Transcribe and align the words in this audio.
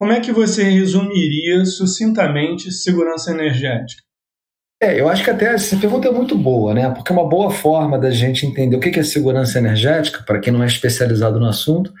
Como 0.00 0.12
é 0.12 0.20
que 0.20 0.32
você 0.32 0.62
resumiria 0.62 1.62
sucintamente 1.66 2.72
segurança 2.72 3.32
energética? 3.32 4.02
É, 4.82 4.98
eu 4.98 5.10
acho 5.10 5.22
que 5.22 5.28
até 5.28 5.52
essa 5.52 5.76
pergunta 5.76 6.08
é 6.08 6.10
muito 6.10 6.38
boa, 6.38 6.72
né? 6.72 6.88
Porque 6.88 7.12
é 7.12 7.14
uma 7.14 7.28
boa 7.28 7.50
forma 7.50 7.98
da 7.98 8.10
gente 8.10 8.46
entender 8.46 8.74
o 8.74 8.80
que 8.80 8.98
é 8.98 9.02
segurança 9.02 9.58
energética, 9.58 10.24
para 10.26 10.40
quem 10.40 10.54
não 10.54 10.62
é 10.62 10.66
especializado 10.66 11.38
no 11.38 11.46
assunto, 11.46 11.92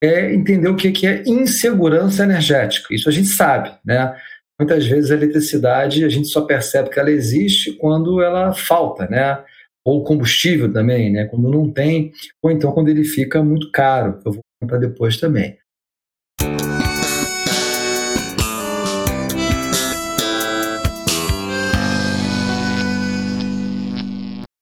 é 0.00 0.32
entender 0.32 0.68
o 0.68 0.76
que 0.76 1.04
é 1.04 1.24
insegurança 1.26 2.22
energética. 2.22 2.94
Isso 2.94 3.08
a 3.08 3.12
gente 3.12 3.26
sabe, 3.26 3.76
né? 3.84 4.14
Muitas 4.60 4.86
vezes 4.86 5.10
a 5.10 5.14
eletricidade 5.14 6.04
a 6.04 6.08
gente 6.08 6.28
só 6.28 6.42
percebe 6.42 6.88
que 6.88 7.00
ela 7.00 7.10
existe 7.10 7.72
quando 7.78 8.22
ela 8.22 8.52
falta, 8.52 9.08
né? 9.08 9.42
Ou 9.84 10.04
combustível 10.04 10.72
também, 10.72 11.10
né? 11.10 11.24
Quando 11.24 11.50
não 11.50 11.68
tem, 11.68 12.12
ou 12.40 12.52
então 12.52 12.70
quando 12.70 12.90
ele 12.90 13.02
fica 13.02 13.42
muito 13.42 13.72
caro. 13.72 14.20
Eu 14.24 14.32
vou 14.34 14.40
contar 14.62 14.78
depois 14.78 15.16
também. 15.16 15.58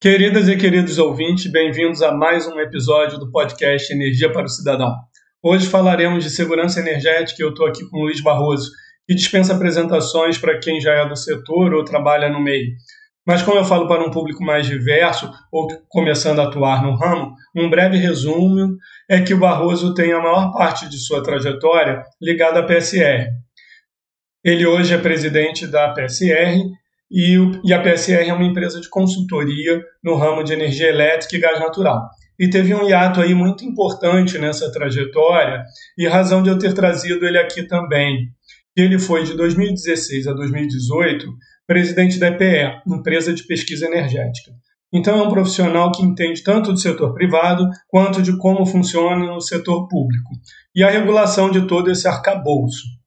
Queridas 0.00 0.48
e 0.48 0.56
queridos 0.56 0.96
ouvintes, 0.96 1.50
bem-vindos 1.50 2.02
a 2.02 2.12
mais 2.12 2.46
um 2.46 2.60
episódio 2.60 3.18
do 3.18 3.32
podcast 3.32 3.92
Energia 3.92 4.32
para 4.32 4.44
o 4.44 4.48
Cidadão. 4.48 4.94
Hoje 5.42 5.66
falaremos 5.66 6.22
de 6.22 6.30
segurança 6.30 6.78
energética 6.78 7.42
e 7.42 7.44
eu 7.44 7.48
estou 7.48 7.66
aqui 7.66 7.84
com 7.90 7.96
o 7.96 8.02
Luiz 8.02 8.20
Barroso, 8.20 8.70
que 9.08 9.14
dispensa 9.16 9.56
apresentações 9.56 10.38
para 10.38 10.56
quem 10.60 10.80
já 10.80 10.92
é 10.92 11.08
do 11.08 11.16
setor 11.16 11.74
ou 11.74 11.84
trabalha 11.84 12.28
no 12.28 12.38
meio. 12.38 12.74
Mas 13.26 13.42
como 13.42 13.58
eu 13.58 13.64
falo 13.64 13.88
para 13.88 14.06
um 14.06 14.12
público 14.12 14.40
mais 14.40 14.68
diverso 14.68 15.32
ou 15.50 15.66
começando 15.88 16.38
a 16.38 16.44
atuar 16.44 16.80
no 16.80 16.94
ramo, 16.94 17.34
um 17.56 17.68
breve 17.68 17.96
resumo 17.96 18.76
é 19.10 19.20
que 19.20 19.34
o 19.34 19.40
Barroso 19.40 19.94
tem 19.94 20.12
a 20.12 20.20
maior 20.20 20.52
parte 20.52 20.88
de 20.88 20.96
sua 20.96 21.24
trajetória 21.24 22.04
ligada 22.22 22.60
à 22.60 22.62
PSR. 22.62 23.26
Ele 24.44 24.64
hoje 24.64 24.94
é 24.94 24.98
presidente 24.98 25.66
da 25.66 25.92
PSR 25.92 26.62
e, 27.10 27.38
o, 27.38 27.60
e 27.64 27.72
a 27.72 27.82
PSR 27.82 28.28
é 28.28 28.34
uma 28.34 28.44
empresa 28.44 28.80
de 28.80 28.88
consultoria 28.88 29.82
no 30.02 30.16
ramo 30.16 30.42
de 30.42 30.52
energia 30.52 30.88
elétrica 30.88 31.36
e 31.36 31.40
gás 31.40 31.60
natural. 31.60 32.08
E 32.38 32.48
teve 32.48 32.74
um 32.74 32.88
hiato 32.88 33.20
aí 33.20 33.34
muito 33.34 33.64
importante 33.64 34.38
nessa 34.38 34.70
trajetória, 34.70 35.64
e 35.96 36.06
razão 36.06 36.42
de 36.42 36.48
eu 36.48 36.58
ter 36.58 36.72
trazido 36.72 37.26
ele 37.26 37.38
aqui 37.38 37.64
também. 37.64 38.28
Ele 38.76 38.98
foi 38.98 39.24
de 39.24 39.36
2016 39.36 40.28
a 40.28 40.32
2018 40.32 41.26
presidente 41.68 42.18
da 42.18 42.28
EPE, 42.28 42.80
empresa 42.86 43.34
de 43.34 43.46
pesquisa 43.46 43.84
energética. 43.84 44.52
Então 44.90 45.18
é 45.18 45.22
um 45.22 45.28
profissional 45.28 45.92
que 45.92 46.02
entende 46.02 46.42
tanto 46.42 46.72
do 46.72 46.78
setor 46.78 47.12
privado 47.12 47.68
quanto 47.86 48.22
de 48.22 48.38
como 48.38 48.64
funciona 48.64 49.26
no 49.26 49.38
setor 49.38 49.86
público 49.86 50.30
e 50.74 50.82
a 50.82 50.90
regulação 50.90 51.50
de 51.50 51.66
todo 51.66 51.90
esse 51.90 52.08
arcabouço. 52.08 52.97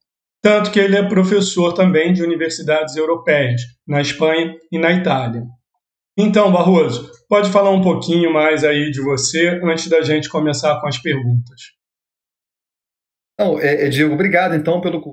Tanto 0.42 0.72
que 0.72 0.80
ele 0.80 0.98
é 0.98 1.08
professor 1.08 1.74
também 1.74 2.14
de 2.14 2.24
universidades 2.24 2.96
europeias, 2.96 3.62
na 3.88 4.02
Espanha 4.02 4.58
e 4.72 4.80
na 4.80 4.92
Itália. 4.92 5.44
Então, 6.18 6.52
Barroso, 6.52 7.12
pode 7.30 7.52
falar 7.52 7.70
um 7.70 7.82
pouquinho 7.82 8.34
mais 8.34 8.64
aí 8.64 8.92
de 8.92 9.02
você 9.02 9.60
antes 9.64 9.88
da 9.88 10.02
gente 10.02 10.30
começar 10.30 10.82
com 10.82 10.88
as 10.88 10.98
perguntas. 10.98 11.62
Não, 13.40 13.60
é, 13.60 13.86
é, 13.86 13.90
Diego, 13.90 14.14
obrigado 14.14 14.54
então 14.54 14.82
pelo 14.82 15.12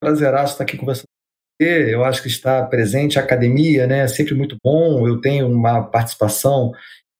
prazeraço 0.00 0.52
estar 0.52 0.64
aqui 0.64 0.76
conversando 0.76 1.06
com 1.06 1.64
você. 1.64 1.94
Eu 1.94 2.04
acho 2.04 2.22
que 2.22 2.28
estar 2.28 2.68
presente, 2.68 3.18
a 3.18 3.22
academia, 3.22 3.86
né, 3.86 4.00
é 4.00 4.08
sempre 4.08 4.34
muito 4.34 4.56
bom. 4.62 5.08
Eu 5.08 5.20
tenho 5.20 5.48
uma 5.48 5.82
participação, 5.82 6.72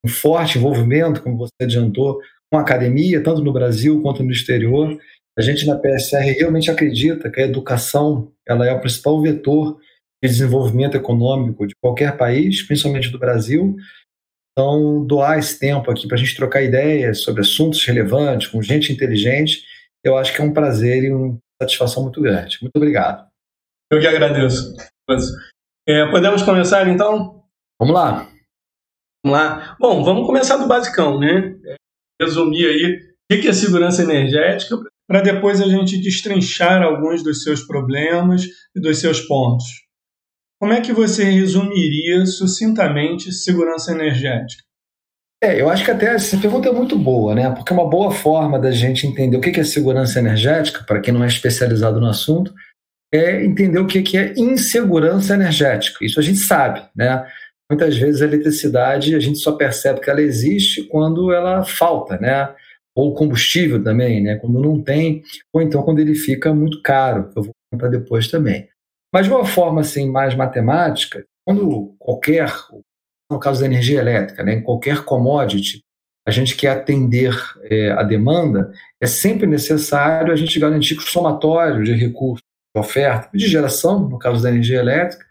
um 0.04 0.08
forte 0.08 0.58
envolvimento, 0.58 1.22
como 1.22 1.38
você 1.38 1.52
adiantou, 1.62 2.20
com 2.52 2.58
a 2.58 2.62
academia, 2.62 3.22
tanto 3.22 3.42
no 3.42 3.52
Brasil 3.52 4.00
quanto 4.02 4.22
no 4.22 4.30
exterior. 4.30 4.96
A 5.36 5.42
gente 5.42 5.66
na 5.66 5.78
PSR 5.78 6.30
realmente 6.38 6.70
acredita 6.70 7.30
que 7.30 7.40
a 7.40 7.44
educação 7.44 8.32
ela 8.46 8.66
é 8.66 8.72
o 8.72 8.80
principal 8.80 9.20
vetor 9.20 9.80
de 10.22 10.28
desenvolvimento 10.30 10.96
econômico 10.96 11.66
de 11.66 11.74
qualquer 11.82 12.16
país, 12.16 12.62
principalmente 12.62 13.10
do 13.10 13.18
Brasil. 13.18 13.76
Então, 14.52 15.04
doar 15.04 15.38
esse 15.38 15.58
tempo 15.58 15.90
aqui 15.90 16.06
para 16.06 16.16
a 16.16 16.20
gente 16.20 16.36
trocar 16.36 16.62
ideias 16.62 17.22
sobre 17.22 17.40
assuntos 17.40 17.84
relevantes, 17.84 18.46
com 18.46 18.62
gente 18.62 18.92
inteligente, 18.92 19.64
eu 20.04 20.16
acho 20.16 20.32
que 20.32 20.40
é 20.40 20.44
um 20.44 20.52
prazer 20.52 21.02
e 21.02 21.12
uma 21.12 21.36
satisfação 21.60 22.04
muito 22.04 22.20
grande. 22.20 22.58
Muito 22.62 22.76
obrigado. 22.76 23.28
Eu 23.90 24.00
que 24.00 24.06
agradeço. 24.06 24.76
É, 25.86 26.06
podemos 26.10 26.42
começar 26.42 26.88
então? 26.88 27.44
Vamos 27.80 27.94
lá. 27.94 28.30
Vamos 29.24 29.38
lá. 29.38 29.76
Bom, 29.80 30.04
vamos 30.04 30.26
começar 30.26 30.56
do 30.56 30.68
basicão, 30.68 31.18
né? 31.18 31.56
Resumir 32.20 32.66
aí 32.66 33.14
o 33.32 33.40
que 33.40 33.48
é 33.48 33.52
segurança 33.52 34.02
energética 34.02 34.76
para 34.76 34.90
depois 35.08 35.60
a 35.60 35.66
gente 35.66 36.00
destrinchar 36.00 36.82
alguns 36.82 37.22
dos 37.22 37.42
seus 37.42 37.62
problemas 37.66 38.44
e 38.74 38.80
dos 38.80 38.98
seus 38.98 39.20
pontos. 39.20 39.64
Como 40.60 40.72
é 40.72 40.80
que 40.80 40.92
você 40.92 41.24
resumiria 41.24 42.24
sucintamente 42.24 43.32
segurança 43.32 43.92
energética? 43.92 44.62
É, 45.42 45.60
eu 45.60 45.68
acho 45.68 45.84
que 45.84 45.90
até 45.90 46.06
essa 46.06 46.38
pergunta 46.38 46.70
é 46.70 46.72
muito 46.72 46.96
boa, 46.96 47.34
né? 47.34 47.50
Porque 47.50 47.70
é 47.70 47.76
uma 47.76 47.88
boa 47.88 48.10
forma 48.10 48.58
da 48.58 48.70
gente 48.70 49.06
entender 49.06 49.36
o 49.36 49.40
que 49.40 49.60
é 49.60 49.64
segurança 49.64 50.18
energética, 50.18 50.82
para 50.84 51.00
quem 51.00 51.12
não 51.12 51.22
é 51.22 51.26
especializado 51.26 52.00
no 52.00 52.06
assunto, 52.06 52.54
é 53.12 53.44
entender 53.44 53.78
o 53.78 53.86
que 53.86 54.16
é 54.16 54.32
insegurança 54.38 55.34
energética. 55.34 56.02
Isso 56.02 56.18
a 56.18 56.22
gente 56.22 56.38
sabe, 56.38 56.82
né? 56.96 57.26
Muitas 57.70 57.96
vezes 57.96 58.22
a 58.22 58.24
eletricidade 58.24 59.14
a 59.14 59.20
gente 59.20 59.38
só 59.38 59.52
percebe 59.52 60.00
que 60.00 60.08
ela 60.08 60.22
existe 60.22 60.84
quando 60.84 61.32
ela 61.32 61.62
falta, 61.62 62.16
né? 62.16 62.48
Ou 62.94 63.14
combustível 63.14 63.82
também, 63.82 64.22
né? 64.22 64.36
Quando 64.36 64.60
não 64.60 64.80
tem, 64.80 65.22
ou 65.52 65.60
então 65.60 65.82
quando 65.82 65.98
ele 65.98 66.14
fica 66.14 66.54
muito 66.54 66.80
caro, 66.82 67.30
eu 67.34 67.42
vou 67.42 67.52
contar 67.72 67.88
depois 67.88 68.28
também. 68.28 68.68
Mas 69.12 69.26
de 69.26 69.32
uma 69.32 69.44
forma 69.44 69.80
assim 69.80 70.10
mais 70.10 70.34
matemática, 70.34 71.24
quando 71.44 71.94
qualquer, 71.98 72.52
no 73.30 73.38
caso 73.38 73.60
da 73.60 73.66
energia 73.66 74.00
elétrica, 74.00 74.42
né, 74.42 74.54
em 74.54 74.62
qualquer 74.62 75.04
commodity, 75.04 75.80
a 76.26 76.30
gente 76.30 76.56
quer 76.56 76.70
atender 76.70 77.34
é, 77.64 77.90
a 77.90 78.02
demanda, 78.02 78.72
é 79.00 79.06
sempre 79.06 79.46
necessário 79.46 80.32
a 80.32 80.36
gente 80.36 80.58
garantir 80.58 80.96
que 80.96 81.02
o 81.02 81.08
somatório 81.08 81.84
de 81.84 81.92
recursos, 81.92 82.42
de 82.74 82.80
oferta, 82.80 83.28
de 83.36 83.46
geração, 83.46 84.08
no 84.08 84.18
caso 84.18 84.42
da 84.42 84.48
energia 84.48 84.78
elétrica, 84.78 85.24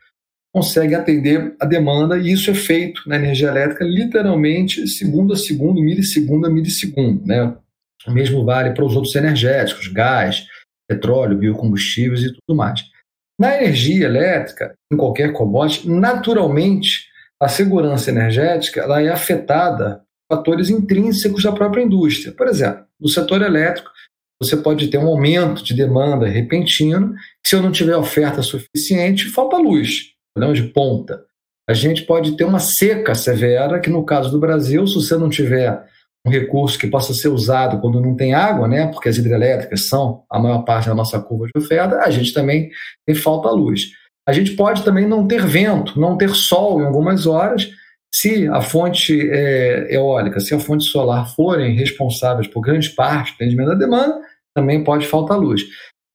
consegue 0.53 0.94
atender 0.94 1.56
a 1.59 1.66
demanda, 1.66 2.16
e 2.16 2.31
isso 2.31 2.52
é 2.52 2.53
feito 2.53 3.02
na 3.08 3.16
energia 3.16 3.47
elétrica 3.47 3.84
literalmente 3.84 4.88
segundo 4.88 5.34
a 5.34 5.36
segundo, 5.36 5.81
milissegundo 5.81 6.46
a 6.46 6.50
milissegundo. 6.50 7.25
Né? 7.25 7.56
O 8.08 8.12
mesmo 8.12 8.46
vale 8.46 8.72
para 8.72 8.86
os 8.86 8.96
outros 8.96 9.16
energéticos, 9.16 9.88
gás, 9.88 10.46
petróleo, 10.88 11.40
biocombustíveis 11.40 12.22
e 12.22 12.34
tudo 12.34 12.56
mais. 12.56 12.84
Na 13.40 13.58
energia 13.58 14.06
elétrica, 14.06 14.75
em 14.92 14.96
qualquer 14.96 15.34
commodity, 15.34 15.90
naturalmente 15.90 17.08
a 17.42 17.47
segurança 17.47 18.12
energética 18.12 18.81
ela 18.81 19.02
é 19.02 19.09
afetada 19.09 20.03
por 20.30 20.38
fatores 20.38 20.69
intrínsecos 20.69 21.44
da 21.44 21.52
própria 21.52 21.81
indústria. 21.81 22.31
Por 22.31 22.47
exemplo, 22.47 22.86
no 23.00 23.09
setor 23.09 23.42
elétrico, 23.42 23.90
você 24.40 24.56
pode 24.56 24.88
ter 24.88 25.00
um 25.00 25.08
aumento 25.08 25.63
de 25.63 25.74
demanda 25.74 26.28
repentino, 26.28 27.16
se 27.46 27.56
eu 27.56 27.62
não 27.62 27.72
tiver 27.72 27.96
oferta 27.97 28.44
suficiente, 28.44 29.30
falta 29.30 29.58
luz 29.58 30.12
problema 30.34 30.54
de 30.54 30.64
ponta. 30.72 31.24
A 31.70 31.74
gente 31.74 32.04
pode 32.04 32.36
ter 32.36 32.44
uma 32.44 32.60
seca 32.60 33.16
severa, 33.16 33.80
que 33.80 33.90
no 33.90 34.06
caso 34.06 34.30
do 34.30 34.40
Brasil, 34.40 34.86
se 34.86 34.96
você 34.96 35.16
não 35.16 35.30
tiver 35.30 35.82
um 36.26 36.30
recurso 36.30 36.78
que 36.78 36.88
possa 36.88 37.14
ser 37.14 37.30
usado 37.30 37.80
quando 37.80 38.02
não 38.02 38.16
tem 38.16 38.34
água, 38.34 38.68
né, 38.68 38.88
porque 38.88 39.10
as 39.10 39.18
hidrelétricas 39.18 39.88
são 39.88 40.24
a 40.30 40.40
maior 40.40 40.64
parte 40.64 40.88
da 40.88 40.96
nossa 40.96 41.20
curva 41.20 41.48
de 41.48 41.62
oferta, 41.62 42.00
a 42.00 42.10
gente 42.10 42.34
também 42.34 42.70
tem 43.06 43.16
falta 43.16 43.50
de 43.50 43.56
luz. 43.56 43.82
A 44.28 44.32
gente 44.32 44.52
pode 44.52 44.84
também 44.84 45.06
não 45.06 45.28
ter 45.28 45.46
vento, 45.46 46.00
não 46.00 46.18
ter 46.18 46.30
sol 46.30 46.82
em 46.82 46.86
algumas 46.86 47.26
horas, 47.28 47.70
se 48.14 48.48
a 48.48 48.62
fonte 48.62 49.20
é, 49.32 49.96
eólica, 49.96 50.40
se 50.40 50.54
a 50.54 50.60
fonte 50.60 50.86
solar 50.86 51.34
forem 51.36 51.76
responsáveis 51.76 52.48
por 52.48 52.62
grande 52.62 52.90
parte 52.92 53.32
do 53.32 53.36
atendimento 53.36 53.70
da 53.70 53.76
demanda, 53.76 54.22
também 54.56 54.84
pode 54.84 55.08
faltar 55.08 55.38
luz. 55.38 55.64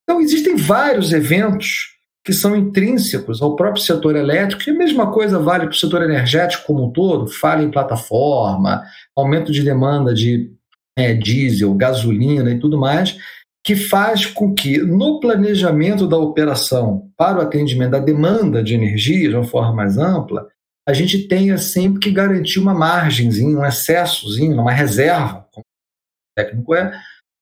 Então, 0.04 0.20
existem 0.20 0.56
vários 0.56 1.12
eventos 1.12 1.97
que 2.28 2.32
são 2.34 2.54
intrínsecos 2.54 3.40
ao 3.40 3.56
próprio 3.56 3.82
setor 3.82 4.14
elétrico, 4.14 4.62
e 4.66 4.70
a 4.70 4.76
mesma 4.76 5.10
coisa 5.10 5.38
vale 5.38 5.64
para 5.64 5.72
o 5.72 5.78
setor 5.78 6.02
energético 6.02 6.66
como 6.66 6.84
um 6.84 6.90
todo, 6.90 7.26
falha 7.26 7.62
em 7.62 7.70
plataforma, 7.70 8.84
aumento 9.16 9.50
de 9.50 9.62
demanda 9.62 10.12
de 10.12 10.52
é, 10.94 11.14
diesel, 11.14 11.72
gasolina 11.72 12.50
e 12.50 12.58
tudo 12.58 12.76
mais, 12.76 13.16
que 13.64 13.74
faz 13.74 14.26
com 14.26 14.52
que 14.52 14.76
no 14.76 15.20
planejamento 15.20 16.06
da 16.06 16.18
operação 16.18 17.10
para 17.16 17.38
o 17.38 17.40
atendimento 17.40 17.92
da 17.92 17.98
demanda 17.98 18.62
de 18.62 18.74
energia 18.74 19.30
de 19.30 19.34
uma 19.34 19.44
forma 19.44 19.72
mais 19.72 19.96
ampla, 19.96 20.48
a 20.86 20.92
gente 20.92 21.26
tenha 21.28 21.56
sempre 21.56 21.98
que 21.98 22.10
garantir 22.10 22.58
uma 22.58 22.74
margenzinha, 22.74 23.58
um 23.58 23.64
excessozinho, 23.64 24.60
uma 24.60 24.72
reserva, 24.72 25.46
como 25.50 25.64
o 25.64 26.38
técnico 26.38 26.74
é, 26.74 26.92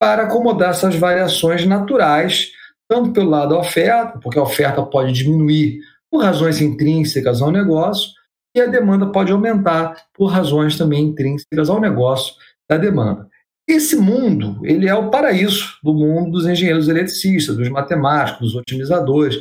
para 0.00 0.22
acomodar 0.22 0.70
essas 0.70 0.94
variações 0.94 1.66
naturais 1.66 2.52
tanto 2.88 3.12
pelo 3.12 3.30
lado 3.30 3.50
da 3.50 3.60
oferta, 3.60 4.18
porque 4.18 4.38
a 4.38 4.42
oferta 4.42 4.82
pode 4.82 5.12
diminuir 5.12 5.80
por 6.10 6.22
razões 6.22 6.60
intrínsecas 6.60 7.42
ao 7.42 7.50
negócio, 7.50 8.10
e 8.56 8.60
a 8.60 8.66
demanda 8.66 9.06
pode 9.06 9.30
aumentar 9.30 9.94
por 10.14 10.26
razões 10.26 10.78
também 10.78 11.04
intrínsecas 11.04 11.68
ao 11.68 11.80
negócio 11.80 12.34
da 12.68 12.78
demanda. 12.78 13.28
Esse 13.68 13.96
mundo, 13.96 14.60
ele 14.64 14.88
é 14.88 14.94
o 14.94 15.10
paraíso 15.10 15.74
do 15.82 15.92
mundo 15.92 16.30
dos 16.30 16.46
engenheiros 16.46 16.88
eletricistas, 16.88 17.56
dos 17.56 17.68
matemáticos, 17.68 18.52
dos 18.52 18.54
otimizadores. 18.54 19.36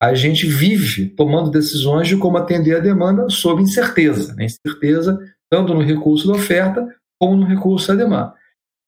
A 0.00 0.14
gente 0.14 0.46
vive 0.46 1.08
tomando 1.08 1.50
decisões 1.50 2.06
de 2.06 2.16
como 2.16 2.36
atender 2.36 2.76
a 2.76 2.80
demanda 2.80 3.28
sob 3.30 3.62
incerteza, 3.62 4.34
né? 4.34 4.44
incerteza 4.44 5.18
tanto 5.50 5.74
no 5.74 5.82
recurso 5.82 6.28
da 6.28 6.34
oferta 6.34 6.86
como 7.18 7.36
no 7.36 7.46
recurso 7.46 7.88
da 7.88 7.94
demanda. 7.94 8.34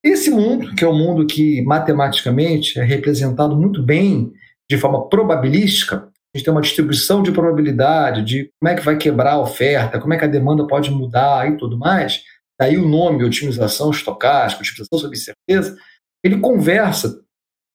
Esse 0.04 0.30
mundo, 0.30 0.74
que 0.74 0.84
é 0.84 0.88
um 0.88 0.98
mundo 0.98 1.26
que 1.26 1.62
matematicamente 1.62 2.78
é 2.78 2.82
representado 2.82 3.56
muito 3.56 3.82
bem 3.82 4.32
de 4.68 4.76
forma 4.76 5.08
probabilística, 5.08 6.08
a 6.34 6.38
gente 6.38 6.44
tem 6.44 6.52
uma 6.52 6.62
distribuição 6.62 7.22
de 7.22 7.30
probabilidade, 7.30 8.24
de 8.24 8.50
como 8.58 8.72
é 8.72 8.74
que 8.74 8.84
vai 8.84 8.96
quebrar 8.96 9.34
a 9.34 9.40
oferta, 9.40 10.00
como 10.00 10.14
é 10.14 10.18
que 10.18 10.24
a 10.24 10.28
demanda 10.28 10.66
pode 10.66 10.90
mudar 10.90 11.48
e 11.48 11.56
tudo 11.56 11.78
mais, 11.78 12.22
daí 12.58 12.78
o 12.78 12.88
nome 12.88 13.22
otimização 13.22 13.90
estocástica, 13.90 14.62
otimização 14.62 14.98
sob 14.98 15.14
incerteza, 15.14 15.76
ele 16.24 16.38
conversa 16.38 17.20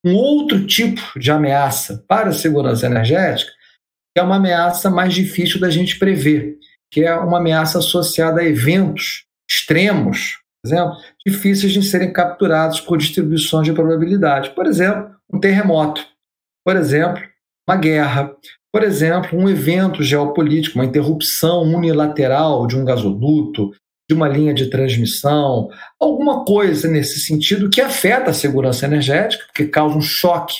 um 0.05 0.15
outro 0.15 0.65
tipo 0.65 1.01
de 1.19 1.31
ameaça 1.31 2.03
para 2.07 2.29
a 2.29 2.33
segurança 2.33 2.85
energética, 2.85 3.51
que 4.15 4.19
é 4.19 4.23
uma 4.23 4.37
ameaça 4.37 4.89
mais 4.89 5.13
difícil 5.13 5.59
da 5.59 5.69
gente 5.69 5.99
prever, 5.99 6.57
que 6.91 7.03
é 7.03 7.13
uma 7.13 7.37
ameaça 7.37 7.77
associada 7.77 8.41
a 8.41 8.45
eventos 8.45 9.25
extremos, 9.49 10.39
por 10.63 10.69
exemplo, 10.69 10.97
difíceis 11.27 11.73
de 11.73 11.83
serem 11.83 12.13
capturados 12.13 12.79
por 12.79 12.97
distribuições 12.97 13.65
de 13.65 13.73
probabilidade. 13.73 14.51
Por 14.51 14.65
exemplo, 14.65 15.11
um 15.31 15.39
terremoto. 15.39 16.01
Por 16.65 16.77
exemplo, 16.77 17.21
uma 17.67 17.75
guerra. 17.75 18.33
Por 18.71 18.81
exemplo, 18.81 19.37
um 19.37 19.49
evento 19.49 20.01
geopolítico, 20.01 20.79
uma 20.79 20.85
interrupção 20.85 21.63
unilateral 21.63 22.65
de 22.65 22.77
um 22.77 22.85
gasoduto, 22.85 23.71
de 24.09 24.15
uma 24.15 24.29
linha 24.29 24.53
de 24.53 24.69
transmissão, 24.69 25.67
alguma 25.99 26.45
coisa 26.45 26.87
nesse 26.87 27.19
sentido 27.19 27.69
que 27.69 27.81
afeta 27.81 28.31
a 28.31 28.33
segurança 28.33 28.85
energética, 28.85 29.43
porque 29.47 29.67
causa 29.67 29.97
um 29.97 30.01
choque 30.01 30.55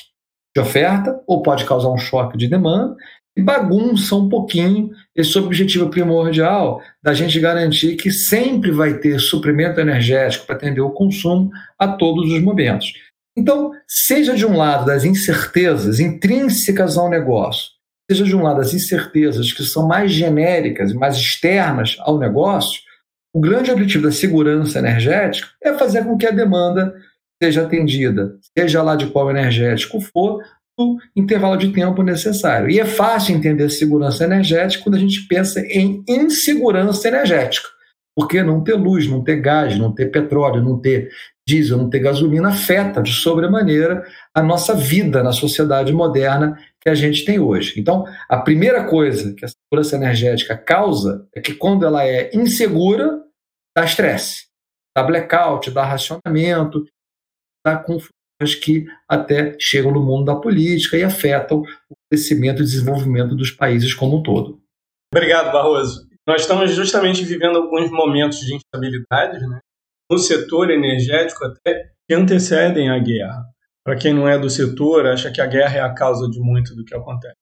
de 0.54 0.62
oferta 0.62 1.18
ou 1.26 1.42
pode 1.42 1.64
causar 1.64 1.90
um 1.90 1.98
choque 1.98 2.38
de 2.38 2.48
demanda 2.48 2.94
e 3.38 3.42
bagunça 3.42 4.16
um 4.16 4.28
pouquinho 4.28 4.90
esse 5.18 5.36
objetivo 5.40 5.90
primordial 5.90 6.80
da 7.02 7.12
gente 7.12 7.40
garantir 7.40 7.96
que 7.96 8.12
sempre 8.12 8.70
vai 8.70 9.00
ter 9.00 9.20
suprimento 9.20 9.80
energético 9.80 10.46
para 10.46 10.56
atender 10.56 10.82
o 10.82 10.92
consumo 10.92 11.50
a 11.80 11.88
todos 11.88 12.32
os 12.32 12.40
momentos. 12.40 12.94
Então, 13.36 13.72
seja 13.88 14.36
de 14.36 14.46
um 14.46 14.56
lado 14.56 14.86
das 14.86 15.04
incertezas 15.04 16.00
intrínsecas 16.00 16.98
ao 16.98 17.10
negócio, 17.10 17.72
seja 18.10 18.24
de 18.24 18.36
um 18.36 18.44
lado 18.44 18.58
das 18.58 18.74
incertezas 18.76 19.52
que 19.52 19.64
são 19.64 19.88
mais 19.88 20.12
genéricas 20.12 20.92
e 20.92 20.96
mais 20.96 21.16
externas 21.16 21.98
ao 22.00 22.20
negócio, 22.20 22.80
o 23.34 23.40
grande 23.40 23.72
objetivo 23.72 24.04
da 24.04 24.12
segurança 24.12 24.80
energética 24.80 25.48
é 25.64 25.74
fazer 25.74 26.04
com 26.04 26.18
que 26.18 26.28
a 26.28 26.32
demanda 26.32 26.96
seja 27.42 27.64
atendida, 27.64 28.36
seja 28.58 28.82
lá 28.82 28.96
de 28.96 29.08
qual 29.08 29.30
energético 29.30 30.00
for, 30.00 30.42
intervalo 31.16 31.58
de 31.58 31.72
tempo 31.74 32.04
necessário. 32.04 32.70
E 32.70 32.80
é 32.80 32.86
fácil 32.86 33.36
entender 33.36 33.70
segurança 33.70 34.24
energética 34.24 34.84
quando 34.84 34.96
a 34.96 35.00
gente 35.00 35.28
pensa 35.28 35.60
em 35.62 36.04
insegurança 36.08 37.08
energética. 37.08 37.68
Porque 38.16 38.42
não 38.42 38.64
ter 38.64 38.74
luz, 38.74 39.08
não 39.08 39.24
ter 39.24 39.40
gás, 39.40 39.78
não 39.78 39.94
ter 39.94 40.08
petróleo, 40.08 40.64
não 40.64 40.80
ter 40.80 41.10
diesel, 41.48 41.78
não 41.78 41.90
ter 41.90 42.00
gasolina 42.00 42.50
afeta 42.50 43.02
de 43.02 43.14
sobremaneira 43.14 44.06
a 44.34 44.42
nossa 44.42 44.74
vida 44.74 45.24
na 45.24 45.32
sociedade 45.32 45.94
moderna 45.94 46.60
que 46.82 46.90
a 46.90 46.96
gente 46.96 47.24
tem 47.26 47.40
hoje. 47.40 47.80
Então, 47.80 48.06
a 48.28 48.38
primeira 48.38 48.84
coisa 48.86 49.34
que 49.34 49.46
a 49.46 49.48
segurança 49.48 49.96
energética 49.96 50.58
causa 50.58 51.28
é 51.36 51.40
que 51.40 51.54
quando 51.54 51.86
ela 51.86 52.06
é 52.06 52.32
insegura, 52.34 53.22
dá 53.76 53.86
estresse, 53.86 54.48
dá 54.96 55.04
blackout, 55.04 55.70
dá 55.70 55.86
racionamento, 55.86 56.86
dá 57.66 57.78
confusões 57.78 58.17
que 58.56 58.86
até 59.08 59.56
chegam 59.60 59.92
no 59.92 60.04
mundo 60.04 60.26
da 60.26 60.36
política 60.36 60.98
e 60.98 61.04
afetam 61.04 61.64
o 61.90 61.96
crescimento 62.10 62.62
e 62.62 62.66
desenvolvimento 62.66 63.36
dos 63.36 63.52
países 63.52 63.94
como 63.94 64.18
um 64.18 64.24
todo. 64.24 64.62
Obrigado, 65.14 65.52
Barroso. 65.52 66.08
Nós 66.28 66.42
estamos 66.42 66.72
justamente 66.74 67.24
vivendo 67.24 67.58
alguns 67.58 67.90
momentos 67.90 68.40
de 68.40 68.56
instabilidade, 68.56 69.40
né? 69.48 69.60
no 70.10 70.18
setor 70.18 70.72
energético 70.72 71.46
até 71.46 71.92
que 72.08 72.14
antecedem 72.14 72.90
a 72.90 73.00
guerra. 73.00 73.44
Para 73.86 73.98
quem 73.98 74.14
não 74.14 74.28
é 74.28 74.38
do 74.38 74.50
setor, 74.50 75.06
acha 75.06 75.32
que 75.32 75.42
a 75.42 75.46
guerra 75.46 75.78
é 75.78 75.82
a 75.82 75.94
causa 75.94 76.30
de 76.30 76.40
muito 76.40 76.76
do 76.76 76.84
que 76.84 76.96
acontece. 76.96 77.36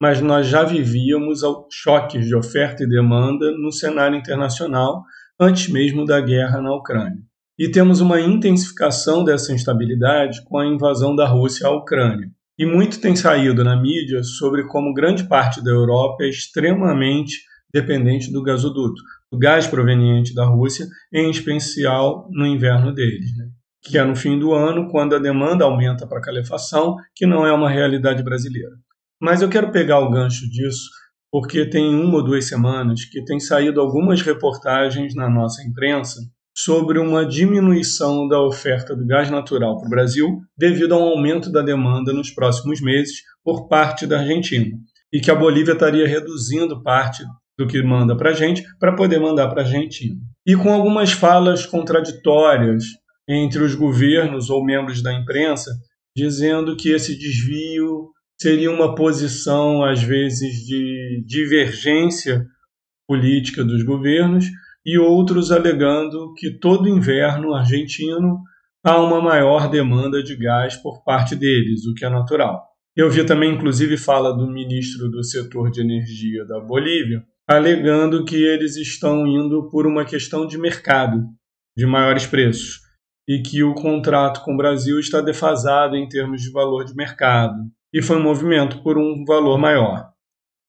Mas 0.00 0.20
nós 0.20 0.46
já 0.46 0.62
vivíamos 0.62 1.40
choques 1.70 2.24
de 2.24 2.34
oferta 2.34 2.82
e 2.82 2.88
demanda 2.88 3.50
no 3.52 3.70
cenário 3.70 4.16
internacional 4.16 5.02
antes 5.38 5.68
mesmo 5.68 6.06
da 6.06 6.20
guerra 6.20 6.60
na 6.60 6.74
Ucrânia. 6.74 7.22
E 7.60 7.70
temos 7.70 8.00
uma 8.00 8.18
intensificação 8.18 9.22
dessa 9.22 9.52
instabilidade 9.52 10.42
com 10.46 10.56
a 10.56 10.66
invasão 10.66 11.14
da 11.14 11.28
Rússia 11.28 11.66
à 11.66 11.70
Ucrânia. 11.70 12.26
E 12.58 12.64
muito 12.64 12.98
tem 13.02 13.14
saído 13.14 13.62
na 13.62 13.76
mídia 13.78 14.22
sobre 14.22 14.66
como 14.66 14.94
grande 14.94 15.24
parte 15.24 15.62
da 15.62 15.70
Europa 15.70 16.24
é 16.24 16.30
extremamente 16.30 17.36
dependente 17.70 18.32
do 18.32 18.42
gasoduto, 18.42 19.02
do 19.30 19.38
gás 19.38 19.66
proveniente 19.66 20.34
da 20.34 20.46
Rússia, 20.46 20.86
em 21.12 21.28
especial 21.30 22.26
no 22.30 22.46
inverno 22.46 22.94
deles, 22.94 23.36
né? 23.36 23.50
que 23.82 23.98
é 23.98 24.04
no 24.04 24.16
fim 24.16 24.38
do 24.38 24.54
ano, 24.54 24.88
quando 24.88 25.14
a 25.14 25.18
demanda 25.18 25.62
aumenta 25.62 26.06
para 26.06 26.22
calefação, 26.22 26.96
que 27.14 27.26
não 27.26 27.46
é 27.46 27.52
uma 27.52 27.68
realidade 27.68 28.22
brasileira. 28.22 28.72
Mas 29.20 29.42
eu 29.42 29.50
quero 29.50 29.70
pegar 29.70 30.00
o 30.00 30.10
gancho 30.10 30.48
disso 30.48 30.88
porque 31.30 31.66
tem 31.66 31.94
uma 31.94 32.16
ou 32.16 32.24
duas 32.24 32.46
semanas 32.46 33.04
que 33.04 33.22
tem 33.22 33.38
saído 33.38 33.82
algumas 33.82 34.22
reportagens 34.22 35.14
na 35.14 35.28
nossa 35.28 35.62
imprensa 35.62 36.20
sobre 36.64 36.98
uma 36.98 37.24
diminuição 37.24 38.28
da 38.28 38.40
oferta 38.42 38.94
do 38.94 39.06
gás 39.06 39.30
natural 39.30 39.78
para 39.78 39.86
o 39.86 39.90
Brasil 39.90 40.40
devido 40.56 40.94
ao 40.94 41.02
aumento 41.02 41.50
da 41.50 41.62
demanda 41.62 42.12
nos 42.12 42.30
próximos 42.30 42.80
meses 42.80 43.22
por 43.42 43.68
parte 43.68 44.06
da 44.06 44.20
Argentina 44.20 44.76
e 45.12 45.20
que 45.20 45.30
a 45.30 45.34
Bolívia 45.34 45.72
estaria 45.72 46.06
reduzindo 46.06 46.82
parte 46.82 47.24
do 47.58 47.66
que 47.66 47.82
manda 47.82 48.16
para 48.16 48.30
a 48.30 48.34
gente 48.34 48.62
para 48.78 48.94
poder 48.94 49.18
mandar 49.18 49.48
para 49.48 49.62
a 49.62 49.64
Argentina. 49.64 50.16
E 50.46 50.56
com 50.56 50.72
algumas 50.72 51.12
falas 51.12 51.66
contraditórias 51.66 52.84
entre 53.28 53.62
os 53.62 53.74
governos 53.74 54.50
ou 54.50 54.64
membros 54.64 55.02
da 55.02 55.12
imprensa 55.12 55.70
dizendo 56.16 56.76
que 56.76 56.90
esse 56.90 57.16
desvio 57.16 58.10
seria 58.40 58.70
uma 58.70 58.94
posição, 58.94 59.84
às 59.84 60.02
vezes, 60.02 60.64
de 60.66 61.22
divergência 61.26 62.44
política 63.06 63.64
dos 63.64 63.82
governos, 63.82 64.46
e 64.90 64.98
outros 64.98 65.52
alegando 65.52 66.34
que 66.34 66.50
todo 66.50 66.88
inverno 66.88 67.54
argentino 67.54 68.42
há 68.82 69.00
uma 69.00 69.22
maior 69.22 69.70
demanda 69.70 70.20
de 70.20 70.34
gás 70.34 70.74
por 70.74 71.04
parte 71.04 71.36
deles, 71.36 71.86
o 71.86 71.94
que 71.94 72.04
é 72.04 72.10
natural. 72.10 72.64
Eu 72.96 73.08
vi 73.08 73.24
também, 73.24 73.54
inclusive, 73.54 73.96
fala 73.96 74.36
do 74.36 74.50
ministro 74.50 75.08
do 75.08 75.22
setor 75.22 75.70
de 75.70 75.80
energia 75.80 76.44
da 76.44 76.58
Bolívia, 76.58 77.22
alegando 77.48 78.24
que 78.24 78.34
eles 78.34 78.74
estão 78.76 79.28
indo 79.28 79.70
por 79.70 79.86
uma 79.86 80.04
questão 80.04 80.44
de 80.44 80.58
mercado, 80.58 81.22
de 81.76 81.86
maiores 81.86 82.26
preços, 82.26 82.80
e 83.28 83.40
que 83.42 83.62
o 83.62 83.74
contrato 83.74 84.42
com 84.42 84.54
o 84.54 84.56
Brasil 84.56 84.98
está 84.98 85.20
defasado 85.20 85.94
em 85.94 86.08
termos 86.08 86.42
de 86.42 86.50
valor 86.50 86.84
de 86.84 86.96
mercado 86.96 87.54
e 87.94 88.02
foi 88.02 88.16
um 88.16 88.22
movimento 88.24 88.82
por 88.82 88.98
um 88.98 89.24
valor 89.24 89.56
maior. 89.56 90.10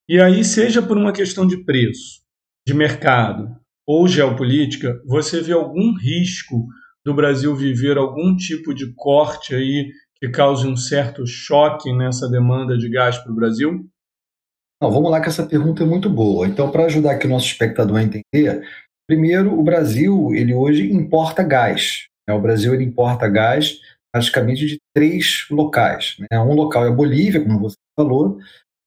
E 0.07 0.21
aí, 0.21 0.43
seja 0.43 0.79
por 0.79 0.95
uma 0.95 1.11
questão 1.11 1.47
de 1.47 1.65
preço, 1.65 2.21
de 2.67 2.75
mercado 2.75 3.60
ou 3.87 4.07
geopolítica, 4.07 5.01
você 5.05 5.41
vê 5.41 5.53
algum 5.53 5.95
risco 5.97 6.67
do 7.05 7.13
Brasil 7.13 7.55
viver 7.55 7.97
algum 7.97 8.35
tipo 8.35 8.73
de 8.73 8.93
corte 8.93 9.55
aí 9.55 9.91
que 10.15 10.29
cause 10.29 10.67
um 10.67 10.77
certo 10.77 11.25
choque 11.25 11.91
nessa 11.91 12.29
demanda 12.29 12.77
de 12.77 12.87
gás 12.89 13.17
para 13.17 13.31
o 13.31 13.35
Brasil? 13.35 13.85
Não, 14.81 14.91
vamos 14.91 15.11
lá 15.11 15.19
que 15.19 15.27
essa 15.27 15.45
pergunta 15.45 15.83
é 15.83 15.85
muito 15.85 16.09
boa. 16.09 16.47
Então, 16.47 16.71
para 16.71 16.85
ajudar 16.85 17.11
aqui 17.11 17.27
o 17.27 17.29
nosso 17.29 17.47
espectador 17.47 17.97
a 17.97 18.03
entender, 18.03 18.67
primeiro, 19.07 19.59
o 19.59 19.63
Brasil 19.63 20.33
ele 20.33 20.53
hoje 20.53 20.91
importa 20.91 21.43
gás. 21.43 22.07
Né? 22.27 22.35
O 22.35 22.41
Brasil 22.41 22.73
ele 22.73 22.83
importa 22.83 23.27
gás 23.27 23.79
praticamente 24.13 24.65
de 24.65 24.77
três 24.93 25.45
locais. 25.49 26.17
Né? 26.19 26.39
Um 26.39 26.53
local 26.53 26.85
é 26.85 26.89
a 26.89 26.91
Bolívia, 26.93 27.43
como 27.43 27.59
você 27.59 27.77
falou, 27.97 28.37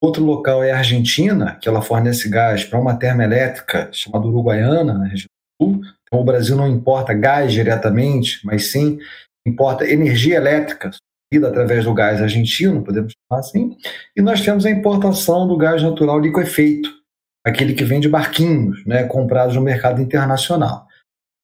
outro 0.04 0.24
local 0.24 0.62
é 0.62 0.72
a 0.72 0.78
Argentina, 0.78 1.56
que 1.60 1.68
ela 1.68 1.82
fornece 1.82 2.28
gás 2.28 2.64
para 2.64 2.80
uma 2.80 2.96
termoelétrica 2.96 3.88
chamada 3.92 4.26
Uruguaiana, 4.26 4.94
na 4.94 5.06
região 5.06 5.28
Sul. 5.60 5.80
Então 6.06 6.20
o 6.20 6.24
Brasil 6.24 6.56
não 6.56 6.68
importa 6.68 7.14
gás 7.14 7.52
diretamente, 7.52 8.40
mas 8.44 8.70
sim 8.70 8.98
importa 9.46 9.86
energia 9.86 10.36
elétrica 10.36 10.90
subida 10.92 11.48
através 11.48 11.84
do 11.84 11.94
gás 11.94 12.20
argentino, 12.20 12.82
podemos 12.82 13.12
chamar 13.12 13.40
assim. 13.40 13.76
E 14.16 14.22
nós 14.22 14.40
temos 14.40 14.64
a 14.64 14.70
importação 14.70 15.46
do 15.46 15.56
gás 15.56 15.82
natural 15.82 16.18
liquefeito, 16.18 16.90
aquele 17.44 17.74
que 17.74 17.84
vem 17.84 18.00
de 18.00 18.08
barquinhos, 18.08 18.84
né, 18.86 19.04
comprados 19.04 19.54
no 19.54 19.62
mercado 19.62 20.00
internacional. 20.00 20.86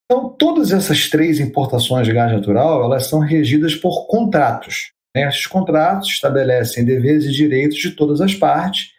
Então, 0.05 0.29
todas 0.31 0.73
essas 0.73 1.09
três 1.09 1.39
importações 1.39 2.07
de 2.07 2.13
gás 2.13 2.33
natural, 2.33 2.83
elas 2.83 3.07
são 3.07 3.21
regidas 3.21 3.75
por 3.75 4.07
contratos. 4.07 4.93
Né? 5.15 5.29
Esses 5.29 5.47
contratos 5.47 6.09
estabelecem 6.09 6.85
deveres 6.85 7.25
e 7.25 7.33
direitos 7.33 7.79
de 7.79 7.91
todas 7.93 8.21
as 8.21 8.35
partes 8.35 8.93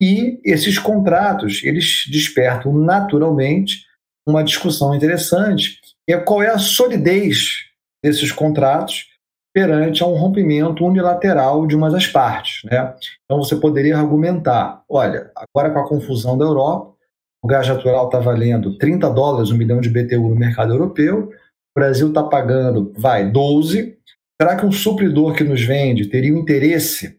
e 0.00 0.40
esses 0.44 0.78
contratos, 0.78 1.62
eles 1.64 2.04
despertam 2.10 2.72
naturalmente 2.74 3.86
uma 4.26 4.44
discussão 4.44 4.94
interessante, 4.94 5.80
é 6.08 6.16
qual 6.18 6.42
é 6.42 6.48
a 6.48 6.58
solidez 6.58 7.64
desses 8.04 8.30
contratos 8.30 9.06
perante 9.54 10.02
a 10.02 10.06
um 10.06 10.14
rompimento 10.14 10.84
unilateral 10.84 11.66
de 11.66 11.74
uma 11.74 11.90
das 11.90 12.06
partes. 12.06 12.62
Né? 12.64 12.94
Então 13.24 13.42
você 13.42 13.56
poderia 13.56 13.96
argumentar: 13.96 14.82
olha, 14.88 15.30
agora 15.34 15.72
com 15.72 15.78
a 15.78 15.88
confusão 15.88 16.36
da 16.36 16.44
Europa, 16.44 16.94
o 17.42 17.48
gás 17.48 17.66
natural 17.66 18.06
está 18.06 18.18
valendo 18.18 18.76
30 18.76 19.08
dólares 19.10 19.50
um 19.50 19.56
milhão 19.56 19.80
de 19.80 19.88
BTU 19.88 20.28
no 20.28 20.36
mercado 20.36 20.74
europeu, 20.74 21.30
o 21.30 21.80
Brasil 21.80 22.08
está 22.08 22.22
pagando, 22.22 22.92
vai, 22.98 23.30
12. 23.30 23.95
Será 24.40 24.56
que 24.56 24.66
um 24.66 24.72
supridor 24.72 25.34
que 25.34 25.44
nos 25.44 25.62
vende 25.62 26.08
teria 26.08 26.34
o 26.34 26.38
interesse 26.38 27.18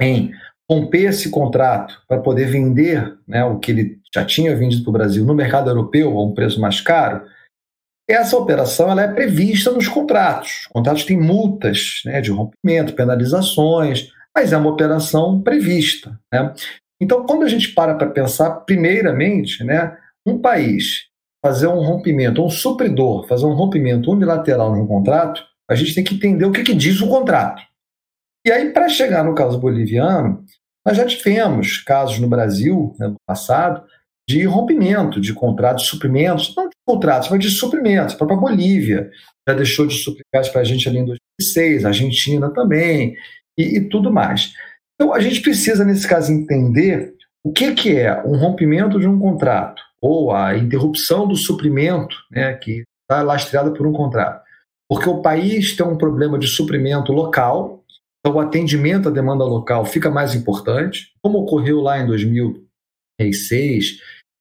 em 0.00 0.32
romper 0.70 1.10
esse 1.10 1.30
contrato 1.30 2.02
para 2.08 2.20
poder 2.20 2.46
vender 2.46 3.18
né, 3.28 3.44
o 3.44 3.58
que 3.58 3.70
ele 3.70 4.00
já 4.14 4.24
tinha 4.24 4.56
vendido 4.56 4.82
para 4.82 4.90
o 4.90 4.92
Brasil 4.92 5.24
no 5.24 5.34
mercado 5.34 5.68
europeu 5.68 6.16
a 6.16 6.24
um 6.24 6.32
preço 6.32 6.60
mais 6.60 6.80
caro? 6.80 7.26
Essa 8.08 8.36
operação 8.36 8.90
ela 8.90 9.02
é 9.02 9.12
prevista 9.12 9.70
nos 9.70 9.88
contratos. 9.88 10.62
Os 10.62 10.66
contratos 10.66 11.04
têm 11.04 11.18
multas 11.18 12.02
né, 12.04 12.20
de 12.20 12.30
rompimento, 12.30 12.94
penalizações, 12.94 14.10
mas 14.34 14.52
é 14.52 14.56
uma 14.56 14.70
operação 14.70 15.40
prevista. 15.40 16.18
Né? 16.32 16.52
Então, 17.00 17.24
quando 17.26 17.44
a 17.44 17.48
gente 17.48 17.72
para 17.72 17.94
para 17.94 18.10
pensar, 18.10 18.50
primeiramente, 18.60 19.62
né, 19.64 19.96
um 20.26 20.38
país 20.38 21.06
fazer 21.44 21.66
um 21.66 21.80
rompimento, 21.80 22.42
um 22.42 22.48
supridor 22.48 23.26
fazer 23.26 23.44
um 23.44 23.52
rompimento 23.52 24.10
unilateral 24.10 24.74
num 24.74 24.86
contrato, 24.86 25.44
a 25.68 25.74
gente 25.74 25.94
tem 25.94 26.04
que 26.04 26.14
entender 26.14 26.44
o 26.44 26.52
que, 26.52 26.62
que 26.62 26.74
diz 26.74 27.00
o 27.00 27.08
contrato. 27.08 27.62
E 28.46 28.50
aí, 28.50 28.70
para 28.70 28.88
chegar 28.88 29.24
no 29.24 29.34
caso 29.34 29.58
boliviano, 29.58 30.44
nós 30.86 30.96
já 30.96 31.06
tivemos 31.06 31.78
casos 31.78 32.18
no 32.18 32.28
Brasil, 32.28 32.94
né, 32.98 33.08
no 33.08 33.16
passado, 33.26 33.82
de 34.28 34.44
rompimento 34.44 35.20
de 35.20 35.32
contratos, 35.32 35.84
de 35.84 35.90
suprimentos, 35.90 36.54
não 36.56 36.68
de 36.68 36.76
contratos, 36.86 37.28
mas 37.30 37.40
de 37.40 37.50
suprimentos. 37.50 38.14
A 38.14 38.18
própria 38.18 38.38
Bolívia 38.38 39.10
já 39.48 39.54
deixou 39.54 39.86
de 39.86 39.94
suprir 39.94 40.24
gás 40.32 40.48
para 40.48 40.62
a 40.62 40.64
gente 40.64 40.88
ali 40.88 40.98
em 40.98 41.04
2006, 41.04 41.84
a 41.84 41.88
Argentina 41.88 42.50
também, 42.52 43.16
e, 43.58 43.78
e, 43.78 43.88
tudo 43.88 44.12
mais. 44.12 44.52
Então, 44.94 45.14
a 45.14 45.20
gente 45.20 45.40
precisa, 45.40 45.84
nesse 45.84 46.06
caso, 46.06 46.32
entender 46.32 47.14
o 47.44 47.52
que, 47.52 47.74
que 47.74 47.96
é 47.96 48.22
um 48.24 48.36
rompimento 48.36 48.98
de 48.98 49.06
um 49.06 49.18
contrato, 49.18 49.82
ou 50.00 50.32
a 50.32 50.56
interrupção 50.56 51.26
do 51.26 51.36
suprimento, 51.36 52.16
né, 52.30 52.54
que 52.54 52.84
está 53.02 53.22
lastreada 53.22 53.70
por 53.72 53.86
um 53.86 53.92
contrato. 53.92 54.43
Porque 54.88 55.08
o 55.08 55.22
país 55.22 55.76
tem 55.76 55.86
um 55.86 55.96
problema 55.96 56.38
de 56.38 56.46
suprimento 56.46 57.12
local, 57.12 57.82
então 58.20 58.36
o 58.36 58.40
atendimento 58.40 59.08
à 59.08 59.12
demanda 59.12 59.44
local 59.44 59.84
fica 59.84 60.10
mais 60.10 60.34
importante, 60.34 61.12
como 61.22 61.38
ocorreu 61.38 61.80
lá 61.80 61.98
em 61.98 62.06
2006, 62.06 63.98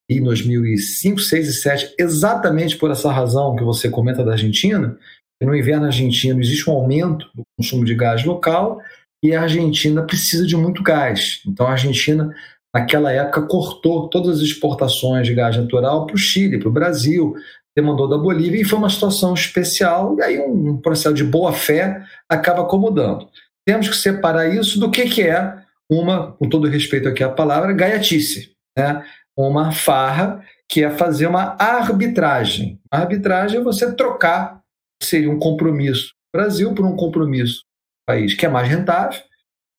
em 0.09 0.21
2005, 0.21 1.19
6 1.19 1.47
e 1.47 1.53
7, 1.53 1.95
exatamente 1.97 2.77
por 2.77 2.91
essa 2.91 3.11
razão 3.11 3.55
que 3.55 3.63
você 3.63 3.89
comenta 3.89 4.23
da 4.23 4.33
Argentina, 4.33 4.97
que 5.39 5.45
no 5.45 5.55
inverno 5.55 5.85
argentino 5.85 6.41
existe 6.41 6.69
um 6.69 6.73
aumento 6.73 7.29
do 7.33 7.43
consumo 7.57 7.85
de 7.85 7.95
gás 7.95 8.23
local 8.23 8.81
e 9.23 9.33
a 9.33 9.43
Argentina 9.43 10.03
precisa 10.03 10.45
de 10.45 10.55
muito 10.55 10.83
gás. 10.83 11.41
Então 11.47 11.65
a 11.65 11.71
Argentina, 11.71 12.33
naquela 12.75 13.11
época, 13.11 13.47
cortou 13.47 14.09
todas 14.09 14.37
as 14.37 14.43
exportações 14.43 15.25
de 15.25 15.33
gás 15.33 15.55
natural 15.55 16.05
para 16.05 16.15
o 16.15 16.19
Chile, 16.19 16.59
para 16.59 16.69
o 16.69 16.73
Brasil, 16.73 17.35
demandou 17.75 18.07
da 18.07 18.17
Bolívia 18.17 18.61
e 18.61 18.65
foi 18.65 18.79
uma 18.79 18.89
situação 18.89 19.33
especial, 19.33 20.15
e 20.17 20.21
aí 20.21 20.39
um 20.39 20.77
processo 20.77 21.15
de 21.15 21.23
boa 21.23 21.53
fé 21.53 22.03
acaba 22.29 22.61
acomodando. 22.61 23.27
Temos 23.65 23.89
que 23.89 23.95
separar 23.95 24.47
isso 24.47 24.79
do 24.79 24.91
que, 24.91 25.05
que 25.09 25.23
é 25.23 25.57
uma, 25.89 26.33
com 26.33 26.47
todo 26.47 26.67
respeito 26.67 27.07
aqui 27.07 27.23
à 27.23 27.29
palavra, 27.29 27.73
gaiatice. 27.73 28.51
Né? 28.77 29.03
uma 29.37 29.71
farra, 29.71 30.43
que 30.69 30.83
é 30.83 30.89
fazer 30.89 31.27
uma 31.27 31.55
arbitragem. 31.59 32.79
A 32.91 32.99
arbitragem 32.99 33.59
é 33.59 33.63
você 33.63 33.93
trocar, 33.93 34.61
seria 35.01 35.29
um 35.29 35.39
compromisso 35.39 36.13
Brasil 36.33 36.73
por 36.73 36.85
um 36.85 36.95
compromisso 36.95 37.63
país 38.07 38.33
que 38.33 38.45
é 38.45 38.49
mais 38.49 38.67
rentável, 38.67 39.21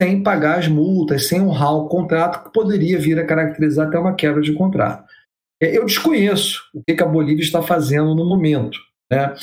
sem 0.01 0.23
pagar 0.23 0.59
as 0.59 0.69
multas, 0.69 1.29
sem 1.29 1.41
honrar 1.41 1.75
o 1.75 1.89
contrato, 1.89 2.45
que 2.45 2.53
poderia 2.53 2.99
vir 2.99 3.19
a 3.19 3.27
caracterizar 3.27 3.89
até 3.89 3.99
uma 3.99 4.15
quebra 4.15 4.41
de 4.41 4.53
contrato. 4.53 5.05
É, 5.65 5.77
eu 5.77 5.85
desconheço 5.85 6.63
o 6.75 6.83
que 6.83 7.03
a 7.03 7.07
Bolívia 7.07 7.43
está 7.43 7.63
fazendo 7.63 8.15
no 8.15 8.29
momento. 8.29 8.79
Né? 9.11 9.35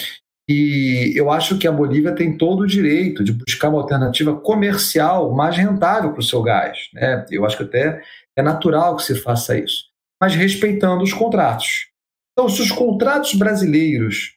E 0.49 1.13
eu 1.15 1.31
acho 1.31 1.57
que 1.57 1.67
a 1.67 1.71
Bolívia 1.71 2.13
tem 2.13 2.37
todo 2.37 2.61
o 2.61 2.67
direito 2.67 3.23
de 3.23 3.31
buscar 3.31 3.69
uma 3.69 3.81
alternativa 3.81 4.35
comercial 4.35 5.33
mais 5.33 5.55
rentável 5.55 6.11
para 6.11 6.19
o 6.19 6.23
seu 6.23 6.41
gás. 6.41 6.77
Né? 6.93 7.25
Eu 7.31 7.45
acho 7.45 7.57
que 7.57 7.63
até 7.63 8.01
é 8.35 8.41
natural 8.41 8.95
que 8.95 9.03
se 9.03 9.15
faça 9.15 9.57
isso 9.57 9.91
mas 10.21 10.35
respeitando 10.35 11.03
os 11.03 11.11
contratos. 11.11 11.87
Então, 12.31 12.47
se 12.47 12.61
os 12.61 12.71
contratos 12.71 13.33
brasileiros 13.33 14.35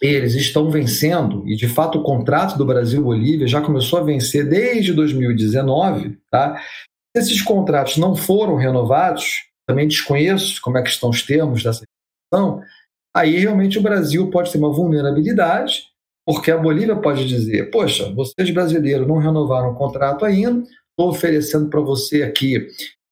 eles 0.00 0.34
estão 0.34 0.70
vencendo, 0.70 1.46
e 1.46 1.54
de 1.54 1.68
fato 1.68 1.98
o 1.98 2.02
contrato 2.02 2.56
do 2.56 2.64
Brasil-Bolívia 2.64 3.46
já 3.46 3.60
começou 3.60 3.98
a 3.98 4.02
vencer 4.02 4.48
desde 4.48 4.92
2019, 4.94 6.18
tá? 6.30 6.60
Se 7.14 7.22
esses 7.22 7.42
contratos 7.42 7.98
não 7.98 8.16
foram 8.16 8.56
renovados, 8.56 9.44
também 9.66 9.88
desconheço 9.88 10.60
como 10.60 10.78
é 10.78 10.82
que 10.82 10.90
estão 10.90 11.10
os 11.10 11.22
termos 11.22 11.62
dessa 11.62 11.84
questão, 12.32 12.62
aí 13.14 13.38
realmente 13.38 13.78
o 13.78 13.82
Brasil 13.82 14.30
pode 14.30 14.50
ter 14.50 14.58
uma 14.58 14.72
vulnerabilidade, 14.72 15.84
porque 16.26 16.50
a 16.50 16.56
Bolívia 16.56 16.96
pode 16.96 17.26
dizer, 17.26 17.70
poxa, 17.70 18.12
vocês 18.14 18.50
brasileiros 18.50 19.06
não 19.06 19.18
renovaram 19.18 19.70
o 19.70 19.74
contrato 19.74 20.24
ainda, 20.24 20.62
estou 20.90 21.10
oferecendo 21.10 21.68
para 21.68 21.80
você 21.80 22.22
aqui 22.22 22.68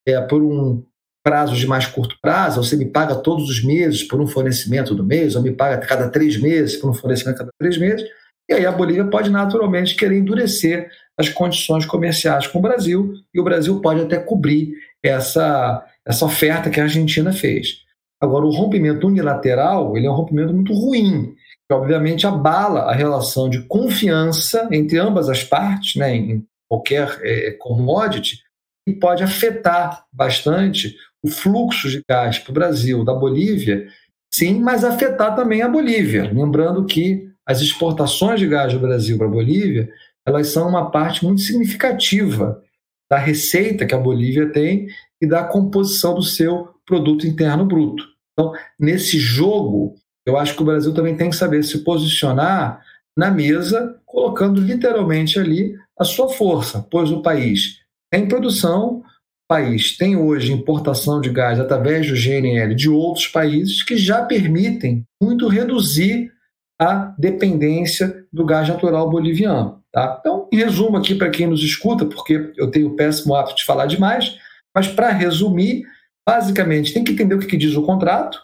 é, 0.07 0.19
por 0.21 0.41
um 0.41 0.83
prazos 1.23 1.59
de 1.59 1.67
mais 1.67 1.85
curto 1.85 2.17
prazo, 2.19 2.63
você 2.63 2.75
me 2.75 2.85
paga 2.85 3.15
todos 3.15 3.47
os 3.47 3.63
meses 3.63 4.03
por 4.03 4.19
um 4.19 4.25
fornecimento 4.25 4.95
do 4.95 5.03
mês, 5.03 5.35
ou 5.35 5.41
me 5.41 5.51
paga 5.51 5.77
cada 5.85 6.09
três 6.09 6.35
meses 6.39 6.77
por 6.77 6.89
um 6.89 6.93
fornecimento 6.93 7.37
cada 7.37 7.51
três 7.59 7.77
meses, 7.77 8.07
e 8.49 8.53
aí 8.53 8.65
a 8.65 8.71
Bolívia 8.71 9.05
pode 9.05 9.29
naturalmente 9.29 9.95
querer 9.95 10.17
endurecer 10.17 10.89
as 11.17 11.29
condições 11.29 11.85
comerciais 11.85 12.47
com 12.47 12.57
o 12.57 12.61
Brasil, 12.61 13.13
e 13.33 13.39
o 13.39 13.43
Brasil 13.43 13.79
pode 13.81 14.01
até 14.01 14.17
cobrir 14.17 14.73
essa, 15.03 15.85
essa 16.05 16.25
oferta 16.25 16.69
que 16.69 16.79
a 16.79 16.83
Argentina 16.83 17.31
fez. 17.31 17.81
Agora, 18.21 18.45
o 18.45 18.51
rompimento 18.51 19.07
unilateral 19.07 19.97
ele 19.97 20.05
é 20.05 20.11
um 20.11 20.15
rompimento 20.15 20.53
muito 20.53 20.73
ruim, 20.73 21.33
que 21.67 21.73
obviamente 21.73 22.27
abala 22.27 22.81
a 22.81 22.93
relação 22.93 23.49
de 23.49 23.63
confiança 23.63 24.67
entre 24.71 24.99
ambas 24.99 25.27
as 25.27 25.43
partes, 25.43 25.95
né, 25.95 26.15
em 26.15 26.45
qualquer 26.69 27.19
é, 27.23 27.51
commodity, 27.59 28.39
e 28.87 28.93
pode 28.93 29.23
afetar 29.23 30.05
bastante 30.13 30.95
o 31.23 31.29
fluxo 31.29 31.89
de 31.89 32.03
gás 32.07 32.39
para 32.39 32.51
o 32.51 32.53
Brasil 32.53 33.03
da 33.03 33.13
Bolívia, 33.13 33.87
sim, 34.33 34.59
mas 34.59 34.83
afetar 34.83 35.35
também 35.35 35.61
a 35.61 35.67
Bolívia. 35.67 36.31
Lembrando 36.31 36.85
que 36.85 37.29
as 37.45 37.61
exportações 37.61 38.39
de 38.39 38.47
gás 38.47 38.73
do 38.73 38.79
Brasil 38.79 39.17
para 39.17 39.27
a 39.27 39.31
Bolívia 39.31 39.89
elas 40.25 40.49
são 40.49 40.69
uma 40.69 40.91
parte 40.91 41.25
muito 41.25 41.41
significativa 41.41 42.61
da 43.11 43.17
receita 43.17 43.85
que 43.85 43.93
a 43.93 43.99
Bolívia 43.99 44.49
tem 44.53 44.87
e 45.21 45.27
da 45.27 45.43
composição 45.43 46.15
do 46.15 46.23
seu 46.23 46.69
produto 46.85 47.27
interno 47.27 47.65
bruto. 47.65 48.05
Então, 48.31 48.53
nesse 48.79 49.19
jogo, 49.19 49.95
eu 50.25 50.37
acho 50.37 50.55
que 50.55 50.61
o 50.61 50.65
Brasil 50.65 50.93
também 50.93 51.17
tem 51.17 51.29
que 51.29 51.35
saber 51.35 51.61
se 51.63 51.83
posicionar 51.83 52.81
na 53.17 53.29
mesa, 53.29 53.99
colocando 54.05 54.61
literalmente 54.61 55.37
ali 55.37 55.75
a 55.99 56.05
sua 56.05 56.29
força, 56.29 56.87
pois 56.89 57.11
o 57.11 57.21
país 57.21 57.81
tem 58.09 58.29
produção, 58.29 59.03
país 59.45 59.97
tem 59.97 60.15
hoje 60.15 60.53
importação 60.53 61.19
de 61.19 61.29
gás 61.29 61.59
através 61.59 62.07
do 62.07 62.15
GNL 62.15 62.73
de 62.73 62.89
outros 62.89 63.27
países 63.27 63.83
que 63.83 63.97
já 63.97 64.23
permitem 64.23 65.03
muito 65.21 65.49
reduzir 65.49 66.31
a 66.79 67.13
dependência 67.19 68.25
do 68.31 68.45
gás 68.45 68.69
natural 68.69 69.09
boliviano. 69.09 69.80
Tá? 69.91 70.17
Então, 70.19 70.47
em 70.51 70.57
resumo 70.57 70.97
aqui 70.97 71.13
para 71.15 71.29
quem 71.29 71.47
nos 71.47 71.61
escuta, 71.61 72.05
porque 72.05 72.53
eu 72.55 72.71
tenho 72.71 72.87
o 72.87 72.95
péssimo 72.95 73.35
hábito 73.35 73.57
de 73.57 73.65
falar 73.65 73.85
demais, 73.85 74.37
mas 74.73 74.87
para 74.87 75.09
resumir, 75.11 75.83
basicamente 76.27 76.93
tem 76.93 77.03
que 77.03 77.11
entender 77.11 77.35
o 77.35 77.39
que 77.39 77.57
diz 77.57 77.75
o 77.75 77.83
contrato. 77.83 78.39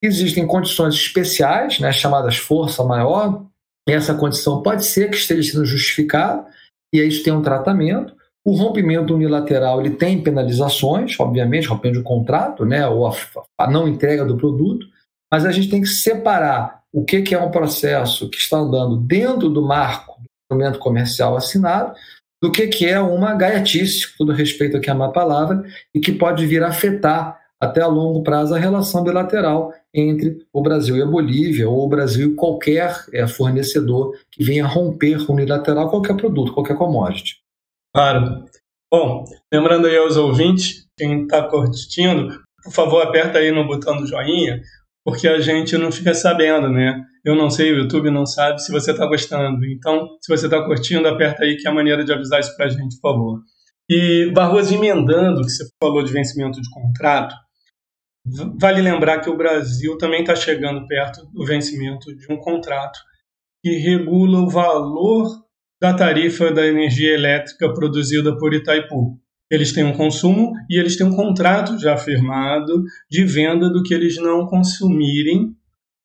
Existem 0.00 0.46
condições 0.46 0.94
especiais, 0.94 1.80
né, 1.80 1.90
chamadas 1.90 2.36
força 2.36 2.84
maior, 2.84 3.44
e 3.88 3.92
essa 3.92 4.14
condição 4.14 4.62
pode 4.62 4.84
ser 4.84 5.10
que 5.10 5.16
esteja 5.16 5.52
sendo 5.52 5.64
justificada, 5.64 6.46
e 6.94 7.00
aí 7.00 7.08
isso 7.08 7.24
tem 7.24 7.32
um 7.32 7.42
tratamento. 7.42 8.14
O 8.44 8.54
rompimento 8.54 9.12
unilateral 9.12 9.80
ele 9.80 9.90
tem 9.90 10.22
penalizações, 10.22 11.18
obviamente, 11.18 11.66
rompendo 11.66 11.98
o 11.98 12.04
contrato, 12.04 12.64
né, 12.64 12.86
ou 12.86 13.08
a, 13.08 13.16
a, 13.58 13.68
não 13.68 13.88
entrega 13.88 14.24
do 14.24 14.36
produto, 14.36 14.86
mas 15.32 15.44
a 15.44 15.50
gente 15.50 15.68
tem 15.68 15.80
que 15.80 15.88
separar 15.88 16.82
o 16.92 17.04
que, 17.04 17.22
que 17.22 17.34
é 17.34 17.40
um 17.40 17.50
processo 17.50 18.30
que 18.30 18.36
está 18.36 18.58
andando 18.58 18.96
dentro 18.96 19.48
do 19.48 19.60
marco 19.60 20.15
do 20.50 20.56
instrumento 20.56 20.78
comercial 20.78 21.36
assinado 21.36 21.94
do 22.42 22.52
que, 22.52 22.66
que 22.68 22.86
é 22.86 23.00
uma 23.00 23.34
gaiatice, 23.34 24.16
todo 24.16 24.32
respeito 24.32 24.76
aqui 24.76 24.90
a 24.90 24.94
uma 24.94 25.12
palavra, 25.12 25.62
e 25.94 26.00
que 26.00 26.12
pode 26.12 26.46
vir 26.46 26.62
a 26.62 26.68
afetar 26.68 27.38
até 27.60 27.80
a 27.80 27.86
longo 27.86 28.22
prazo 28.22 28.54
a 28.54 28.58
relação 28.58 29.02
bilateral 29.02 29.72
entre 29.94 30.46
o 30.52 30.60
Brasil 30.60 30.96
e 30.96 31.02
a 31.02 31.06
Bolívia, 31.06 31.68
ou 31.68 31.84
o 31.84 31.88
Brasil 31.88 32.32
e 32.32 32.34
qualquer 32.34 32.94
é, 33.12 33.26
fornecedor 33.26 34.14
que 34.30 34.44
venha 34.44 34.66
romper 34.66 35.18
unilateral 35.30 35.88
qualquer 35.88 36.16
produto, 36.16 36.52
qualquer 36.52 36.76
commodity. 36.76 37.36
Claro. 37.94 38.44
Bom, 38.92 39.24
lembrando 39.52 39.86
aí 39.86 39.96
aos 39.96 40.16
ouvintes, 40.16 40.86
quem 40.98 41.22
está 41.22 41.42
curtindo, 41.48 42.38
por 42.62 42.72
favor, 42.72 43.02
aperta 43.02 43.38
aí 43.38 43.50
no 43.50 43.66
botão 43.66 43.96
do 43.96 44.06
joinha, 44.06 44.60
porque 45.04 45.26
a 45.26 45.40
gente 45.40 45.78
não 45.78 45.90
fica 45.90 46.12
sabendo, 46.12 46.68
né? 46.68 47.02
Eu 47.26 47.34
não 47.34 47.50
sei, 47.50 47.72
o 47.72 47.78
YouTube 47.78 48.08
não 48.08 48.24
sabe 48.24 48.62
se 48.62 48.70
você 48.70 48.92
está 48.92 49.04
gostando. 49.04 49.66
Então, 49.66 50.16
se 50.22 50.32
você 50.32 50.46
está 50.46 50.64
curtindo, 50.64 51.08
aperta 51.08 51.42
aí 51.42 51.56
que 51.56 51.66
é 51.66 51.70
a 51.70 51.74
maneira 51.74 52.04
de 52.04 52.12
avisar 52.12 52.38
isso 52.38 52.56
para 52.56 52.66
a 52.66 52.68
gente, 52.68 53.00
por 53.00 53.10
favor. 53.10 53.40
E, 53.90 54.30
Barroso, 54.32 54.72
emendando 54.72 55.42
que 55.42 55.50
você 55.50 55.64
falou 55.82 56.04
de 56.04 56.12
vencimento 56.12 56.60
de 56.62 56.70
contrato, 56.70 57.34
vale 58.60 58.80
lembrar 58.80 59.20
que 59.20 59.28
o 59.28 59.36
Brasil 59.36 59.98
também 59.98 60.20
está 60.20 60.36
chegando 60.36 60.86
perto 60.86 61.26
do 61.32 61.44
vencimento 61.44 62.14
de 62.14 62.32
um 62.32 62.36
contrato 62.36 62.96
que 63.60 63.72
regula 63.72 64.42
o 64.42 64.48
valor 64.48 65.26
da 65.80 65.92
tarifa 65.92 66.52
da 66.52 66.64
energia 66.64 67.12
elétrica 67.12 67.74
produzida 67.74 68.38
por 68.38 68.54
Itaipu. 68.54 69.18
Eles 69.50 69.72
têm 69.72 69.82
um 69.82 69.96
consumo 69.96 70.52
e 70.70 70.78
eles 70.78 70.96
têm 70.96 71.06
um 71.06 71.16
contrato 71.16 71.76
já 71.76 71.96
firmado 71.96 72.84
de 73.10 73.24
venda 73.24 73.68
do 73.68 73.82
que 73.82 73.92
eles 73.92 74.16
não 74.16 74.46
consumirem 74.46 75.56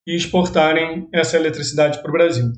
e 0.08 0.16
exportarem 0.16 1.08
essa 1.14 1.38
eletricidade 1.38 2.02
para 2.02 2.10
o 2.10 2.14
Brasil. 2.14 2.52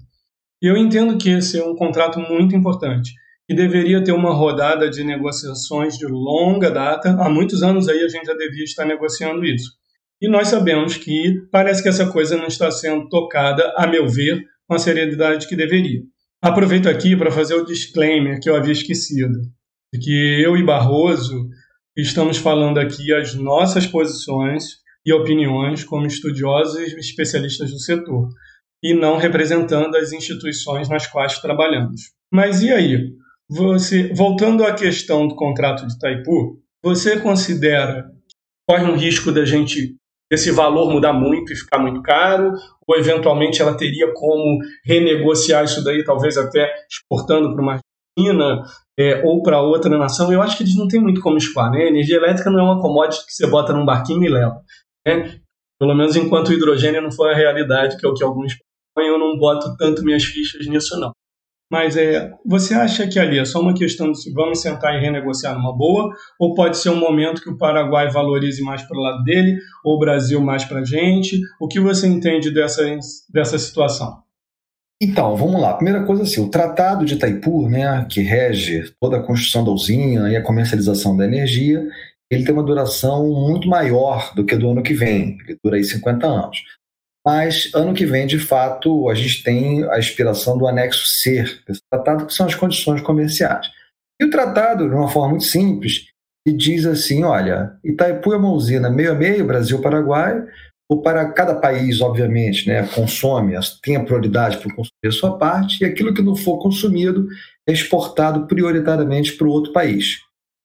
Eu 0.61 0.77
entendo 0.77 1.17
que 1.17 1.29
esse 1.29 1.59
é 1.59 1.65
um 1.65 1.75
contrato 1.75 2.19
muito 2.19 2.55
importante 2.55 3.11
e 3.49 3.55
deveria 3.55 4.03
ter 4.03 4.13
uma 4.13 4.33
rodada 4.33 4.89
de 4.89 5.03
negociações 5.03 5.97
de 5.97 6.05
longa 6.05 6.71
data. 6.71 7.09
Há 7.19 7.29
muitos 7.29 7.61
anos 7.61 7.89
aí 7.89 8.01
a 8.01 8.07
gente 8.07 8.25
já 8.25 8.33
devia 8.33 8.63
estar 8.63 8.85
negociando 8.85 9.45
isso. 9.45 9.71
E 10.21 10.27
nós 10.29 10.47
sabemos 10.47 10.95
que 10.95 11.33
parece 11.51 11.83
que 11.83 11.89
essa 11.89 12.09
coisa 12.09 12.37
não 12.37 12.47
está 12.47 12.71
sendo 12.71 13.09
tocada, 13.09 13.73
a 13.75 13.85
meu 13.85 14.07
ver, 14.07 14.41
com 14.65 14.73
a 14.73 14.79
seriedade 14.79 15.47
que 15.47 15.55
deveria. 15.55 16.01
Aproveito 16.41 16.87
aqui 16.87 17.15
para 17.15 17.31
fazer 17.31 17.55
o 17.55 17.65
disclaimer 17.65 18.39
que 18.39 18.49
eu 18.49 18.55
havia 18.55 18.71
esquecido, 18.71 19.41
de 19.93 19.99
que 19.99 20.41
eu 20.41 20.55
e 20.55 20.63
Barroso 20.63 21.49
estamos 21.95 22.37
falando 22.37 22.79
aqui 22.79 23.13
as 23.13 23.35
nossas 23.35 23.85
posições 23.85 24.82
e 25.05 25.13
opiniões 25.13 25.83
como 25.83 26.05
estudiosos 26.05 26.79
e 26.79 26.99
especialistas 26.99 27.71
do 27.71 27.79
setor, 27.79 28.29
e 28.81 28.93
não 28.93 29.17
representando 29.17 29.95
as 29.95 30.11
instituições 30.11 30.89
nas 30.89 31.07
quais 31.07 31.39
trabalhamos. 31.39 32.11
Mas 32.31 32.61
e 32.61 32.71
aí? 32.71 33.13
Você, 33.49 34.11
voltando 34.13 34.65
à 34.65 34.73
questão 34.73 35.27
do 35.27 35.35
contrato 35.35 35.85
de 35.85 35.93
Itaipu, 35.93 36.59
você 36.83 37.19
considera 37.19 38.03
que 38.03 38.35
corre 38.67 38.83
um 38.85 38.95
risco 38.95 39.31
da 39.31 39.45
gente 39.45 39.95
esse 40.31 40.51
valor 40.51 40.91
mudar 40.91 41.13
muito 41.13 41.53
e 41.53 41.55
ficar 41.55 41.77
muito 41.77 42.01
caro, 42.01 42.53
ou 42.87 42.97
eventualmente 42.97 43.61
ela 43.61 43.77
teria 43.77 44.11
como 44.13 44.59
renegociar 44.83 45.63
isso 45.63 45.83
daí, 45.83 46.03
talvez 46.03 46.37
até 46.37 46.73
exportando 46.89 47.53
para 47.53 47.61
uma 47.61 47.79
China 48.17 48.63
é, 48.97 49.23
ou 49.23 49.41
para 49.41 49.61
outra 49.61 49.95
nação. 49.97 50.31
Eu 50.31 50.41
acho 50.41 50.57
que 50.57 50.63
eles 50.63 50.75
não 50.75 50.87
têm 50.87 50.99
muito 50.99 51.21
como 51.21 51.37
escoar, 51.37 51.71
né? 51.71 51.87
energia 51.87 52.17
elétrica 52.17 52.49
não 52.49 52.59
é 52.59 52.63
uma 52.63 52.81
commodity 52.81 53.25
que 53.25 53.33
você 53.33 53.47
bota 53.47 53.73
num 53.73 53.85
barquinho 53.85 54.23
e 54.23 54.29
leva. 54.29 54.61
Pelo 55.79 55.95
menos 55.95 56.15
enquanto 56.15 56.49
o 56.49 56.53
hidrogênio 56.53 57.01
não 57.01 57.11
for 57.11 57.29
a 57.29 57.35
realidade, 57.35 57.97
que 57.97 58.05
é 58.05 58.09
o 58.09 58.13
que 58.13 58.23
alguns 58.23 58.53
põem, 58.95 59.07
eu 59.07 59.19
não 59.19 59.37
boto 59.37 59.75
tanto 59.77 60.03
minhas 60.03 60.23
fichas 60.23 60.65
nisso 60.67 60.99
não. 60.99 61.11
Mas 61.71 61.97
é, 61.97 62.31
você 62.45 62.75
acha 62.75 63.07
que 63.07 63.17
ali 63.17 63.39
é 63.39 63.45
só 63.45 63.59
uma 63.59 63.73
questão 63.73 64.11
de 64.11 64.21
se 64.21 64.31
vamos 64.31 64.61
sentar 64.61 64.95
e 64.95 65.01
renegociar 65.01 65.55
numa 65.55 65.75
boa, 65.75 66.13
ou 66.39 66.53
pode 66.53 66.77
ser 66.77 66.89
um 66.89 66.99
momento 66.99 67.41
que 67.41 67.49
o 67.49 67.57
Paraguai 67.57 68.11
valorize 68.11 68.61
mais 68.61 68.83
para 68.83 68.95
o 68.95 69.01
lado 69.01 69.23
dele, 69.23 69.57
ou 69.83 69.95
o 69.95 69.99
Brasil 69.99 70.39
mais 70.39 70.63
para 70.63 70.81
a 70.81 70.85
gente? 70.85 71.39
O 71.59 71.67
que 71.67 71.79
você 71.79 72.05
entende 72.05 72.51
dessa, 72.51 72.83
dessa 73.27 73.57
situação? 73.57 74.21
Então, 75.01 75.35
vamos 75.35 75.59
lá. 75.59 75.73
Primeira 75.73 76.05
coisa 76.05 76.23
assim, 76.23 76.41
o 76.41 76.49
Tratado 76.49 77.05
de 77.05 77.15
Itaipu, 77.15 77.67
né, 77.67 78.05
que 78.09 78.21
rege 78.21 78.93
toda 79.01 79.17
a 79.17 79.23
construção 79.23 79.65
da 79.65 79.71
usina 79.71 80.31
e 80.31 80.35
a 80.35 80.43
comercialização 80.43 81.17
da 81.17 81.25
energia, 81.25 81.85
ele 82.33 82.43
tem 82.43 82.53
uma 82.53 82.63
duração 82.63 83.27
muito 83.29 83.67
maior 83.67 84.33
do 84.35 84.45
que 84.45 84.55
do 84.55 84.69
ano 84.69 84.83
que 84.83 84.93
vem, 84.93 85.37
ele 85.47 85.57
dura 85.63 85.77
aí 85.77 85.83
50 85.83 86.25
anos. 86.25 86.63
Mas 87.25 87.71
ano 87.73 87.93
que 87.93 88.05
vem, 88.05 88.27
de 88.27 88.37
fato, 88.37 89.09
a 89.09 89.15
gente 89.15 89.43
tem 89.43 89.83
a 89.89 89.97
expiração 89.97 90.57
do 90.57 90.67
anexo 90.67 91.05
C 91.07 91.43
desse 91.65 91.81
tratado, 91.89 92.25
que 92.25 92.33
são 92.33 92.45
as 92.45 92.55
condições 92.55 93.01
comerciais. 93.01 93.67
E 94.21 94.25
o 94.25 94.29
tratado, 94.29 94.89
de 94.89 94.93
uma 94.93 95.07
forma 95.07 95.29
muito 95.29 95.45
simples, 95.45 96.05
diz 96.45 96.85
assim: 96.85 97.23
olha, 97.23 97.77
Itaipu 97.83 98.33
é 98.33 98.37
uma 98.37 98.51
usina 98.51 98.89
meio 98.89 99.11
a 99.11 99.15
meio, 99.15 99.47
Brasil-Paraguai, 99.47 100.43
ou 100.89 101.01
para 101.01 101.31
cada 101.31 101.55
país, 101.55 102.01
obviamente, 102.01 102.67
né, 102.67 102.85
consome, 102.87 103.53
tem 103.81 103.95
a 103.95 104.03
prioridade 104.03 104.57
para 104.57 104.75
consumir 104.75 105.07
a 105.07 105.11
sua 105.11 105.37
parte, 105.37 105.81
e 105.81 105.85
aquilo 105.85 106.13
que 106.13 106.21
não 106.21 106.35
for 106.35 106.59
consumido 106.59 107.27
é 107.67 107.71
exportado 107.71 108.45
prioritariamente 108.47 109.33
para 109.33 109.47
o 109.47 109.51
outro 109.51 109.71
país. 109.71 110.19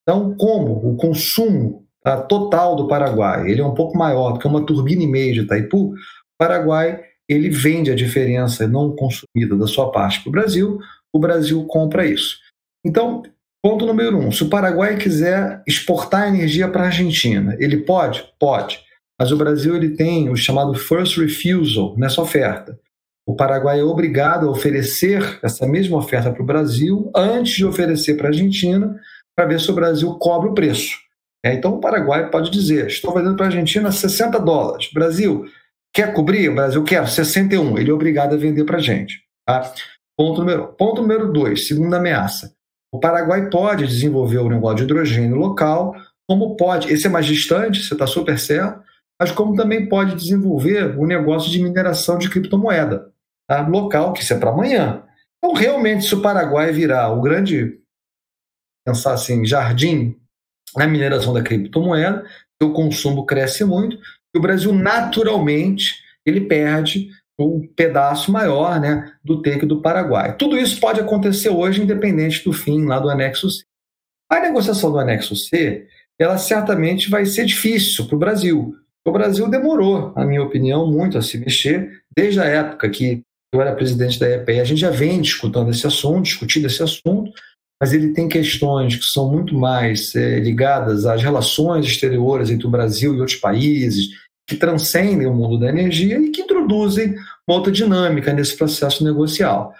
Então, 0.09 0.33
como 0.39 0.89
o 0.89 0.95
consumo 0.95 1.85
tá, 2.03 2.19
total 2.19 2.75
do 2.75 2.87
Paraguai 2.87 3.47
ele 3.47 3.61
é 3.61 3.63
um 3.63 3.75
pouco 3.75 3.95
maior 3.95 4.31
do 4.31 4.39
que 4.39 4.47
uma 4.47 4.65
turbina 4.65 5.03
e 5.03 5.07
meia 5.07 5.31
de 5.31 5.41
Itaipu, 5.41 5.93
Paraguai 6.35 6.99
ele 7.29 7.47
vende 7.47 7.91
a 7.91 7.95
diferença 7.95 8.67
não 8.67 8.95
consumida 8.95 9.55
da 9.55 9.67
sua 9.67 9.91
parte 9.91 10.19
para 10.21 10.29
o 10.29 10.31
Brasil, 10.31 10.79
o 11.13 11.19
Brasil 11.19 11.63
compra 11.65 12.07
isso. 12.07 12.37
Então, 12.83 13.21
ponto 13.61 13.85
número 13.85 14.17
um: 14.17 14.31
se 14.31 14.41
o 14.41 14.49
Paraguai 14.49 14.97
quiser 14.97 15.61
exportar 15.67 16.27
energia 16.27 16.67
para 16.67 16.81
a 16.81 16.85
Argentina, 16.87 17.55
ele 17.59 17.77
pode? 17.77 18.25
Pode. 18.39 18.79
Mas 19.19 19.31
o 19.31 19.37
Brasil 19.37 19.75
ele 19.75 19.89
tem 19.89 20.27
o 20.31 20.35
chamado 20.35 20.73
first 20.73 21.19
refusal 21.19 21.95
nessa 21.95 22.19
oferta. 22.19 22.79
O 23.27 23.35
Paraguai 23.35 23.79
é 23.79 23.83
obrigado 23.83 24.47
a 24.47 24.51
oferecer 24.51 25.37
essa 25.43 25.67
mesma 25.67 25.97
oferta 25.97 26.31
para 26.31 26.41
o 26.41 26.45
Brasil 26.47 27.11
antes 27.15 27.53
de 27.53 27.63
oferecer 27.63 28.17
para 28.17 28.29
a 28.29 28.31
Argentina, 28.31 28.99
para 29.39 29.47
ver 29.47 29.59
se 29.59 29.71
o 29.71 29.75
Brasil 29.75 30.13
cobra 30.15 30.49
o 30.49 30.53
preço. 30.53 30.97
É, 31.45 31.53
então 31.53 31.75
o 31.75 31.79
Paraguai 31.79 32.29
pode 32.29 32.51
dizer: 32.51 32.87
estou 32.87 33.13
vendendo 33.13 33.37
para 33.37 33.45
a 33.45 33.49
Argentina 33.49 33.91
60 33.91 34.39
dólares. 34.39 34.89
Brasil, 34.93 35.45
Quer 35.93 36.13
cobrir? 36.13 36.49
O 36.49 36.55
Brasil 36.55 36.83
quer 36.83 37.07
61. 37.07 37.77
Ele 37.77 37.89
é 37.89 37.93
obrigado 37.93 38.33
a 38.33 38.37
vender 38.37 38.63
para 38.63 38.77
a 38.77 38.81
gente. 38.81 39.23
Tá? 39.45 39.73
Ponto 40.17 40.39
número 40.39 40.67
Ponto 40.77 41.01
número 41.01 41.31
dois, 41.31 41.67
segunda 41.67 41.97
ameaça. 41.97 42.53
O 42.91 42.99
Paraguai 42.99 43.49
pode 43.49 43.87
desenvolver 43.87 44.39
o 44.39 44.49
negócio 44.49 44.77
de 44.77 44.83
hidrogênio 44.83 45.35
local, 45.35 45.95
como 46.27 46.55
pode, 46.55 46.91
esse 46.91 47.07
é 47.07 47.09
mais 47.09 47.25
distante, 47.25 47.83
você 47.83 47.93
está 47.93 48.05
super 48.05 48.37
certo, 48.37 48.81
mas 49.19 49.31
como 49.31 49.55
também 49.55 49.87
pode 49.87 50.15
desenvolver 50.15 50.97
o 50.97 51.05
negócio 51.05 51.51
de 51.51 51.61
mineração 51.61 52.17
de 52.17 52.29
criptomoeda 52.29 53.11
tá? 53.47 53.67
local, 53.67 54.13
que 54.13 54.23
isso 54.23 54.33
é 54.33 54.37
para 54.37 54.49
amanhã. 54.49 55.03
Então, 55.37 55.53
realmente, 55.53 56.05
se 56.05 56.15
o 56.15 56.21
Paraguai 56.21 56.71
virar 56.71 57.11
o 57.11 57.21
grande, 57.21 57.78
pensar 58.89 59.13
assim, 59.13 59.45
jardim 59.45 60.15
na 60.75 60.87
mineração 60.87 61.33
da 61.33 61.41
criptomoeda, 61.41 62.25
o 62.61 62.71
consumo 62.71 63.25
cresce 63.25 63.63
muito, 63.63 63.97
e 64.33 64.37
o 64.37 64.41
Brasil 64.41 64.73
naturalmente 64.73 65.95
ele 66.25 66.41
perde 66.41 67.09
um 67.39 67.65
pedaço 67.75 68.31
maior 68.31 68.79
né, 68.79 69.13
do 69.23 69.41
take 69.41 69.65
do 69.65 69.81
Paraguai. 69.81 70.35
Tudo 70.35 70.57
isso 70.57 70.79
pode 70.79 70.99
acontecer 70.99 71.49
hoje, 71.49 71.81
independente 71.81 72.43
do 72.43 72.51
fim 72.51 72.85
lá 72.85 72.99
do 72.99 73.09
anexo 73.09 73.49
C. 73.49 73.63
A 74.29 74.39
negociação 74.41 74.91
do 74.91 74.99
anexo 74.99 75.35
C, 75.35 75.87
ela 76.19 76.37
certamente 76.37 77.09
vai 77.09 77.25
ser 77.25 77.45
difícil 77.45 78.05
para 78.05 78.15
o 78.15 78.19
Brasil. 78.19 78.75
O 79.07 79.11
Brasil 79.11 79.47
demorou, 79.47 80.13
na 80.15 80.25
minha 80.25 80.43
opinião, 80.43 80.91
muito 80.91 81.17
a 81.17 81.21
se 81.21 81.37
mexer, 81.37 82.03
desde 82.15 82.41
a 82.41 82.45
época 82.45 82.89
que 82.89 83.21
eu 83.53 83.61
era 83.61 83.75
presidente 83.75 84.19
da 84.19 84.29
EPE. 84.29 84.59
A 84.59 84.65
gente 84.65 84.81
já 84.81 84.91
vem 84.91 85.21
discutindo 85.21 85.71
esse 85.71 85.87
assunto, 85.87 86.23
discutindo 86.23 86.67
esse 86.67 86.83
assunto, 86.83 87.31
mas 87.81 87.93
ele 87.93 88.13
tem 88.13 88.27
questões 88.27 88.95
que 88.95 89.05
são 89.05 89.31
muito 89.31 89.55
mais 89.55 90.13
é, 90.15 90.39
ligadas 90.39 91.05
às 91.05 91.23
relações 91.23 91.85
exteriores 91.85 92.49
entre 92.49 92.67
o 92.67 92.69
Brasil 92.69 93.15
e 93.15 93.19
outros 93.19 93.37
países, 93.37 94.09
que 94.47 94.55
transcendem 94.55 95.27
o 95.27 95.33
mundo 95.33 95.59
da 95.59 95.69
energia 95.69 96.19
e 96.19 96.29
que 96.29 96.41
introduzem 96.41 97.15
uma 97.47 97.57
outra 97.57 97.71
dinâmica 97.71 98.33
nesse 98.33 98.57
processo 98.57 99.03
negocial. 99.03 99.73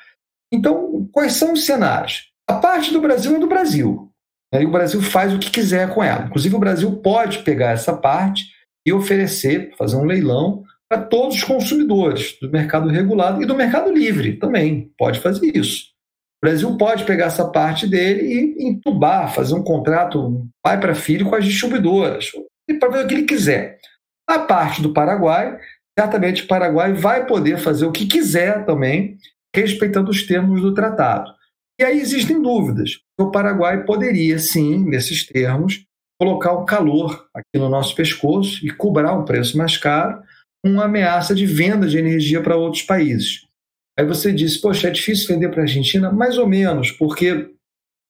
Então, 0.53 1.09
quais 1.11 1.33
são 1.33 1.53
os 1.53 1.65
cenários? 1.65 2.29
A 2.47 2.53
parte 2.53 2.93
do 2.93 3.01
Brasil 3.01 3.35
é 3.35 3.39
do 3.39 3.47
Brasil. 3.47 4.09
Né? 4.53 4.63
E 4.63 4.65
o 4.65 4.71
Brasil 4.71 5.01
faz 5.01 5.33
o 5.33 5.39
que 5.39 5.51
quiser 5.51 5.93
com 5.93 6.03
ela. 6.03 6.25
Inclusive, 6.25 6.55
o 6.55 6.59
Brasil 6.59 6.91
pode 6.97 7.39
pegar 7.39 7.71
essa 7.71 7.95
parte 7.95 8.45
e 8.85 8.93
oferecer, 8.93 9.73
fazer 9.77 9.95
um 9.97 10.05
leilão 10.05 10.63
para 10.89 11.01
todos 11.01 11.35
os 11.35 11.43
consumidores 11.43 12.37
do 12.41 12.49
mercado 12.49 12.89
regulado 12.89 13.41
e 13.43 13.45
do 13.45 13.55
mercado 13.55 13.91
livre 13.91 14.37
também. 14.37 14.91
Pode 14.97 15.19
fazer 15.19 15.55
isso. 15.55 15.89
O 16.41 16.45
Brasil 16.45 16.77
pode 16.77 17.03
pegar 17.03 17.25
essa 17.25 17.49
parte 17.49 17.85
dele 17.85 18.55
e 18.57 18.69
entubar, 18.69 19.33
fazer 19.33 19.53
um 19.53 19.63
contrato 19.63 20.47
pai 20.63 20.79
para 20.79 20.95
filho 20.95 21.29
com 21.29 21.35
as 21.35 21.45
distribuidoras, 21.45 22.31
para 22.79 22.89
ver 22.89 23.05
o 23.05 23.07
que 23.07 23.13
ele 23.13 23.23
quiser. 23.23 23.77
A 24.27 24.39
parte 24.39 24.81
do 24.81 24.93
Paraguai, 24.93 25.59
certamente 25.97 26.43
o 26.43 26.47
Paraguai 26.47 26.93
vai 26.93 27.25
poder 27.25 27.57
fazer 27.57 27.85
o 27.85 27.91
que 27.91 28.07
quiser 28.07 28.65
também, 28.65 29.17
respeitando 29.53 30.11
os 30.11 30.25
termos 30.25 30.61
do 30.61 30.73
tratado. 30.73 31.29
E 31.77 31.83
aí 31.83 31.99
existem 31.99 32.41
dúvidas. 32.41 32.99
O 33.19 33.31
Paraguai 33.31 33.83
poderia, 33.83 34.39
sim, 34.39 34.85
nesses 34.85 35.25
termos, 35.25 35.83
colocar 36.19 36.53
o 36.53 36.65
calor 36.65 37.27
aqui 37.33 37.57
no 37.57 37.69
nosso 37.69 37.95
pescoço 37.95 38.65
e 38.65 38.69
cobrar 38.69 39.13
um 39.13 39.25
preço 39.25 39.57
mais 39.57 39.77
caro, 39.77 40.21
uma 40.65 40.85
ameaça 40.85 41.33
de 41.33 41.45
venda 41.45 41.87
de 41.87 41.97
energia 41.97 42.41
para 42.41 42.55
outros 42.55 42.83
países. 42.83 43.45
Aí 43.99 44.05
você 44.05 44.31
disse, 44.31 44.61
poxa, 44.61 44.87
é 44.87 44.91
difícil 44.91 45.27
vender 45.27 45.49
para 45.49 45.59
a 45.59 45.63
Argentina? 45.63 46.09
Mais 46.09 46.37
ou 46.37 46.47
menos, 46.47 46.89
porque 46.89 47.49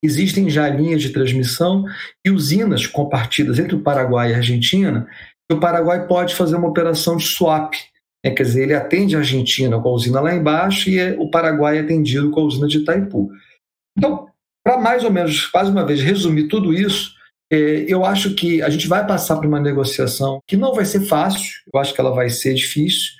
existem 0.03 0.47
já 0.47 0.69
linhas 0.69 1.01
de 1.01 1.09
transmissão 1.09 1.83
e 2.23 2.29
usinas 2.29 2.85
compartidas 2.85 3.57
entre 3.57 3.75
o 3.75 3.81
Paraguai 3.81 4.29
e 4.29 4.33
a 4.35 4.37
Argentina. 4.37 5.07
O 5.51 5.57
Paraguai 5.57 6.05
pode 6.05 6.35
fazer 6.35 6.57
uma 6.57 6.67
operação 6.67 7.17
de 7.17 7.25
swap 7.25 7.73
É, 8.23 8.29
quer 8.29 8.43
dizer, 8.43 8.63
ele 8.63 8.75
atende 8.75 9.15
a 9.15 9.19
Argentina 9.19 9.79
com 9.79 9.89
a 9.89 9.93
usina 9.93 10.19
lá 10.19 10.35
embaixo 10.35 10.91
e 10.91 11.13
o 11.13 11.31
Paraguai 11.31 11.77
é 11.77 11.81
atendido 11.81 12.29
com 12.29 12.41
a 12.41 12.43
usina 12.43 12.67
de 12.67 12.77
Itaipu. 12.79 13.31
Então, 13.97 14.27
para 14.63 14.77
mais 14.77 15.03
ou 15.03 15.11
menos, 15.11 15.49
mais 15.51 15.69
uma 15.69 15.83
vez, 15.83 16.01
resumir 16.01 16.49
tudo 16.49 16.71
isso, 16.71 17.15
é, 17.51 17.85
eu 17.87 18.05
acho 18.05 18.35
que 18.35 18.61
a 18.61 18.69
gente 18.69 18.87
vai 18.87 19.07
passar 19.07 19.37
por 19.37 19.47
uma 19.47 19.59
negociação 19.59 20.39
que 20.47 20.55
não 20.55 20.71
vai 20.75 20.85
ser 20.85 21.01
fácil, 21.01 21.49
eu 21.73 21.79
acho 21.79 21.95
que 21.95 21.99
ela 21.99 22.13
vai 22.13 22.29
ser 22.29 22.53
difícil. 22.53 23.17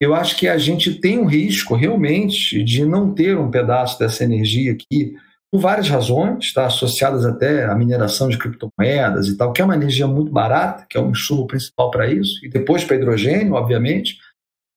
Eu 0.00 0.14
acho 0.14 0.36
que 0.36 0.46
a 0.46 0.58
gente 0.58 0.94
tem 0.94 1.18
um 1.18 1.26
risco 1.26 1.74
realmente 1.74 2.62
de 2.62 2.84
não 2.84 3.14
ter 3.14 3.36
um 3.38 3.50
pedaço 3.50 3.98
dessa 3.98 4.24
energia 4.24 4.72
aqui, 4.72 5.14
por 5.50 5.60
várias 5.60 5.88
razões, 5.88 6.52
tá? 6.52 6.66
associadas 6.66 7.24
até 7.24 7.64
à 7.64 7.74
mineração 7.74 8.28
de 8.28 8.36
criptomoedas 8.36 9.28
e 9.28 9.36
tal, 9.36 9.52
que 9.52 9.62
é 9.62 9.64
uma 9.64 9.74
energia 9.74 10.06
muito 10.06 10.30
barata, 10.30 10.84
que 10.88 10.98
é 10.98 11.00
o 11.00 11.10
insumo 11.10 11.46
principal 11.46 11.90
para 11.90 12.10
isso, 12.10 12.44
e 12.44 12.48
depois 12.48 12.84
para 12.84 12.96
hidrogênio, 12.96 13.54
obviamente, 13.54 14.18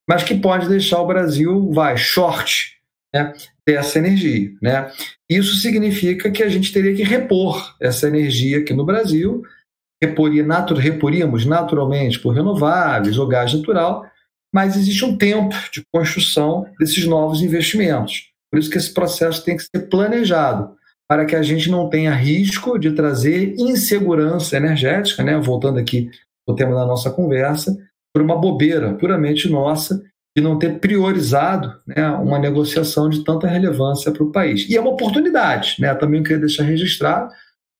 mas 0.07 0.23
que 0.23 0.35
pode 0.35 0.67
deixar 0.67 1.01
o 1.01 1.07
Brasil, 1.07 1.71
vai, 1.71 1.97
short 1.97 2.77
né, 3.13 3.33
dessa 3.67 3.99
energia. 3.99 4.51
Né? 4.61 4.91
Isso 5.29 5.55
significa 5.55 6.31
que 6.31 6.43
a 6.43 6.49
gente 6.49 6.71
teria 6.71 6.95
que 6.95 7.03
repor 7.03 7.75
essa 7.81 8.07
energia 8.07 8.59
aqui 8.59 8.73
no 8.73 8.85
Brasil, 8.85 9.43
reporia, 10.01 10.45
natu, 10.45 10.73
reporíamos 10.75 11.45
naturalmente 11.45 12.19
por 12.19 12.33
renováveis 12.33 13.17
ou 13.17 13.27
gás 13.27 13.53
natural, 13.53 14.05
mas 14.53 14.75
existe 14.75 15.05
um 15.05 15.17
tempo 15.17 15.55
de 15.71 15.83
construção 15.93 16.65
desses 16.79 17.05
novos 17.05 17.41
investimentos. 17.41 18.29
Por 18.51 18.59
isso 18.59 18.69
que 18.69 18.77
esse 18.77 18.93
processo 18.93 19.43
tem 19.43 19.55
que 19.55 19.63
ser 19.63 19.87
planejado, 19.89 20.75
para 21.07 21.25
que 21.25 21.35
a 21.35 21.41
gente 21.41 21.69
não 21.69 21.89
tenha 21.89 22.13
risco 22.13 22.77
de 22.77 22.91
trazer 22.91 23.55
insegurança 23.57 24.57
energética, 24.57 25.23
né? 25.23 25.39
voltando 25.39 25.79
aqui 25.79 26.09
ao 26.47 26.55
tema 26.55 26.75
da 26.75 26.85
nossa 26.85 27.09
conversa, 27.11 27.75
por 28.13 28.21
uma 28.21 28.37
bobeira 28.37 28.93
puramente 28.95 29.49
nossa 29.49 30.01
de 30.35 30.43
não 30.43 30.57
ter 30.57 30.79
priorizado 30.79 31.75
né, 31.85 32.09
uma 32.11 32.39
negociação 32.39 33.09
de 33.09 33.23
tanta 33.23 33.47
relevância 33.47 34.11
para 34.11 34.23
o 34.23 34.31
país. 34.31 34.67
E 34.69 34.75
é 34.75 34.81
uma 34.81 34.91
oportunidade, 34.91 35.75
né? 35.79 35.93
também 35.95 36.21
queria 36.23 36.39
deixar 36.39 36.63
registrado, 36.63 37.31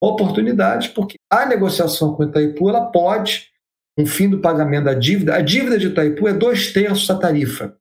oportunidade, 0.01 0.89
porque 0.89 1.15
a 1.31 1.45
negociação 1.45 2.13
com 2.13 2.23
o 2.23 2.25
Itaipu 2.27 2.69
ela 2.69 2.85
pode, 2.85 3.47
um 3.99 4.05
fim 4.05 4.29
do 4.29 4.39
pagamento 4.39 4.85
da 4.85 4.93
dívida, 4.93 5.35
a 5.35 5.41
dívida 5.41 5.77
de 5.77 5.87
Itaipu 5.87 6.27
é 6.27 6.33
dois 6.33 6.71
terços 6.71 7.05
da 7.05 7.15
tarifa. 7.15 7.75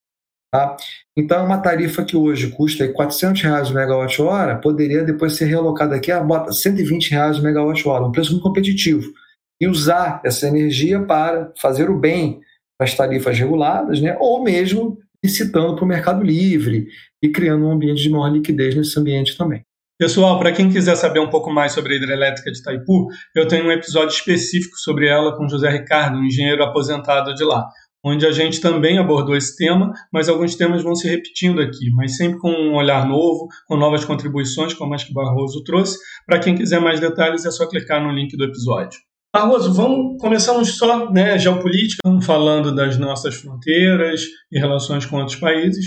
Tá? 0.52 0.76
Então, 1.16 1.44
uma 1.44 1.58
tarifa 1.58 2.02
que 2.02 2.16
hoje 2.16 2.50
custa 2.50 2.88
400 2.92 3.42
reais 3.42 3.70
o 3.70 3.74
megawatt-hora 3.74 4.56
poderia 4.56 5.04
depois 5.04 5.36
ser 5.36 5.44
realocada 5.44 5.94
aqui 5.94 6.10
a 6.10 6.20
bota 6.20 6.52
120 6.52 7.10
reais 7.10 7.38
o 7.38 7.42
megawatt-hora, 7.42 8.04
um 8.04 8.10
preço 8.10 8.32
muito 8.32 8.42
competitivo 8.42 9.12
e 9.60 9.68
usar 9.68 10.20
essa 10.24 10.48
energia 10.48 11.00
para 11.02 11.52
fazer 11.60 11.88
o 11.88 11.98
bem 11.98 12.40
das 12.80 12.94
tarifas 12.94 13.38
reguladas, 13.38 14.00
né? 14.00 14.16
ou 14.18 14.42
mesmo 14.42 14.98
licitando 15.22 15.76
para 15.76 15.84
o 15.84 15.88
mercado 15.88 16.22
livre 16.22 16.88
e 17.22 17.28
criando 17.28 17.66
um 17.66 17.70
ambiente 17.70 18.02
de 18.02 18.10
maior 18.10 18.32
liquidez 18.32 18.74
nesse 18.74 18.98
ambiente 18.98 19.36
também. 19.36 19.62
Pessoal, 19.98 20.38
para 20.38 20.52
quem 20.52 20.70
quiser 20.70 20.94
saber 20.94 21.18
um 21.18 21.28
pouco 21.28 21.50
mais 21.50 21.72
sobre 21.72 21.92
a 21.92 21.96
hidrelétrica 21.96 22.52
de 22.52 22.60
Itaipu, 22.60 23.08
eu 23.34 23.48
tenho 23.48 23.66
um 23.66 23.72
episódio 23.72 24.14
específico 24.14 24.76
sobre 24.76 25.08
ela 25.08 25.36
com 25.36 25.48
José 25.48 25.68
Ricardo, 25.68 26.18
um 26.18 26.24
engenheiro 26.24 26.62
aposentado 26.62 27.34
de 27.34 27.42
lá, 27.42 27.66
onde 28.04 28.24
a 28.24 28.30
gente 28.30 28.60
também 28.60 28.96
abordou 28.96 29.34
esse 29.34 29.56
tema, 29.56 29.92
mas 30.12 30.28
alguns 30.28 30.54
temas 30.54 30.84
vão 30.84 30.94
se 30.94 31.08
repetindo 31.08 31.60
aqui, 31.60 31.90
mas 31.96 32.16
sempre 32.16 32.38
com 32.38 32.48
um 32.48 32.76
olhar 32.76 33.08
novo, 33.08 33.48
com 33.66 33.76
novas 33.76 34.04
contribuições, 34.04 34.72
como 34.72 34.94
as 34.94 35.02
que 35.02 35.12
Barroso 35.12 35.64
trouxe. 35.64 35.98
Para 36.24 36.38
quem 36.38 36.54
quiser 36.54 36.80
mais 36.80 37.00
detalhes, 37.00 37.44
é 37.44 37.50
só 37.50 37.68
clicar 37.68 38.00
no 38.00 38.12
link 38.12 38.36
do 38.36 38.44
episódio. 38.44 39.00
Barroso, 39.34 39.74
vamos 39.74 40.16
começamos 40.20 40.78
só 40.78 41.10
né, 41.10 41.36
geopolítica, 41.40 42.08
falando 42.22 42.72
das 42.72 42.96
nossas 42.96 43.34
fronteiras 43.34 44.22
e 44.52 44.60
relações 44.60 45.04
com 45.04 45.16
outros 45.16 45.36
países, 45.36 45.86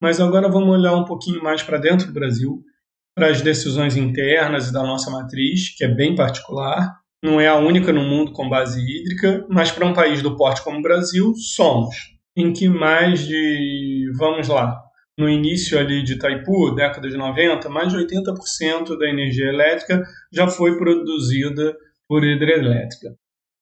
mas 0.00 0.22
agora 0.22 0.48
vamos 0.48 0.70
olhar 0.70 0.94
um 0.94 1.04
pouquinho 1.04 1.42
mais 1.42 1.62
para 1.62 1.76
dentro 1.76 2.06
do 2.06 2.14
Brasil, 2.14 2.64
para 3.14 3.28
as 3.28 3.42
decisões 3.42 3.96
internas 3.96 4.68
e 4.68 4.72
da 4.72 4.82
nossa 4.82 5.10
matriz, 5.10 5.74
que 5.76 5.84
é 5.84 5.88
bem 5.88 6.14
particular. 6.14 7.00
Não 7.22 7.40
é 7.40 7.46
a 7.46 7.56
única 7.56 7.92
no 7.92 8.02
mundo 8.02 8.32
com 8.32 8.48
base 8.48 8.80
hídrica, 8.80 9.46
mas 9.48 9.70
para 9.70 9.86
um 9.86 9.92
país 9.92 10.22
do 10.22 10.36
porte 10.36 10.62
como 10.62 10.78
o 10.78 10.82
Brasil, 10.82 11.32
somos. 11.36 11.94
Em 12.36 12.52
que 12.52 12.68
mais 12.68 13.26
de, 13.26 14.10
vamos 14.16 14.48
lá, 14.48 14.80
no 15.18 15.28
início 15.28 15.78
ali 15.78 16.02
de 16.02 16.14
Itaipu, 16.14 16.74
década 16.74 17.08
de 17.08 17.16
90, 17.16 17.68
mais 17.68 17.92
de 17.92 17.98
80% 17.98 18.98
da 18.98 19.08
energia 19.08 19.48
elétrica 19.48 20.02
já 20.32 20.48
foi 20.48 20.76
produzida 20.78 21.76
por 22.08 22.24
hidrelétrica. 22.24 23.14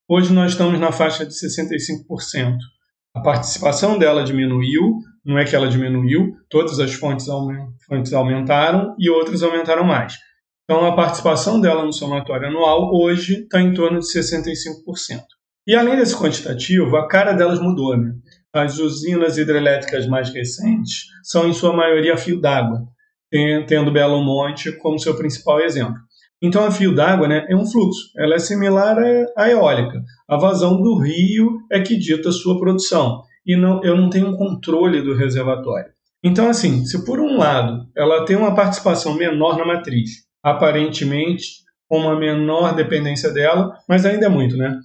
Hoje 0.08 0.32
nós 0.32 0.52
estamos 0.52 0.78
na 0.78 0.92
faixa 0.92 1.26
de 1.26 1.32
65%. 1.32 2.56
A 3.14 3.20
participação 3.20 3.98
dela 3.98 4.24
diminuiu, 4.24 5.00
não 5.24 5.38
é 5.38 5.44
que 5.44 5.54
ela 5.54 5.68
diminuiu, 5.68 6.35
todas 6.48 6.78
as 6.78 6.92
fontes, 6.92 7.28
aumentaram 8.12 8.94
e 8.98 9.11
outras 9.11 9.42
aumentaram 9.42 9.85
mais. 9.85 10.14
Então 10.64 10.87
a 10.87 10.94
participação 10.94 11.61
dela 11.61 11.85
no 11.85 11.92
somatório 11.92 12.48
anual 12.48 12.94
hoje 12.94 13.42
está 13.42 13.61
em 13.61 13.74
torno 13.74 13.98
de 13.98 14.06
65%. 14.06 15.20
E 15.66 15.74
além 15.74 15.96
desse 15.96 16.16
quantitativo, 16.16 16.96
a 16.96 17.06
cara 17.06 17.33
delas 17.33 17.61
mudou. 17.61 17.96
Né? 17.96 18.12
As 18.52 18.78
usinas 18.78 19.37
hidrelétricas 19.37 20.06
mais 20.06 20.33
recentes 20.33 21.06
são, 21.22 21.48
em 21.48 21.52
sua 21.52 21.72
maioria, 21.72 22.16
fio 22.16 22.40
d'água, 22.40 22.83
tendo 23.66 23.92
Belo 23.92 24.22
Monte 24.22 24.72
como 24.78 24.98
seu 24.98 25.16
principal 25.16 25.61
exemplo. 25.61 25.96
Então, 26.42 26.64
a 26.64 26.70
fio 26.70 26.94
d'água 26.94 27.28
né, 27.28 27.46
é 27.48 27.54
um 27.54 27.66
fluxo, 27.66 28.11
ela 28.16 28.35
é 28.35 28.38
similar 28.38 28.96
à 29.37 29.50
eólica. 29.50 30.02
A 30.26 30.37
vazão 30.37 30.80
do 30.80 30.98
rio 30.98 31.59
é 31.70 31.80
que 31.80 31.98
dita 31.98 32.30
a 32.30 32.33
sua 32.33 32.59
produção, 32.59 33.22
e 33.46 33.57
não, 33.57 33.83
eu 33.83 33.96
não 33.96 34.11
tenho 34.11 34.29
um 34.29 34.37
controle 34.37 35.03
do 35.03 35.14
reservatório. 35.14 35.92
Então, 36.22 36.48
assim, 36.48 36.85
se 36.85 37.05
por 37.05 37.18
um 37.18 37.38
lado 37.38 37.88
ela 37.96 38.24
tem 38.24 38.37
uma 38.37 38.55
participação 38.55 39.14
menor 39.14 39.57
na 39.57 39.64
matriz, 39.64 40.11
aparentemente 40.42 41.61
com 41.88 41.98
uma 41.98 42.18
menor 42.18 42.74
dependência 42.74 43.33
dela, 43.33 43.76
mas 43.88 44.07
ainda 44.07 44.26
é 44.26 44.29
muito, 44.29 44.57
né? 44.57 44.79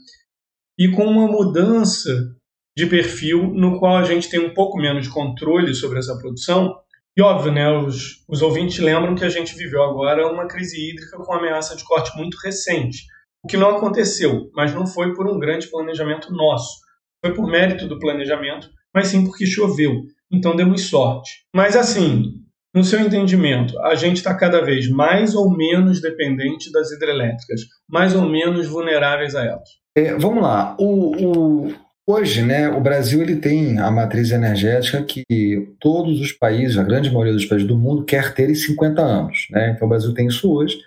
E 0.78 0.89
com 0.89 1.06
uma 1.06 1.28
mudança 1.28 2.36
de 2.76 2.86
perfil 2.88 3.54
no 3.54 3.80
qual 3.80 3.98
a 3.98 4.04
gente 4.04 4.30
tem 4.30 4.39
um 4.39 4.54
pouco 4.54 4.78
menos 4.78 5.06
de 5.06 5.13
controle 5.13 5.74
sobre 5.74 6.00
essa 6.00 6.18
produção, 6.18 6.76
e 7.18 7.22
óbvio, 7.22 7.52
né, 7.52 7.72
os, 7.72 8.26
os 8.28 8.41
ouvintes 8.41 8.80
lembram 8.80 9.15
que 9.15 9.24
a 9.24 9.30
gente 9.30 9.56
viveu 9.56 9.82
agora 9.84 10.28
uma 10.28 10.48
crise 10.48 10.89
hídrica 10.89 11.18
com 11.18 11.34
ameaça 11.34 11.76
de 11.76 11.84
corte 11.86 12.15
muito 12.18 12.36
recente, 12.44 13.06
o 13.41 13.48
que 13.48 13.56
não 13.56 13.78
aconteceu, 13.78 14.50
mas 14.54 14.74
não 14.74 14.86
foi 14.86 15.13
por 15.13 15.28
um 15.28 15.39
grande 15.39 15.68
planejamento 15.68 16.34
nosso. 16.34 16.85
Foi 17.26 17.34
por 17.34 17.48
mérito 17.50 17.88
do 17.88 17.98
planejamento, 17.98 18.70
mas 18.94 19.08
sim 19.08 19.26
porque 19.26 19.48
choveu. 19.48 20.04
Então 20.32 20.56
demos 20.56 20.90
sorte. 20.90 21.32
Mas 21.56 21.76
assim, 21.76 22.34
no 22.72 22.84
seu 22.84 23.00
entendimento, 23.00 23.76
a 23.80 23.96
gente 23.96 24.18
está 24.18 24.32
cada 24.36 24.62
vez 24.62 24.88
mais 24.88 25.34
ou 25.34 25.50
menos 25.50 26.00
dependente 26.00 26.72
das 26.72 26.92
hidrelétricas, 26.92 27.62
mais 27.90 28.14
ou 28.16 28.30
menos 28.30 28.68
vulneráveis 28.68 29.34
a 29.34 29.44
elas? 29.44 29.68
É, 29.98 30.14
vamos 30.14 30.44
lá. 30.44 30.76
O, 30.80 31.66
o, 31.66 31.74
Hoje, 32.08 32.44
né, 32.44 32.70
o 32.70 32.80
Brasil 32.80 33.24
ele 33.24 33.38
tem 33.38 33.80
a 33.80 33.90
matriz 33.90 34.30
energética 34.30 35.02
que 35.02 35.74
todos 35.80 36.22
os 36.22 36.32
países, 36.32 36.78
a 36.78 36.84
grande 36.84 37.10
maioria 37.10 37.34
dos 37.34 37.46
países 37.46 37.68
do 37.68 37.76
mundo, 37.76 38.06
quer 38.06 38.36
ter 38.36 38.52
em 38.52 38.54
50 38.54 39.02
anos. 39.02 39.48
Né? 39.50 39.72
Então 39.72 39.88
o 39.88 39.90
Brasil 39.90 40.14
tem 40.14 40.28
isso 40.28 40.54
hoje. 40.54 40.78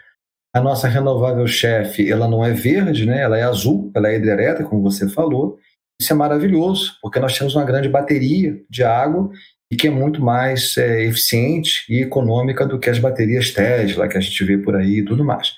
A 0.54 0.60
nossa 0.60 0.86
renovável 0.86 1.48
chefe, 1.48 2.08
ela 2.08 2.28
não 2.28 2.44
é 2.44 2.52
verde, 2.52 3.06
né? 3.06 3.22
ela 3.22 3.36
é 3.36 3.42
azul, 3.42 3.90
ela 3.92 4.08
é 4.08 4.14
hidrelétrica, 4.14 4.70
como 4.70 4.80
você 4.80 5.08
falou. 5.08 5.58
Isso 6.00 6.12
é 6.12 6.16
maravilhoso, 6.16 6.96
porque 7.02 7.18
nós 7.18 7.36
temos 7.36 7.54
uma 7.54 7.64
grande 7.64 7.88
bateria 7.88 8.60
de 8.70 8.84
água 8.84 9.30
e 9.70 9.76
que 9.76 9.88
é 9.88 9.90
muito 9.90 10.22
mais 10.22 10.76
é, 10.76 11.04
eficiente 11.04 11.84
e 11.88 12.02
econômica 12.02 12.64
do 12.64 12.78
que 12.78 12.88
as 12.88 12.98
baterias 12.98 13.50
Tesla 13.50 14.08
que 14.08 14.16
a 14.16 14.20
gente 14.20 14.44
vê 14.44 14.56
por 14.56 14.76
aí 14.76 14.98
e 14.98 15.04
tudo 15.04 15.24
mais. 15.24 15.52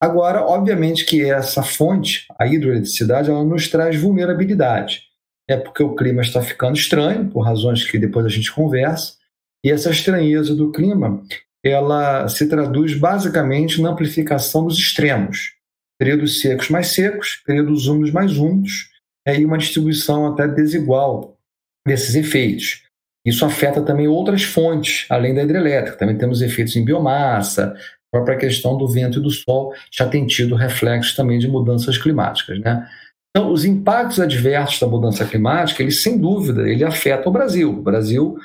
Agora, 0.00 0.42
obviamente 0.42 1.04
que 1.04 1.24
essa 1.24 1.62
fonte, 1.62 2.26
a 2.38 2.46
hidroeletricidade, 2.46 3.30
ela 3.30 3.44
nos 3.44 3.68
traz 3.68 3.96
vulnerabilidade. 3.96 5.02
É 5.48 5.56
porque 5.56 5.82
o 5.82 5.94
clima 5.94 6.22
está 6.22 6.40
ficando 6.40 6.76
estranho, 6.76 7.28
por 7.28 7.40
razões 7.40 7.84
que 7.84 7.98
depois 7.98 8.24
a 8.24 8.28
gente 8.28 8.52
conversa, 8.52 9.14
e 9.64 9.70
essa 9.70 9.90
estranheza 9.90 10.54
do 10.54 10.72
clima, 10.72 11.22
ela 11.62 12.28
se 12.28 12.48
traduz 12.48 12.94
basicamente 12.94 13.82
na 13.82 13.90
amplificação 13.90 14.66
dos 14.66 14.78
extremos. 14.78 15.52
Períodos 15.98 16.40
secos 16.40 16.70
mais 16.70 16.94
secos, 16.94 17.42
períodos 17.44 17.86
úmidos 17.86 18.10
mais 18.10 18.38
úmidos, 18.38 18.89
e 19.38 19.44
uma 19.44 19.58
distribuição 19.58 20.26
até 20.26 20.48
desigual 20.48 21.36
desses 21.86 22.14
efeitos. 22.14 22.82
Isso 23.24 23.44
afeta 23.44 23.82
também 23.82 24.08
outras 24.08 24.42
fontes, 24.42 25.06
além 25.10 25.34
da 25.34 25.42
hidrelétrica. 25.42 25.98
Também 25.98 26.16
temos 26.16 26.40
efeitos 26.40 26.74
em 26.76 26.84
biomassa, 26.84 27.74
a 28.12 28.16
própria 28.16 28.38
questão 28.38 28.76
do 28.76 28.88
vento 28.88 29.18
e 29.18 29.22
do 29.22 29.30
sol 29.30 29.72
já 29.92 30.08
tem 30.08 30.26
tido 30.26 30.54
reflexos 30.54 31.14
também 31.14 31.38
de 31.38 31.46
mudanças 31.46 31.98
climáticas. 31.98 32.58
Né? 32.60 32.88
Então, 33.30 33.52
os 33.52 33.64
impactos 33.64 34.18
adversos 34.18 34.80
da 34.80 34.86
mudança 34.86 35.24
climática, 35.24 35.82
eles 35.82 36.02
sem 36.02 36.18
dúvida, 36.18 36.68
ele 36.68 36.84
afeta 36.84 37.28
o 37.28 37.32
Brasil. 37.32 37.70
O 37.70 37.82
Brasil, 37.82 38.36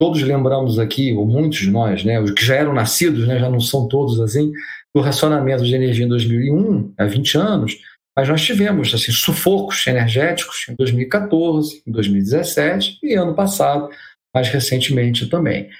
todos 0.00 0.22
lembramos 0.22 0.78
aqui, 0.78 1.12
ou 1.12 1.26
muitos 1.26 1.58
de 1.58 1.70
nós, 1.70 2.04
né, 2.04 2.18
os 2.18 2.30
que 2.30 2.44
já 2.44 2.54
eram 2.54 2.72
nascidos, 2.72 3.28
né, 3.28 3.38
já 3.38 3.50
não 3.50 3.60
são 3.60 3.86
todos 3.86 4.18
assim, 4.20 4.50
do 4.94 5.02
racionamento 5.02 5.62
de 5.62 5.74
energia 5.74 6.06
em 6.06 6.08
2001, 6.08 6.94
há 6.96 7.04
20 7.04 7.36
anos, 7.36 7.76
mas 8.20 8.28
nós 8.28 8.42
tivemos 8.42 8.92
assim, 8.92 9.12
sufocos 9.12 9.86
energéticos 9.86 10.66
em 10.68 10.74
2014, 10.74 11.82
em 11.86 11.90
2017 11.90 12.98
e 13.02 13.14
ano 13.14 13.34
passado, 13.34 13.88
mais 14.34 14.50
recentemente 14.50 15.26
também. 15.26 15.70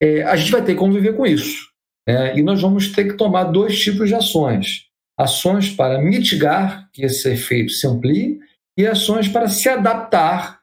É, 0.00 0.22
a 0.22 0.36
gente 0.36 0.52
vai 0.52 0.62
ter 0.62 0.74
que 0.74 0.78
conviver 0.78 1.16
com 1.16 1.26
isso. 1.26 1.66
Né? 2.06 2.38
E 2.38 2.42
nós 2.42 2.62
vamos 2.62 2.92
ter 2.92 3.08
que 3.08 3.14
tomar 3.14 3.44
dois 3.46 3.80
tipos 3.80 4.06
de 4.08 4.14
ações: 4.14 4.84
ações 5.18 5.70
para 5.70 6.00
mitigar 6.00 6.88
que 6.92 7.04
esse 7.04 7.28
efeito 7.32 7.72
se 7.72 7.84
amplie 7.84 8.38
e 8.78 8.86
ações 8.86 9.26
para 9.26 9.48
se 9.48 9.68
adaptar 9.68 10.60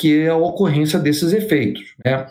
que 0.00 0.20
é 0.20 0.28
a 0.28 0.36
ocorrência 0.36 0.98
desses 0.98 1.34
efeitos. 1.34 1.94
Né? 2.02 2.26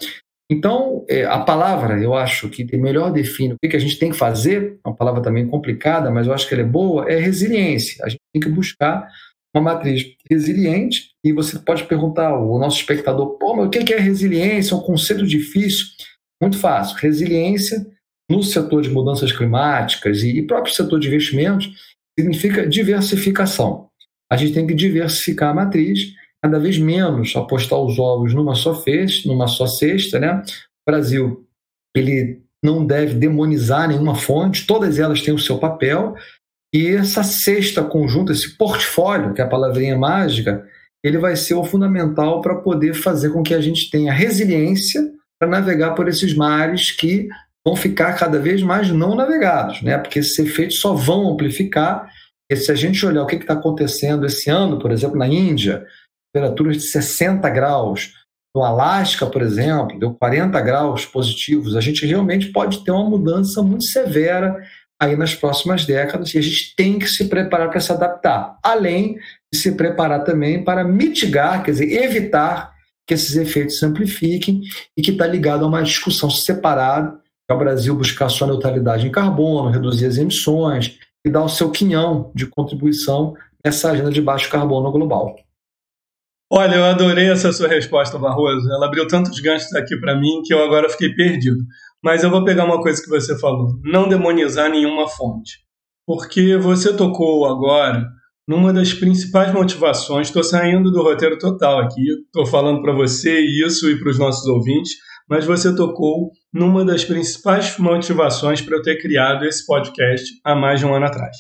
Então, 0.50 1.06
é, 1.10 1.26
a 1.26 1.40
palavra, 1.40 2.02
eu 2.02 2.14
acho 2.14 2.50
que 2.50 2.66
melhor 2.78 3.12
define 3.12 3.54
o 3.54 3.58
que 3.60 3.76
a 3.76 3.80
gente 3.80 4.00
tem 4.00 4.12
que 4.12 4.18
fazer, 4.18 4.80
é 4.84 4.88
uma 4.88 4.96
palavra 4.96 5.22
também 5.22 5.46
complicada, 5.46 6.10
mas 6.10 6.26
eu 6.26 6.34
acho 6.34 6.48
que 6.48 6.54
ela 6.54 6.64
é 6.64 6.66
boa, 6.66 7.10
é 7.12 7.20
resiliência. 7.20 8.04
A 8.06 8.10
gente 8.10 8.22
tem 8.34 8.42
que 8.42 8.50
buscar 8.50 9.08
uma 9.54 9.74
matriz 9.74 10.06
resiliente, 10.30 11.10
e 11.24 11.34
você 11.34 11.60
pode 11.60 11.84
perguntar 11.84 12.30
ao 12.30 12.58
nosso 12.60 12.78
espectador, 12.78 13.38
pô, 13.38 13.56
mas 13.56 13.68
o 13.68 13.70
que 13.70 13.94
é 13.94 14.00
resiliência? 14.00 14.74
É 14.74 14.78
um 14.78 14.82
conceito 14.82 15.26
difícil. 15.26 15.86
Muito 16.42 16.58
fácil. 16.58 16.96
Resiliência 16.98 17.86
no 18.30 18.44
setor 18.44 18.82
de 18.82 18.90
mudanças 18.90 19.32
climáticas 19.32 20.24
e 20.24 20.42
próprio 20.44 20.74
setor 20.74 21.00
de 21.00 21.08
investimentos 21.08 21.72
significa 22.18 22.68
diversificação. 22.68 23.90
A 24.32 24.38
gente 24.38 24.54
tem 24.54 24.68
que 24.68 24.74
diversificar 24.74 25.50
a 25.50 25.54
matriz 25.54 26.14
cada 26.44 26.60
vez 26.60 26.78
menos 26.78 27.36
apostar 27.36 27.80
os 27.80 27.98
ovos 27.98 28.34
numa 28.34 28.56
só 28.56 28.76
cesta, 28.76 29.28
numa 29.28 29.48
só 29.48 29.68
cesta, 29.68 30.20
né? 30.20 30.42
O 30.88 30.92
Brasil, 30.92 31.46
ele 31.96 32.42
não 32.64 32.86
deve 32.86 33.14
demonizar 33.14 33.88
nenhuma 33.88 34.16
fonte, 34.16 34.66
todas 34.66 35.00
elas 35.00 35.22
têm 35.22 35.34
o 35.34 35.40
seu 35.40 35.58
papel, 35.58 36.16
e 36.74 36.88
essa 36.88 37.24
cesta 37.24 37.84
conjunta, 37.84 38.32
esse 38.32 38.58
portfólio, 38.58 39.34
que 39.34 39.42
é 39.42 39.44
a 39.44 39.50
palavrinha 39.50 39.98
mágica, 39.98 40.66
ele 41.04 41.18
vai 41.18 41.36
ser 41.36 41.54
o 41.54 41.64
fundamental 41.64 42.42
para 42.42 42.56
poder 42.56 42.94
fazer 42.94 43.30
com 43.30 43.44
que 43.44 43.54
a 43.54 43.62
gente 43.62 43.90
tenha 43.90 44.12
resiliência 44.12 45.02
para 45.40 45.50
navegar 45.50 45.94
por 45.94 46.08
esses 46.08 46.34
mares 46.34 46.92
que 46.92 47.30
vão 47.66 47.76
ficar 47.76 48.14
cada 48.14 48.40
vez 48.40 48.62
mais 48.62 48.92
não 48.92 49.16
navegados, 49.16 49.82
né? 49.82 49.98
Porque 49.98 50.20
esses 50.20 50.38
efeitos 50.40 50.80
só 50.80 50.94
vão 50.94 51.32
amplificar. 51.32 52.10
E 52.50 52.56
se 52.56 52.72
a 52.72 52.76
gente 52.76 53.06
olhar 53.06 53.24
o 53.24 53.28
que 53.28 53.36
está 53.36 53.54
acontecendo 53.54 54.26
esse 54.26 54.50
ano, 54.50 54.80
por 54.80 54.92
exemplo, 54.92 55.18
na 55.18 55.28
Índia, 55.28 55.86
temperaturas 56.38 56.78
de 56.78 56.84
60 56.84 57.50
graus. 57.50 58.14
No 58.56 58.64
Alasca, 58.64 59.26
por 59.26 59.42
exemplo, 59.42 60.00
deu 60.00 60.14
40 60.14 60.60
graus 60.62 61.06
positivos. 61.06 61.76
A 61.76 61.82
gente 61.82 62.06
realmente 62.06 62.48
pode 62.48 62.84
ter 62.84 62.92
uma 62.92 63.10
mudança 63.10 63.62
muito 63.62 63.86
severa 63.86 64.56
aí 65.00 65.16
nas 65.16 65.36
próximas 65.36 65.86
décadas 65.86 66.34
e 66.34 66.38
a 66.40 66.42
gente 66.42 66.76
tem 66.76 66.98
que 66.98 67.08
se 67.08 67.26
preparar 67.26 67.70
para 67.70 67.80
se 67.80 67.92
adaptar, 67.92 68.58
além 68.64 69.16
de 69.54 69.60
se 69.60 69.74
preparar 69.74 70.24
também 70.24 70.64
para 70.64 70.84
mitigar, 70.84 71.64
quer 71.64 71.72
dizer, 71.72 72.04
evitar 72.04 72.74
que 73.08 73.14
esses 73.14 73.36
efeitos 73.36 73.78
se 73.78 73.86
amplifiquem 73.86 74.62
e 74.98 75.02
que 75.02 75.12
está 75.12 75.28
ligado 75.28 75.64
a 75.64 75.68
uma 75.68 75.84
discussão 75.84 76.30
separada, 76.30 77.12
que 77.12 77.52
é 77.52 77.54
o 77.54 77.60
Brasil 77.60 77.96
buscar 77.96 78.28
sua 78.28 78.48
neutralidade 78.48 79.08
em 79.08 79.12
carbono, 79.12 79.70
reduzir 79.70 80.08
as 80.08 80.18
emissões 80.18 80.98
e 81.24 81.30
dar 81.30 81.44
o 81.44 81.50
seu 81.50 81.70
quinhão 81.70 82.32
de 82.34 82.48
contribuição 82.48 83.36
nessa 83.64 83.92
agenda 83.92 84.12
de 84.12 84.22
baixo 84.22 84.50
carbono 84.50 84.92
global. 84.92 85.36
Olha, 86.50 86.76
eu 86.76 86.86
adorei 86.86 87.30
essa 87.30 87.52
sua 87.52 87.68
resposta, 87.68 88.18
Barroso. 88.18 88.72
Ela 88.72 88.86
abriu 88.88 89.06
tantos 89.06 89.38
ganchos 89.42 89.74
aqui 89.76 90.00
para 90.00 90.18
mim 90.18 90.42
que 90.46 90.54
eu 90.54 90.64
agora 90.64 90.90
fiquei 90.90 91.14
perdido. 91.14 91.58
Mas 92.02 92.24
eu 92.24 92.30
vou 92.30 92.46
pegar 92.46 92.64
uma 92.64 92.82
coisa 92.82 93.02
que 93.02 93.10
você 93.10 93.38
falou: 93.38 93.78
não 93.84 94.08
demonizar 94.08 94.70
nenhuma 94.70 95.10
fonte. 95.10 95.60
Porque 96.06 96.56
você 96.56 96.96
tocou 96.96 97.46
agora 97.46 98.08
numa 98.48 98.72
das 98.72 98.94
principais 98.94 99.52
motivações. 99.52 100.28
Estou 100.28 100.42
saindo 100.42 100.90
do 100.90 101.04
roteiro 101.04 101.38
total 101.38 101.80
aqui, 101.80 102.02
estou 102.26 102.46
falando 102.46 102.82
para 102.82 102.94
você 102.94 103.42
isso 103.42 103.90
e 103.90 104.00
para 104.00 104.10
os 104.10 104.18
nossos 104.18 104.48
ouvintes, 104.48 104.94
mas 105.30 105.44
você 105.44 105.76
tocou 105.76 106.32
numa 106.54 106.86
das 106.86 107.04
principais 107.04 107.78
motivações 107.78 108.62
para 108.62 108.78
eu 108.78 108.82
ter 108.82 109.02
criado 109.02 109.44
esse 109.44 109.66
podcast 109.66 110.24
há 110.46 110.56
mais 110.56 110.80
de 110.80 110.86
um 110.86 110.94
ano 110.94 111.08
atrás. 111.08 111.36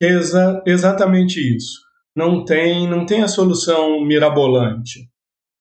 Exa 0.00 0.62
exatamente 0.66 1.38
isso 1.54 1.83
não 2.16 2.44
tem, 2.44 2.88
não 2.88 3.04
tem 3.04 3.22
a 3.22 3.28
solução 3.28 4.04
mirabolante. 4.04 5.08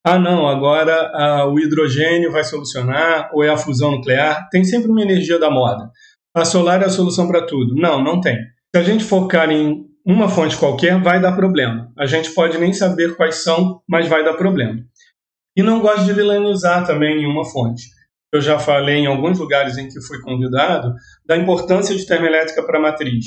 Ah, 0.06 0.20
não, 0.20 0.48
agora 0.48 1.12
ah, 1.14 1.48
o 1.48 1.58
hidrogênio 1.60 2.32
vai 2.32 2.44
solucionar, 2.44 3.30
ou 3.34 3.44
é 3.44 3.50
a 3.50 3.58
fusão 3.58 3.92
nuclear. 3.92 4.50
Tem 4.50 4.64
sempre 4.64 4.92
uma 4.92 5.02
energia 5.02 5.40
da 5.40 5.50
moda. 5.50 5.90
A 6.36 6.44
solar 6.44 6.82
é 6.82 6.86
a 6.86 6.90
solução 6.90 7.28
para 7.28 7.46
tudo. 7.46 7.76
Não, 7.76 8.04
não 8.04 8.20
tem. 8.20 8.36
Se 8.76 8.82
a 8.82 8.84
gente 8.84 9.04
focar 9.04 9.50
em 9.50 9.86
uma 10.06 10.28
fonte 10.28 10.58
qualquer, 10.58 11.02
vai 11.02 11.22
dar 11.22 11.36
problema. 11.36 11.92
A 11.98 12.06
gente 12.06 12.32
pode 12.32 12.58
nem 12.58 12.74
saber 12.74 13.16
quais 13.16 13.44
são, 13.44 13.82
mas 13.88 14.08
vai 14.08 14.24
dar 14.24 14.34
problema. 14.34 14.84
E 15.56 15.64
não 15.64 15.80
gosto 15.80 16.04
de 16.04 16.14
vilanizar 16.14 16.86
também 16.86 17.16
nenhuma 17.16 17.46
fonte. 17.46 17.84
Eu 18.34 18.42
já 18.42 18.58
falei 18.58 18.96
em 18.96 19.06
alguns 19.06 19.40
lugares 19.40 19.78
em 19.78 19.88
que 19.88 20.02
fui 20.02 20.20
convidado 20.22 20.94
da 21.26 21.38
importância 21.38 21.96
de 21.96 22.06
termoelétrica 22.06 22.66
para 22.66 22.80
a 22.80 22.82
matriz. 22.82 23.26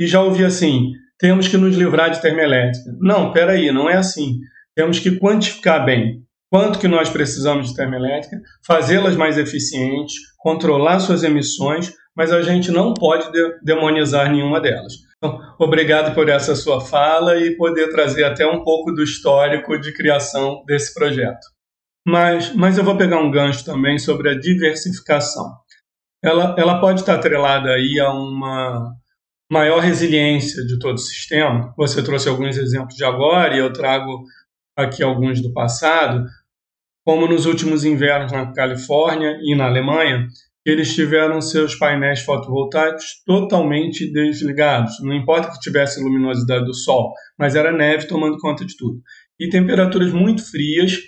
E 0.00 0.06
já 0.06 0.22
ouvi 0.22 0.44
assim: 0.44 0.92
temos 1.18 1.48
que 1.48 1.56
nos 1.56 1.76
livrar 1.76 2.10
de 2.10 2.20
termoelétrica. 2.22 2.90
Não, 3.00 3.32
peraí, 3.32 3.72
não 3.72 3.90
é 3.90 3.96
assim. 3.96 4.38
Temos 4.74 4.98
que 4.98 5.18
quantificar 5.18 5.84
bem 5.84 6.22
quanto 6.50 6.78
que 6.78 6.88
nós 6.88 7.10
precisamos 7.10 7.68
de 7.68 7.76
termoelétrica, 7.76 8.40
fazê-las 8.66 9.16
mais 9.16 9.36
eficientes, 9.36 10.14
controlar 10.38 11.00
suas 11.00 11.22
emissões, 11.22 11.92
mas 12.16 12.32
a 12.32 12.42
gente 12.42 12.70
não 12.70 12.94
pode 12.94 13.30
de 13.30 13.58
demonizar 13.62 14.30
nenhuma 14.30 14.60
delas. 14.60 14.94
Então, 15.18 15.38
obrigado 15.58 16.14
por 16.14 16.28
essa 16.28 16.54
sua 16.54 16.80
fala 16.80 17.36
e 17.36 17.56
poder 17.56 17.90
trazer 17.90 18.24
até 18.24 18.46
um 18.46 18.62
pouco 18.62 18.92
do 18.92 19.02
histórico 19.02 19.78
de 19.78 19.92
criação 19.92 20.62
desse 20.66 20.94
projeto. 20.94 21.44
Mas, 22.06 22.54
mas 22.54 22.78
eu 22.78 22.84
vou 22.84 22.96
pegar 22.96 23.18
um 23.18 23.30
gancho 23.30 23.64
também 23.64 23.98
sobre 23.98 24.30
a 24.30 24.38
diversificação. 24.38 25.52
Ela, 26.22 26.54
ela 26.58 26.80
pode 26.80 27.00
estar 27.00 27.16
atrelada 27.16 27.70
aí 27.70 28.00
a 28.00 28.10
uma 28.10 28.92
maior 29.50 29.80
resiliência 29.80 30.64
de 30.64 30.78
todo 30.78 30.96
o 30.96 30.98
sistema. 30.98 31.72
Você 31.76 32.02
trouxe 32.02 32.28
alguns 32.28 32.56
exemplos 32.56 32.94
de 32.94 33.04
agora 33.04 33.54
e 33.54 33.58
eu 33.58 33.72
trago 33.72 34.24
aqui 34.76 35.02
alguns 35.02 35.40
do 35.40 35.52
passado, 35.52 36.24
como 37.04 37.26
nos 37.26 37.46
últimos 37.46 37.84
invernos 37.84 38.30
na 38.30 38.52
Califórnia 38.52 39.38
e 39.42 39.56
na 39.56 39.64
Alemanha, 39.64 40.28
eles 40.64 40.94
tiveram 40.94 41.40
seus 41.40 41.74
painéis 41.74 42.20
fotovoltaicos 42.20 43.22
totalmente 43.24 44.12
desligados. 44.12 45.00
Não 45.00 45.14
importa 45.14 45.50
que 45.50 45.58
tivesse 45.58 46.02
luminosidade 46.02 46.66
do 46.66 46.74
sol, 46.74 47.14
mas 47.38 47.54
era 47.54 47.72
neve 47.72 48.06
tomando 48.06 48.36
conta 48.36 48.66
de 48.66 48.76
tudo. 48.76 49.00
E 49.40 49.48
temperaturas 49.48 50.12
muito 50.12 50.44
frias, 50.50 50.98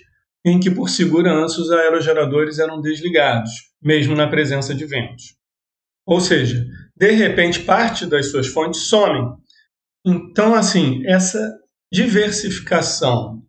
em 0.42 0.59
que, 0.59 0.70
por 0.70 0.88
segurança, 0.88 1.61
os 1.61 1.70
aerogeradores 1.70 2.59
eram 2.59 2.81
desligados, 2.81 3.50
mesmo 3.83 4.16
na 4.16 4.26
presença 4.26 4.74
de 4.74 4.87
ventos. 4.87 5.35
Ou 6.07 6.18
seja, 6.18 6.64
de 7.00 7.12
repente 7.12 7.60
parte 7.60 8.04
das 8.04 8.30
suas 8.30 8.46
fontes 8.46 8.82
somem. 8.82 9.24
Então, 10.04 10.54
assim, 10.54 11.02
essa 11.06 11.50
diversificação, 11.90 13.40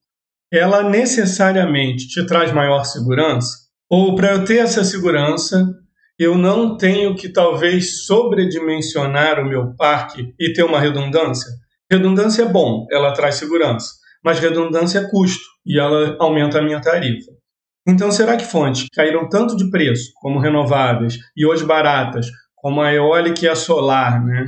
ela 0.49 0.89
necessariamente 0.89 2.07
te 2.07 2.25
traz 2.25 2.53
maior 2.53 2.85
segurança? 2.85 3.49
Ou 3.89 4.15
para 4.15 4.31
eu 4.31 4.45
ter 4.45 4.59
essa 4.59 4.85
segurança, 4.85 5.69
eu 6.17 6.37
não 6.37 6.77
tenho 6.77 7.13
que 7.13 7.27
talvez 7.27 8.05
sobredimensionar 8.05 9.37
o 9.41 9.49
meu 9.49 9.75
parque 9.75 10.33
e 10.39 10.53
ter 10.53 10.63
uma 10.63 10.79
redundância? 10.79 11.51
Redundância 11.91 12.43
é 12.43 12.47
bom, 12.47 12.87
ela 12.89 13.11
traz 13.11 13.35
segurança, 13.35 13.95
mas 14.23 14.39
redundância 14.39 14.99
é 14.99 15.09
custo 15.09 15.43
e 15.65 15.77
ela 15.77 16.15
aumenta 16.21 16.59
a 16.59 16.61
minha 16.61 16.79
tarifa. 16.79 17.29
Então, 17.85 18.13
será 18.13 18.37
que 18.37 18.45
fontes 18.45 18.87
caíram 18.93 19.27
tanto 19.27 19.57
de 19.57 19.69
preço, 19.69 20.11
como 20.21 20.39
renováveis, 20.39 21.17
e 21.35 21.45
hoje 21.45 21.65
baratas, 21.65 22.27
como 22.61 22.81
a 22.81 22.93
eólica 22.93 23.45
e 23.45 23.49
a 23.49 23.55
solar, 23.55 24.23
né? 24.23 24.45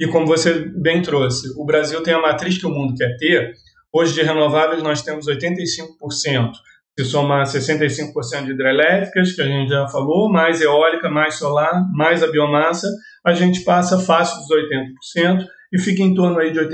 E 0.00 0.06
como 0.08 0.26
você 0.26 0.64
bem 0.76 1.02
trouxe, 1.02 1.52
o 1.58 1.64
Brasil 1.64 2.02
tem 2.02 2.14
a 2.14 2.22
matriz 2.22 2.56
que 2.56 2.66
o 2.66 2.70
mundo 2.70 2.94
quer 2.94 3.16
ter. 3.18 3.52
Hoje, 3.92 4.14
de 4.14 4.22
renováveis, 4.22 4.82
nós 4.82 5.02
temos 5.02 5.26
85%. 5.26 6.52
Se 6.98 7.04
somar 7.04 7.44
65% 7.44 8.44
de 8.46 8.52
hidrelétricas, 8.52 9.32
que 9.32 9.42
a 9.42 9.46
gente 9.46 9.68
já 9.68 9.86
falou, 9.88 10.30
mais 10.30 10.60
eólica, 10.60 11.10
mais 11.10 11.34
solar, 11.34 11.86
mais 11.92 12.22
a 12.22 12.30
biomassa, 12.30 12.88
a 13.24 13.32
gente 13.34 13.60
passa 13.60 13.98
fácil 13.98 14.38
dos 14.38 14.48
80% 14.48 15.44
e 15.72 15.78
fica 15.78 16.02
em 16.02 16.14
torno 16.14 16.38
aí 16.38 16.50
de 16.50 16.58
85%. 16.58 16.70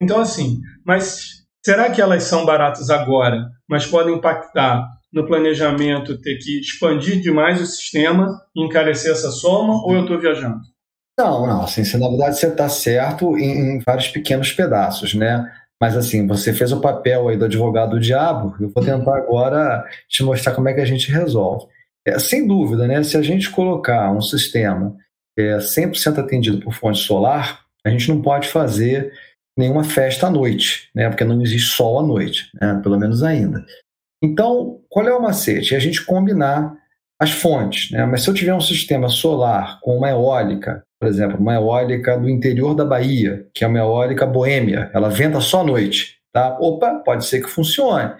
Então, 0.00 0.20
assim, 0.20 0.60
mas 0.84 1.44
será 1.64 1.90
que 1.90 2.00
elas 2.00 2.24
são 2.24 2.44
baratas 2.44 2.90
agora, 2.90 3.46
mas 3.68 3.86
podem 3.86 4.14
impactar 4.14 4.86
no 5.14 5.24
planejamento 5.24 6.20
ter 6.20 6.36
que 6.38 6.60
expandir 6.60 7.20
demais 7.20 7.60
o 7.60 7.66
sistema 7.66 8.28
e 8.54 8.64
encarecer 8.64 9.12
essa 9.12 9.30
soma, 9.30 9.80
ou 9.86 9.94
eu 9.94 10.02
estou 10.02 10.18
viajando? 10.18 10.60
Não, 11.16 11.46
não, 11.46 11.62
assim, 11.62 11.82
na 11.96 12.08
verdade 12.08 12.36
você 12.36 12.48
está 12.48 12.68
certo 12.68 13.38
em, 13.38 13.76
em, 13.76 13.78
vários 13.78 14.08
pequenos 14.08 14.52
pedaços, 14.52 15.14
né? 15.14 15.48
Mas 15.80 15.96
assim, 15.96 16.26
você 16.26 16.52
fez 16.52 16.72
o 16.72 16.80
papel 16.80 17.28
aí 17.28 17.36
do 17.36 17.44
advogado 17.44 17.90
do 17.90 18.00
diabo, 18.00 18.56
eu 18.60 18.68
vou 18.68 18.82
tentar 18.82 19.16
agora 19.16 19.84
te 20.08 20.24
mostrar 20.24 20.52
como 20.52 20.68
é 20.68 20.74
que 20.74 20.80
a 20.80 20.84
gente 20.84 21.12
resolve. 21.12 21.66
É, 22.06 22.18
sem 22.18 22.46
dúvida, 22.46 22.86
né? 22.88 23.02
Se 23.04 23.16
a 23.16 23.22
gente 23.22 23.50
colocar 23.50 24.10
um 24.10 24.20
sistema 24.20 24.96
é, 25.38 25.58
100% 25.58 26.18
atendido 26.18 26.58
por 26.60 26.74
fonte 26.74 26.98
solar, 26.98 27.64
a 27.86 27.90
gente 27.90 28.08
não 28.08 28.20
pode 28.20 28.48
fazer 28.48 29.12
nenhuma 29.56 29.84
festa 29.84 30.26
à 30.26 30.30
noite, 30.30 30.90
né? 30.92 31.08
Porque 31.08 31.24
não 31.24 31.40
existe 31.40 31.70
sol 31.70 32.00
à 32.00 32.02
noite, 32.02 32.50
né? 32.60 32.80
Pelo 32.82 32.98
menos 32.98 33.22
ainda. 33.22 33.64
Então, 34.24 34.80
qual 34.88 35.06
é 35.06 35.14
o 35.14 35.20
macete? 35.20 35.74
É 35.74 35.76
a 35.76 35.80
gente 35.80 36.02
combinar 36.02 36.74
as 37.20 37.30
fontes, 37.30 37.90
né? 37.90 38.06
Mas 38.06 38.22
se 38.22 38.30
eu 38.30 38.34
tiver 38.34 38.54
um 38.54 38.60
sistema 38.60 39.06
solar 39.10 39.78
com 39.82 39.98
uma 39.98 40.08
eólica, 40.08 40.82
por 40.98 41.06
exemplo, 41.06 41.38
uma 41.38 41.54
eólica 41.54 42.16
do 42.16 42.28
interior 42.28 42.74
da 42.74 42.86
Bahia, 42.86 43.46
que 43.54 43.62
é 43.62 43.66
uma 43.66 43.78
eólica 43.78 44.24
boêmia, 44.24 44.90
ela 44.94 45.10
venta 45.10 45.42
só 45.42 45.60
à 45.60 45.64
noite, 45.64 46.16
tá? 46.32 46.56
Opa, 46.58 47.02
pode 47.04 47.26
ser 47.26 47.42
que 47.42 47.50
funcione. 47.50 48.14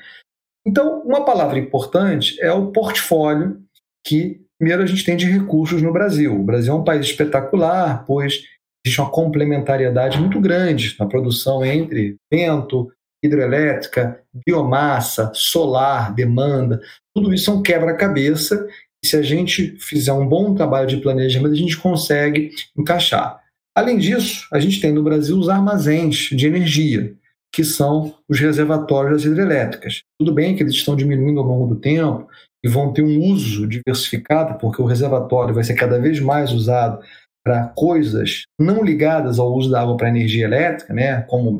Então, 0.66 1.00
uma 1.06 1.24
palavra 1.24 1.58
importante 1.58 2.38
é 2.42 2.52
o 2.52 2.70
portfólio 2.70 3.62
que 4.06 4.42
primeiro 4.58 4.82
a 4.82 4.86
gente 4.86 5.04
tem 5.04 5.16
de 5.16 5.24
recursos 5.24 5.80
no 5.80 5.92
Brasil. 5.92 6.38
O 6.38 6.44
Brasil 6.44 6.74
é 6.74 6.76
um 6.76 6.84
país 6.84 7.06
espetacular, 7.06 8.04
pois 8.06 8.42
existe 8.84 9.00
uma 9.00 9.10
complementariedade 9.10 10.20
muito 10.20 10.38
grande 10.38 10.94
na 10.98 11.06
produção 11.06 11.64
entre 11.64 12.16
vento, 12.30 12.90
hidrelétrica, 13.24 14.20
biomassa, 14.46 15.32
solar, 15.34 16.14
demanda. 16.14 16.80
Tudo 17.14 17.32
isso 17.32 17.50
é 17.50 17.54
um 17.54 17.62
quebra-cabeça 17.62 18.68
se 19.04 19.16
a 19.16 19.22
gente 19.22 19.76
fizer 19.78 20.12
um 20.12 20.26
bom 20.26 20.54
trabalho 20.54 20.87
de 20.87 20.96
planejamento, 20.96 21.52
a 21.52 21.56
gente 21.56 21.76
consegue 21.76 22.52
encaixar. 22.76 23.38
Além 23.76 23.98
disso, 23.98 24.46
a 24.52 24.58
gente 24.58 24.80
tem 24.80 24.92
no 24.92 25.02
Brasil 25.02 25.38
os 25.38 25.48
armazéns 25.48 26.30
de 26.30 26.46
energia, 26.46 27.14
que 27.54 27.64
são 27.64 28.14
os 28.28 28.40
reservatórios 28.40 29.22
das 29.22 29.30
hidrelétricas. 29.30 30.02
Tudo 30.18 30.32
bem 30.32 30.56
que 30.56 30.62
eles 30.62 30.74
estão 30.74 30.96
diminuindo 30.96 31.40
ao 31.40 31.46
longo 31.46 31.74
do 31.74 31.80
tempo 31.80 32.26
e 32.64 32.68
vão 32.68 32.92
ter 32.92 33.02
um 33.02 33.20
uso 33.20 33.66
diversificado, 33.66 34.58
porque 34.58 34.80
o 34.80 34.87
reservatório 34.87 35.54
vai 35.54 35.64
ser 35.64 35.74
cada 35.74 35.98
vez 35.98 36.18
mais 36.18 36.50
usado 36.52 37.04
para 37.44 37.68
coisas 37.76 38.44
não 38.58 38.82
ligadas 38.82 39.38
ao 39.38 39.52
uso 39.52 39.70
da 39.70 39.82
água 39.82 39.98
para 39.98 40.08
energia 40.08 40.46
elétrica, 40.46 40.94
né, 40.94 41.20
como 41.22 41.58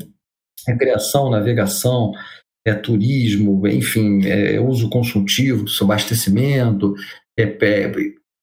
recreação, 0.67 1.29
navegação, 1.29 2.11
é, 2.65 2.73
turismo, 2.73 3.67
enfim, 3.67 4.25
é, 4.27 4.59
uso 4.59 4.89
consultivo, 4.89 5.65
abastecimento, 5.81 6.95
é, 7.37 7.43
é, 7.43 7.91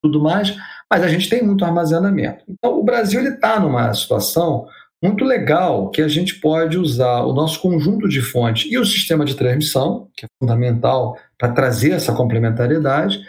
tudo 0.02 0.20
mais, 0.20 0.56
mas 0.90 1.02
a 1.02 1.08
gente 1.08 1.28
tem 1.28 1.42
muito 1.42 1.64
armazenamento. 1.64 2.44
Então, 2.48 2.78
o 2.78 2.84
Brasil 2.84 3.20
está 3.22 3.58
numa 3.58 3.92
situação 3.94 4.66
muito 5.02 5.24
legal 5.24 5.90
que 5.90 6.00
a 6.00 6.06
gente 6.06 6.38
pode 6.38 6.78
usar 6.78 7.22
o 7.22 7.32
nosso 7.32 7.60
conjunto 7.60 8.08
de 8.08 8.20
fontes 8.20 8.70
e 8.70 8.78
o 8.78 8.84
sistema 8.84 9.24
de 9.24 9.34
transmissão, 9.34 10.08
que 10.16 10.24
é 10.24 10.28
fundamental 10.40 11.18
para 11.36 11.52
trazer 11.52 11.90
essa 11.90 12.12
complementariedade, 12.12 13.20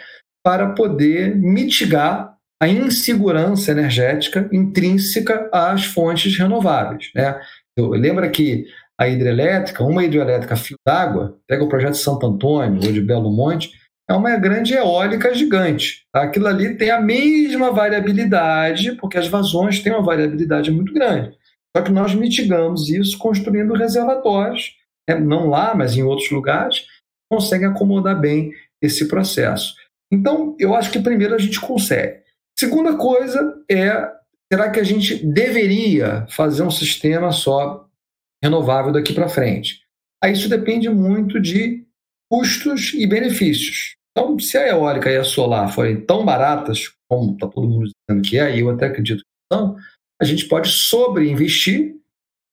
para 0.44 0.70
poder 0.70 1.34
mitigar 1.34 2.34
a 2.62 2.68
insegurança 2.68 3.72
energética 3.72 4.48
intrínseca 4.52 5.50
às 5.52 5.84
fontes 5.84 6.38
renováveis. 6.38 7.10
Né? 7.14 7.40
Lembra 7.76 8.30
que 8.30 8.66
a 8.98 9.08
hidrelétrica, 9.08 9.84
uma 9.84 10.04
hidrelétrica 10.04 10.56
fio 10.56 10.76
d'água, 10.86 11.38
pega 11.48 11.64
o 11.64 11.68
projeto 11.68 11.92
de 11.92 11.98
Santo 11.98 12.26
Antônio 12.26 12.80
ou 12.84 12.92
de 12.92 13.00
Belo 13.00 13.30
Monte, 13.30 13.70
é 14.08 14.14
uma 14.14 14.36
grande 14.36 14.74
eólica 14.74 15.34
gigante. 15.34 16.04
Tá? 16.12 16.22
Aquilo 16.22 16.46
ali 16.46 16.76
tem 16.76 16.90
a 16.90 17.00
mesma 17.00 17.72
variabilidade, 17.72 18.92
porque 18.96 19.18
as 19.18 19.28
vazões 19.28 19.80
têm 19.80 19.92
uma 19.92 20.02
variabilidade 20.02 20.70
muito 20.70 20.92
grande. 20.92 21.36
Só 21.76 21.82
que 21.82 21.90
nós 21.90 22.14
mitigamos 22.14 22.88
isso 22.88 23.18
construindo 23.18 23.74
reservatórios, 23.74 24.76
né? 25.08 25.18
não 25.18 25.48
lá, 25.48 25.74
mas 25.74 25.96
em 25.96 26.02
outros 26.02 26.30
lugares, 26.30 26.86
conseguem 27.30 27.66
acomodar 27.66 28.20
bem 28.20 28.52
esse 28.80 29.08
processo. 29.08 29.74
Então, 30.12 30.54
eu 30.60 30.74
acho 30.74 30.90
que 30.90 31.00
primeiro 31.00 31.34
a 31.34 31.38
gente 31.38 31.60
consegue. 31.60 32.22
Segunda 32.56 32.96
coisa 32.96 33.54
é, 33.68 34.08
será 34.52 34.70
que 34.70 34.78
a 34.78 34.84
gente 34.84 35.26
deveria 35.26 36.26
fazer 36.30 36.62
um 36.62 36.70
sistema 36.70 37.32
só 37.32 37.83
renovável 38.44 38.92
daqui 38.92 39.12
para 39.12 39.28
frente? 39.28 39.80
Aí 40.22 40.32
isso 40.32 40.48
depende 40.48 40.88
muito 40.88 41.40
de 41.40 41.84
custos 42.30 42.92
e 42.94 43.06
benefícios. 43.06 43.96
Então, 44.10 44.38
se 44.38 44.56
a 44.56 44.68
eólica 44.68 45.10
e 45.10 45.16
a 45.16 45.24
solar 45.24 45.72
forem 45.72 46.00
tão 46.00 46.24
baratas, 46.24 46.92
como 47.08 47.32
está 47.32 47.48
todo 47.48 47.68
mundo 47.68 47.90
dizendo 48.08 48.22
que 48.22 48.38
é, 48.38 48.56
e 48.56 48.60
eu 48.60 48.70
até 48.70 48.86
acredito 48.86 49.20
que 49.20 49.54
são, 49.54 49.76
a 50.20 50.24
gente 50.24 50.46
pode 50.46 50.68
sobreinvestir 50.68 51.94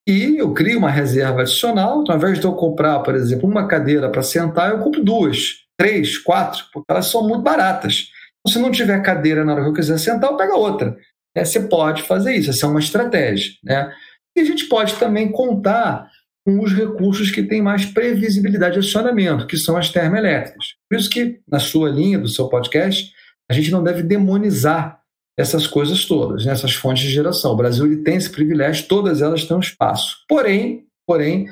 e 0.07 0.37
eu 0.37 0.53
crio 0.53 0.79
uma 0.79 0.89
reserva 0.89 1.41
adicional. 1.41 2.01
Então, 2.01 2.15
ao 2.15 2.19
invés 2.19 2.39
de 2.39 2.45
eu 2.45 2.53
comprar, 2.53 2.99
por 2.99 3.15
exemplo, 3.15 3.47
uma 3.47 3.67
cadeira 3.67 4.09
para 4.09 4.23
sentar, 4.23 4.71
eu 4.71 4.79
compro 4.79 5.03
duas, 5.03 5.65
três, 5.77 6.17
quatro, 6.17 6.65
porque 6.73 6.91
elas 6.91 7.05
são 7.05 7.27
muito 7.27 7.43
baratas. 7.43 8.07
Se 8.47 8.57
não 8.57 8.71
tiver 8.71 9.01
cadeira 9.01 9.45
na 9.45 9.53
hora 9.53 9.61
que 9.63 9.69
eu 9.69 9.73
quiser 9.73 9.99
sentar, 9.99 10.31
eu 10.31 10.37
pego 10.37 10.55
outra. 10.55 10.97
É, 11.35 11.45
você 11.45 11.61
pode 11.61 12.01
fazer 12.03 12.35
isso, 12.35 12.49
essa 12.49 12.65
é 12.65 12.69
uma 12.69 12.79
estratégia. 12.79 13.53
Né? 13.63 13.93
E 14.35 14.41
a 14.41 14.45
gente 14.45 14.65
pode 14.65 14.95
também 14.95 15.31
contar 15.31 16.09
com 16.45 16.59
os 16.59 16.73
recursos 16.73 17.29
que 17.29 17.43
têm 17.43 17.61
mais 17.61 17.85
previsibilidade 17.85 18.73
de 18.73 18.87
acionamento, 18.87 19.45
que 19.45 19.57
são 19.57 19.77
as 19.77 19.89
termoelétricas. 19.89 20.75
Por 20.89 20.97
isso 20.97 21.09
que, 21.09 21.39
na 21.47 21.59
sua 21.59 21.89
linha 21.89 22.17
do 22.17 22.27
seu 22.27 22.47
podcast, 22.47 23.11
a 23.49 23.53
gente 23.53 23.69
não 23.69 23.83
deve 23.83 24.01
demonizar 24.01 25.01
essas 25.37 25.67
coisas 25.67 26.05
todas, 26.05 26.45
né? 26.45 26.51
essas 26.51 26.73
fontes 26.73 27.03
de 27.03 27.09
geração. 27.09 27.51
O 27.51 27.57
Brasil 27.57 27.85
ele 27.85 28.03
tem 28.03 28.15
esse 28.15 28.29
privilégio, 28.29 28.87
todas 28.87 29.21
elas 29.21 29.45
têm 29.45 29.55
um 29.55 29.61
espaço. 29.61 30.17
Porém, 30.27 30.85
porém, 31.07 31.47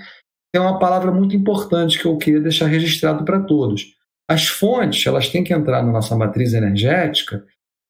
tem 0.52 0.62
uma 0.62 0.80
palavra 0.80 1.12
muito 1.12 1.36
importante 1.36 2.00
que 2.00 2.06
eu 2.06 2.18
queria 2.18 2.42
deixar 2.42 2.68
registrado 2.68 3.24
para 3.24 3.40
todos. 3.40 3.96
As 4.30 4.48
fontes 4.48 5.06
elas 5.06 5.30
têm 5.30 5.44
que 5.44 5.54
entrar 5.54 5.84
na 5.84 5.92
nossa 5.92 6.16
matriz 6.16 6.54
energética 6.54 7.46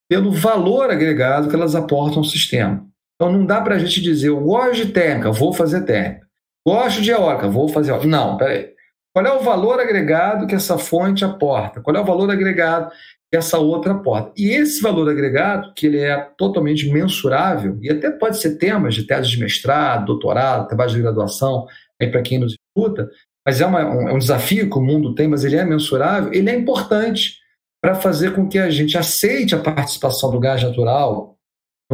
pelo 0.10 0.32
valor 0.32 0.89
agregado 0.89 1.49
que 1.49 1.56
elas 1.56 1.75
aportam 1.75 2.19
ao 2.19 2.23
sistema. 2.23 2.88
Então 3.19 3.34
não 3.34 3.45
dá 3.45 3.60
para 3.60 3.75
a 3.75 3.77
gente 3.77 4.01
dizer, 4.01 4.29
eu 4.29 4.39
gosto 4.39 4.86
de 4.86 4.93
térmica, 4.93 5.29
vou 5.29 5.51
fazer 5.51 5.82
térmica. 5.82 6.25
Gosto 6.65 7.01
de 7.01 7.12
eólica, 7.12 7.49
vou 7.49 7.67
fazer 7.67 7.91
eólica. 7.91 8.08
Não, 8.08 8.38
peraí. 8.38 8.69
Qual 9.13 9.25
é 9.25 9.34
o 9.34 9.41
valor 9.41 9.77
agregado 9.77 10.47
que 10.47 10.55
essa 10.55 10.77
fonte 10.77 11.25
aporta? 11.25 11.82
Qual 11.82 11.93
é 11.93 11.99
o 11.99 12.05
valor 12.05 12.32
agregado 12.32 12.89
que 13.29 13.38
essa 13.38 13.58
outra 13.58 13.91
aporta? 13.91 14.32
E 14.38 14.51
esse 14.51 14.82
valor 14.82 15.10
agregado, 15.10 15.73
que 15.75 15.88
ele 15.88 15.99
é 15.99 16.17
totalmente 16.38 16.89
mensurável, 16.89 17.77
e 17.82 17.89
até 17.89 18.10
pode 18.10 18.39
ser 18.39 18.58
temas 18.58 18.95
de 18.95 19.03
tese 19.03 19.29
de 19.29 19.39
mestrado, 19.39 20.05
doutorado, 20.05 20.67
trabalho 20.67 20.91
de 20.91 21.01
graduação, 21.01 21.65
aí 22.01 22.10
para 22.10 22.21
quem 22.21 22.39
nos 22.39 22.53
escuta, 22.53 23.10
mas 23.45 23.60
é, 23.60 23.65
uma, 23.65 23.84
um, 23.84 24.10
é 24.10 24.13
um 24.13 24.19
desafio 24.19 24.69
que 24.69 24.77
o 24.77 24.82
mundo 24.82 25.13
tem, 25.13 25.27
mas 25.27 25.43
ele 25.43 25.58
é 25.58 25.65
mensurável, 25.65 26.32
ele 26.32 26.49
é 26.49 26.55
importante 26.55 27.38
para 27.82 27.95
fazer 27.95 28.34
com 28.34 28.47
que 28.47 28.60
a 28.60 28.69
gente 28.69 28.97
aceite 28.97 29.55
a 29.55 29.60
participação 29.60 30.32
do 30.32 30.39
gás 30.39 30.63
natural 30.63 31.38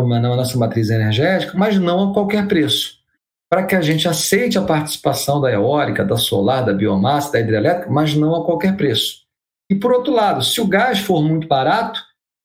na 0.03 0.19
nossa 0.19 0.57
matriz 0.57 0.89
energética, 0.89 1.57
mas 1.57 1.79
não 1.79 2.09
a 2.09 2.13
qualquer 2.13 2.47
preço. 2.47 2.99
Para 3.49 3.65
que 3.65 3.75
a 3.75 3.81
gente 3.81 4.07
aceite 4.07 4.57
a 4.57 4.61
participação 4.61 5.39
da 5.39 5.51
eólica, 5.51 6.03
da 6.03 6.17
solar, 6.17 6.65
da 6.65 6.73
biomassa, 6.73 7.31
da 7.31 7.39
hidrelétrica, 7.39 7.89
mas 7.89 8.13
não 8.13 8.35
a 8.35 8.45
qualquer 8.45 8.75
preço. 8.75 9.23
E 9.69 9.75
por 9.75 9.93
outro 9.93 10.13
lado, 10.13 10.43
se 10.43 10.59
o 10.59 10.67
gás 10.67 10.99
for 10.99 11.23
muito 11.23 11.47
barato, 11.47 12.01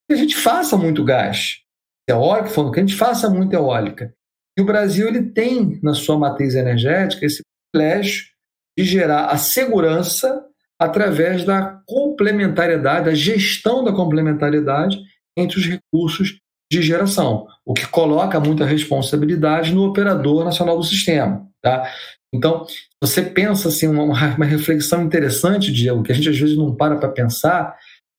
que 0.09 0.15
a 0.15 0.17
gente 0.17 0.37
faça 0.37 0.77
muito 0.77 1.05
gás. 1.05 1.61
Eólica 2.09 2.49
for, 2.49 2.71
que 2.71 2.79
a 2.79 2.83
gente 2.83 2.97
faça 2.97 3.29
muito 3.29 3.55
eólica. 3.55 4.15
E 4.59 4.63
o 4.63 4.65
Brasil 4.65 5.09
ele 5.09 5.31
tem 5.31 5.81
na 5.83 5.95
sua 5.95 6.19
matriz 6.19 6.55
energética 6.55 7.27
esse 7.27 7.43
privilégio 7.73 8.27
de 8.79 8.85
gerar 8.85 9.27
a 9.27 9.37
segurança 9.37 10.45
através 10.79 11.45
da 11.45 11.81
complementariedade, 11.87 13.07
da 13.07 13.15
gestão 13.15 13.85
da 13.85 13.93
complementariedade 13.93 14.99
entre 15.37 15.59
os 15.59 15.67
recursos 15.67 16.41
de 16.71 16.81
geração, 16.81 17.47
o 17.67 17.75
que 17.75 17.87
coloca 17.87 18.39
muita 18.39 18.65
responsabilidade 18.65 19.75
no 19.75 19.87
operador 19.87 20.45
nacional 20.45 20.77
do 20.77 20.85
sistema. 20.85 21.47
Tá? 21.61 21.91
Então, 22.33 22.65
você 23.03 23.23
pensa 23.23 23.69
assim, 23.69 23.89
uma, 23.89 24.05
uma 24.05 24.45
reflexão 24.45 25.03
interessante, 25.03 25.73
Diego, 25.73 26.03
que 26.03 26.13
a 26.13 26.15
gente 26.15 26.29
às 26.29 26.39
vezes 26.39 26.57
não 26.57 26.75
para 26.75 26.97
para 26.97 27.09
pensar. 27.09 27.77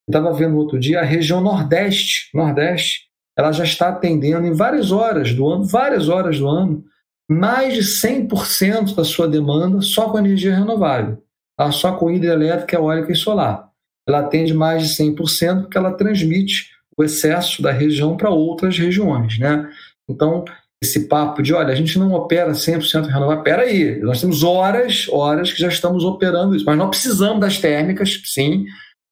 Eu 0.07 0.11
estava 0.11 0.33
vendo 0.33 0.57
outro 0.57 0.77
dia 0.77 0.99
a 0.99 1.05
região 1.05 1.39
Nordeste, 1.39 2.29
Nordeste, 2.33 3.09
ela 3.37 3.53
já 3.53 3.63
está 3.63 3.89
atendendo 3.89 4.45
em 4.45 4.53
várias 4.53 4.91
horas 4.91 5.33
do 5.33 5.47
ano, 5.47 5.63
várias 5.63 6.09
horas 6.09 6.37
do 6.37 6.47
ano, 6.47 6.83
mais 7.29 7.73
de 7.73 7.81
100% 7.81 8.93
da 8.93 9.05
sua 9.05 9.27
demanda 9.27 9.79
só 9.81 10.09
com 10.09 10.19
energia 10.19 10.53
renovável, 10.53 11.23
tá? 11.57 11.71
só 11.71 11.93
com 11.93 12.11
hidrelétrica, 12.11 12.75
eólica 12.75 13.13
e 13.13 13.15
solar. 13.15 13.69
Ela 14.05 14.19
atende 14.19 14.53
mais 14.53 14.85
de 14.85 15.02
100% 15.02 15.62
porque 15.62 15.77
ela 15.77 15.93
transmite 15.93 16.69
excesso 17.04 17.62
da 17.62 17.71
região 17.71 18.15
para 18.17 18.29
outras 18.29 18.77
regiões. 18.77 19.37
Né? 19.39 19.69
Então, 20.10 20.43
esse 20.83 21.08
papo 21.08 21.43
de, 21.43 21.54
olha, 21.54 21.71
a 21.71 21.75
gente 21.75 21.99
não 21.99 22.12
opera 22.13 22.52
100% 22.52 23.06
renovável, 23.06 23.37
espera 23.37 23.62
aí, 23.63 23.99
nós 23.99 24.19
temos 24.19 24.43
horas, 24.43 25.08
horas 25.10 25.52
que 25.54 25.60
já 25.60 25.67
estamos 25.67 26.04
operando 26.04 26.56
isso, 26.56 26.65
mas 26.65 26.77
nós 26.77 26.89
precisamos 26.89 27.39
das 27.39 27.60
térmicas, 27.60 28.21
sim, 28.25 28.65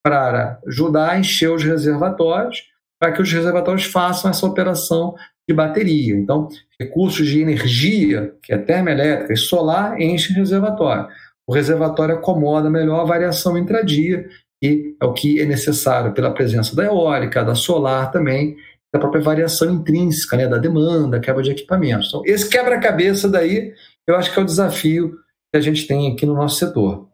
para 0.03 0.59
ajudar 0.67 1.11
a 1.11 1.19
encher 1.19 1.51
os 1.51 1.63
reservatórios, 1.63 2.63
para 2.99 3.11
que 3.11 3.21
os 3.21 3.31
reservatórios 3.31 3.85
façam 3.85 4.31
essa 4.31 4.45
operação 4.45 5.15
de 5.47 5.53
bateria. 5.53 6.15
Então, 6.15 6.47
recursos 6.79 7.27
de 7.27 7.39
energia, 7.39 8.33
que 8.41 8.51
é 8.51 8.57
termoelétrica 8.57 9.33
e 9.33 9.37
solar, 9.37 10.01
enchem 10.01 10.35
o 10.35 10.39
reservatório. 10.39 11.07
O 11.47 11.53
reservatório 11.53 12.15
acomoda 12.15 12.69
melhor 12.69 13.01
a 13.01 13.05
variação 13.05 13.57
intradia, 13.57 14.27
e 14.61 14.95
é 15.01 15.05
o 15.05 15.13
que 15.13 15.39
é 15.39 15.45
necessário 15.45 16.13
pela 16.13 16.31
presença 16.31 16.75
da 16.75 16.83
eólica, 16.83 17.43
da 17.43 17.55
solar 17.55 18.11
também, 18.11 18.57
da 18.91 18.99
própria 18.99 19.21
variação 19.21 19.71
intrínseca 19.71 20.35
né, 20.35 20.47
da 20.47 20.57
demanda, 20.57 21.19
quebra 21.19 21.43
de 21.43 21.51
equipamentos. 21.51 22.07
Então, 22.07 22.21
esse 22.25 22.49
quebra-cabeça 22.49 23.29
daí, 23.29 23.73
eu 24.05 24.15
acho 24.15 24.33
que 24.33 24.39
é 24.39 24.41
o 24.41 24.45
desafio 24.45 25.17
que 25.51 25.57
a 25.57 25.61
gente 25.61 25.87
tem 25.87 26.11
aqui 26.11 26.25
no 26.25 26.33
nosso 26.33 26.57
setor. 26.57 27.07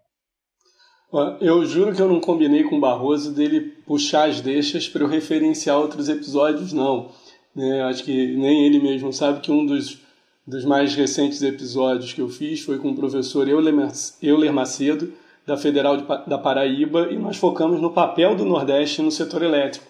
Eu 1.40 1.66
juro 1.66 1.94
que 1.94 2.02
eu 2.02 2.10
não 2.10 2.20
combinei 2.20 2.64
com 2.64 2.78
o 2.78 2.82
Barroso 2.82 3.32
dele 3.34 3.74
puxar 3.86 4.28
as 4.28 4.42
deixas 4.42 4.90
para 4.90 5.04
eu 5.04 5.08
referenciar 5.08 5.78
outros 5.78 6.10
episódios, 6.10 6.74
não. 6.74 7.12
É, 7.56 7.82
acho 7.84 8.04
que 8.04 8.36
nem 8.36 8.66
ele 8.66 8.82
mesmo 8.82 9.14
sabe 9.14 9.40
que 9.40 9.50
um 9.50 9.66
dos, 9.66 10.02
dos 10.46 10.66
mais 10.66 10.94
recentes 10.94 11.42
episódios 11.42 12.12
que 12.12 12.20
eu 12.20 12.28
fiz 12.28 12.62
foi 12.62 12.80
com 12.80 12.90
o 12.90 12.96
professor 12.96 13.48
Euler 13.48 14.54
Macedo, 14.54 15.14
da 15.46 15.58
Federal 15.58 15.98
de, 15.98 16.04
da 16.28 16.38
Paraíba, 16.38 17.10
e 17.12 17.18
nós 17.18 17.38
focamos 17.38 17.80
no 17.80 17.92
papel 17.92 18.36
do 18.36 18.46
Nordeste 18.46 19.02
no 19.02 19.12
setor 19.12 19.44
elétrico, 19.44 19.86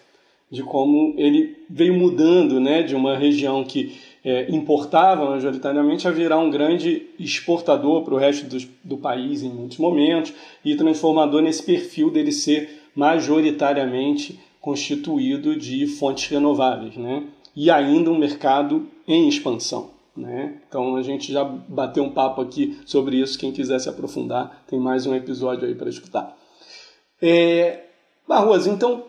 de 0.50 0.62
como 0.62 1.14
ele 1.16 1.56
veio 1.68 1.94
mudando 1.94 2.60
né, 2.60 2.82
de 2.82 2.94
uma 2.94 3.16
região 3.16 3.64
que 3.64 3.96
é, 4.24 4.50
importava 4.50 5.30
majoritariamente 5.30 6.06
a 6.06 6.10
virar 6.10 6.38
um 6.38 6.50
grande 6.50 7.06
exportador 7.18 8.02
para 8.02 8.14
o 8.14 8.18
resto 8.18 8.46
do, 8.46 8.68
do 8.82 8.96
país 8.96 9.42
em 9.42 9.48
muitos 9.48 9.78
momentos 9.78 10.32
e 10.64 10.74
transformador 10.74 11.42
nesse 11.42 11.62
perfil 11.62 12.10
dele 12.10 12.32
ser 12.32 12.82
majoritariamente 12.94 14.40
constituído 14.60 15.54
de 15.54 15.86
fontes 15.86 16.28
renováveis, 16.28 16.96
né? 16.96 17.22
E 17.54 17.70
ainda 17.70 18.10
um 18.10 18.18
mercado 18.18 18.88
em 19.06 19.28
expansão. 19.28 19.95
Né? 20.16 20.60
Então 20.68 20.96
a 20.96 21.02
gente 21.02 21.32
já 21.32 21.44
bateu 21.44 22.02
um 22.02 22.10
papo 22.10 22.40
aqui 22.40 22.80
sobre 22.86 23.20
isso. 23.20 23.38
Quem 23.38 23.52
quiser 23.52 23.78
se 23.78 23.88
aprofundar, 23.88 24.64
tem 24.66 24.78
mais 24.78 25.06
um 25.06 25.14
episódio 25.14 25.68
aí 25.68 25.74
para 25.74 25.88
escutar. 25.88 26.36
É... 27.20 27.84
Barroso, 28.26 28.70
então 28.70 29.04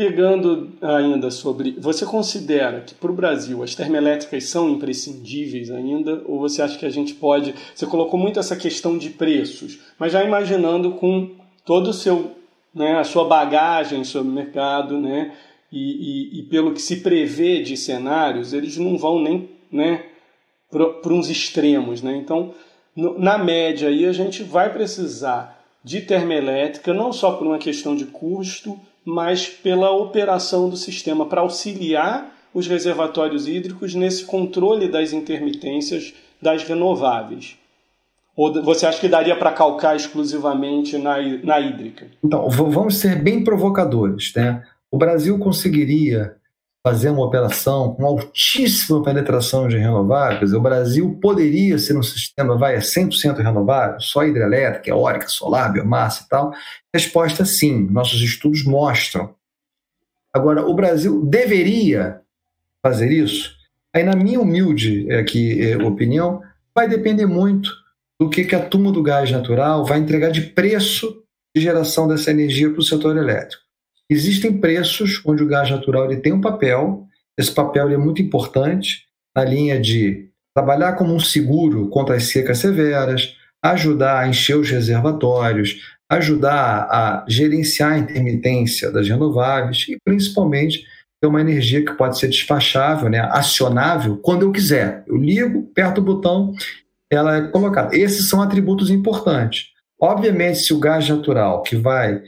Pegando 0.00 0.72
ainda 0.80 1.30
sobre. 1.30 1.72
Você 1.72 2.06
considera 2.06 2.80
que 2.80 2.94
para 2.94 3.10
o 3.10 3.14
Brasil 3.14 3.62
as 3.62 3.74
termoelétricas 3.74 4.44
são 4.44 4.70
imprescindíveis 4.70 5.70
ainda? 5.70 6.22
Ou 6.24 6.38
você 6.38 6.62
acha 6.62 6.78
que 6.78 6.86
a 6.86 6.90
gente 6.90 7.12
pode. 7.12 7.54
Você 7.74 7.84
colocou 7.84 8.18
muito 8.18 8.40
essa 8.40 8.56
questão 8.56 8.96
de 8.96 9.10
preços, 9.10 9.78
mas 9.98 10.12
já 10.12 10.24
imaginando 10.24 10.92
com 10.92 11.32
todo 11.66 11.88
o 11.88 11.92
seu. 11.92 12.32
Né, 12.74 12.98
a 12.98 13.04
sua 13.04 13.24
bagagem 13.24 14.02
sobre 14.04 14.30
o 14.30 14.34
mercado, 14.34 14.98
né, 14.98 15.34
e, 15.72 16.38
e, 16.38 16.38
e 16.38 16.42
pelo 16.44 16.72
que 16.72 16.80
se 16.80 17.00
prevê 17.00 17.60
de 17.62 17.76
cenários, 17.76 18.54
eles 18.54 18.78
não 18.78 18.96
vão 18.96 19.20
nem 19.20 19.50
né, 19.72 20.04
para 20.70 21.12
uns 21.12 21.28
extremos. 21.28 22.02
Né? 22.02 22.16
Então, 22.16 22.54
no, 22.94 23.18
na 23.18 23.36
média, 23.36 23.88
aí, 23.88 24.06
a 24.06 24.12
gente 24.12 24.42
vai 24.42 24.72
precisar 24.72 25.58
de 25.82 26.00
termoelétrica, 26.02 26.92
não 26.92 27.12
só 27.12 27.32
por 27.32 27.46
uma 27.46 27.58
questão 27.58 27.96
de 27.96 28.04
custo, 28.06 28.78
mas 29.04 29.48
pela 29.48 29.90
operação 29.90 30.68
do 30.68 30.76
sistema 30.76 31.26
para 31.26 31.40
auxiliar 31.40 32.36
os 32.52 32.66
reservatórios 32.66 33.46
hídricos 33.46 33.94
nesse 33.94 34.24
controle 34.24 34.88
das 34.88 35.12
intermitências 35.12 36.12
das 36.40 36.64
renováveis. 36.64 37.56
Ou 38.36 38.62
você 38.62 38.86
acha 38.86 39.00
que 39.00 39.08
daria 39.08 39.36
para 39.36 39.52
calcar 39.52 39.96
exclusivamente 39.96 40.96
na, 40.96 41.16
na 41.42 41.60
hídrica? 41.60 42.06
Então, 42.24 42.48
vamos 42.48 42.96
ser 42.96 43.22
bem 43.22 43.44
provocadores. 43.44 44.32
Né? 44.34 44.62
O 44.90 44.96
Brasil 44.96 45.38
conseguiria 45.38 46.36
fazer 46.82 47.10
uma 47.10 47.24
operação 47.24 47.94
com 47.94 48.06
altíssima 48.06 49.02
penetração 49.02 49.68
de 49.68 49.76
renováveis, 49.76 50.52
o 50.52 50.60
Brasil 50.60 51.18
poderia 51.20 51.78
ser 51.78 51.96
um 51.96 52.02
sistema 52.02 52.56
vai, 52.56 52.76
100% 52.78 53.36
renovável, 53.38 54.00
só 54.00 54.24
hidrelétrica, 54.24 54.88
eólica, 54.88 55.28
solar, 55.28 55.72
biomassa 55.72 56.24
e 56.24 56.28
tal? 56.28 56.52
Resposta 56.94 57.44
sim, 57.44 57.86
nossos 57.90 58.20
estudos 58.22 58.64
mostram. 58.64 59.34
Agora, 60.32 60.66
o 60.66 60.74
Brasil 60.74 61.24
deveria 61.24 62.20
fazer 62.82 63.10
isso? 63.10 63.50
Aí, 63.94 64.02
na 64.02 64.16
minha 64.16 64.40
humilde 64.40 65.12
aqui, 65.12 65.60
é, 65.60 65.76
opinião, 65.76 66.40
vai 66.74 66.88
depender 66.88 67.26
muito 67.26 67.70
do 68.18 68.30
que, 68.30 68.44
que 68.44 68.54
a 68.54 68.64
turma 68.64 68.92
do 68.92 69.02
gás 69.02 69.30
natural 69.30 69.84
vai 69.84 69.98
entregar 69.98 70.30
de 70.30 70.42
preço 70.42 71.24
de 71.54 71.62
geração 71.62 72.06
dessa 72.06 72.30
energia 72.30 72.70
para 72.70 72.78
o 72.78 72.84
setor 72.84 73.16
elétrico. 73.16 73.69
Existem 74.10 74.58
preços 74.58 75.22
onde 75.24 75.44
o 75.44 75.46
gás 75.46 75.70
natural 75.70 76.10
ele 76.10 76.20
tem 76.20 76.32
um 76.32 76.40
papel, 76.40 77.06
esse 77.38 77.54
papel 77.54 77.88
é 77.90 77.96
muito 77.96 78.20
importante 78.20 79.04
na 79.34 79.44
linha 79.44 79.80
de 79.80 80.28
trabalhar 80.52 80.94
como 80.94 81.14
um 81.14 81.20
seguro 81.20 81.88
contra 81.88 82.16
as 82.16 82.24
secas 82.24 82.58
severas, 82.58 83.36
ajudar 83.62 84.18
a 84.18 84.28
encher 84.28 84.56
os 84.56 84.68
reservatórios, 84.68 85.76
ajudar 86.10 86.88
a 86.90 87.24
gerenciar 87.28 87.92
a 87.92 87.98
intermitência 87.98 88.90
das 88.90 89.08
renováveis 89.08 89.86
e 89.88 89.96
principalmente 90.04 90.84
ter 91.20 91.28
uma 91.28 91.40
energia 91.40 91.84
que 91.84 91.92
pode 91.92 92.18
ser 92.18 92.28
despachável, 92.28 93.08
né, 93.08 93.20
acionável 93.30 94.16
quando 94.16 94.42
eu 94.42 94.50
quiser. 94.50 95.04
Eu 95.06 95.16
ligo, 95.16 95.68
aperto 95.70 96.00
o 96.00 96.04
botão, 96.04 96.52
ela 97.08 97.36
é 97.36 97.48
colocada. 97.48 97.96
Esses 97.96 98.28
são 98.28 98.42
atributos 98.42 98.90
importantes. 98.90 99.66
Obviamente, 100.00 100.58
se 100.58 100.72
o 100.72 100.80
gás 100.80 101.08
natural 101.08 101.62
que 101.62 101.76
vai 101.76 102.22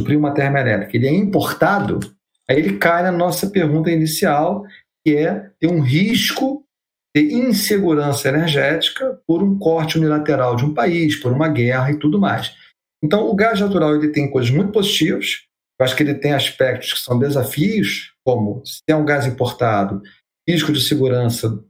suprir 0.00 0.18
uma 0.18 0.34
termoelétrica, 0.34 0.96
ele 0.96 1.06
é 1.06 1.12
importado, 1.12 2.00
aí 2.48 2.58
ele 2.58 2.78
cai 2.78 3.02
na 3.02 3.12
nossa 3.12 3.48
pergunta 3.48 3.90
inicial, 3.90 4.64
que 5.04 5.16
é 5.16 5.50
ter 5.60 5.68
um 5.68 5.80
risco 5.80 6.64
de 7.14 7.34
insegurança 7.34 8.28
energética 8.28 9.18
por 9.26 9.42
um 9.42 9.58
corte 9.58 9.98
unilateral 9.98 10.56
de 10.56 10.64
um 10.64 10.72
país, 10.72 11.16
por 11.16 11.32
uma 11.32 11.48
guerra 11.48 11.90
e 11.90 11.98
tudo 11.98 12.20
mais. 12.20 12.54
Então, 13.02 13.28
o 13.28 13.34
gás 13.34 13.60
natural 13.60 13.96
ele 13.96 14.12
tem 14.12 14.30
coisas 14.30 14.50
muito 14.50 14.72
positivas. 14.72 15.46
Eu 15.78 15.84
acho 15.84 15.96
que 15.96 16.02
ele 16.02 16.14
tem 16.14 16.32
aspectos 16.32 16.92
que 16.92 17.00
são 17.00 17.18
desafios, 17.18 18.12
como 18.24 18.62
se 18.64 18.80
é 18.86 18.94
um 18.94 19.04
gás 19.04 19.26
importado, 19.26 20.02
risco 20.48 20.72
de 20.72 20.80
segurança 20.80 21.64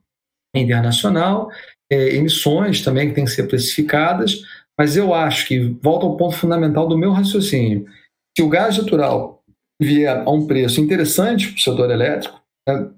internacional, 0.54 1.48
é, 1.90 2.16
emissões 2.16 2.82
também 2.82 3.08
que 3.08 3.14
têm 3.14 3.24
que 3.24 3.30
ser 3.30 3.46
precificadas, 3.46 4.42
mas 4.76 4.96
eu 4.96 5.14
acho 5.14 5.46
que 5.46 5.76
volta 5.82 6.06
ao 6.06 6.16
ponto 6.16 6.36
fundamental 6.36 6.88
do 6.88 6.98
meu 6.98 7.12
raciocínio. 7.12 7.86
Se 8.36 8.42
o 8.42 8.48
gás 8.48 8.78
natural 8.78 9.42
vier 9.80 10.22
a 10.26 10.30
um 10.30 10.46
preço 10.46 10.80
interessante 10.80 11.48
para 11.48 11.56
o 11.56 11.60
setor 11.60 11.90
elétrico, 11.90 12.40
né, 12.68 12.90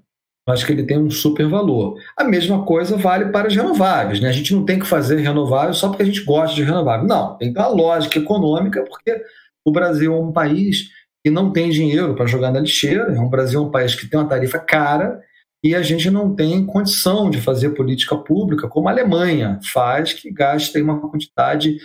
acho 0.49 0.65
que 0.65 0.73
ele 0.73 0.83
tem 0.83 0.97
um 0.97 1.09
super 1.09 1.47
valor. 1.47 1.97
A 2.17 2.23
mesma 2.23 2.65
coisa 2.65 2.97
vale 2.97 3.25
para 3.25 3.47
as 3.47 3.55
renováveis. 3.55 4.19
Né? 4.19 4.29
A 4.29 4.33
gente 4.33 4.53
não 4.53 4.65
tem 4.65 4.79
que 4.79 4.85
fazer 4.85 5.17
renovável 5.19 5.73
só 5.73 5.87
porque 5.87 6.03
a 6.03 6.05
gente 6.05 6.23
gosta 6.23 6.55
de 6.55 6.63
renovável. 6.63 7.07
Não, 7.07 7.37
tem 7.37 7.49
que 7.49 7.53
ter 7.55 7.61
uma 7.61 7.69
lógica 7.69 8.19
econômica, 8.19 8.83
porque 8.83 9.21
o 9.65 9.71
Brasil 9.71 10.13
é 10.13 10.19
um 10.19 10.31
país 10.31 10.89
que 11.23 11.31
não 11.31 11.51
tem 11.51 11.69
dinheiro 11.69 12.15
para 12.15 12.25
jogar 12.25 12.51
na 12.51 12.59
lixeira, 12.59 13.13
é 13.15 13.19
um 13.19 13.29
Brasil 13.29 13.61
é 13.61 13.63
um 13.63 13.71
país 13.71 13.95
que 13.95 14.07
tem 14.07 14.19
uma 14.19 14.27
tarifa 14.27 14.59
cara 14.59 15.21
e 15.63 15.73
a 15.73 15.81
gente 15.81 16.11
não 16.11 16.35
tem 16.35 16.65
condição 16.65 17.29
de 17.29 17.39
fazer 17.39 17.69
política 17.69 18.17
pública 18.17 18.67
como 18.67 18.89
a 18.89 18.91
Alemanha 18.91 19.59
faz, 19.71 20.11
que 20.11 20.29
gasta 20.29 20.81
uma 20.81 20.99
quantidade 20.99 21.77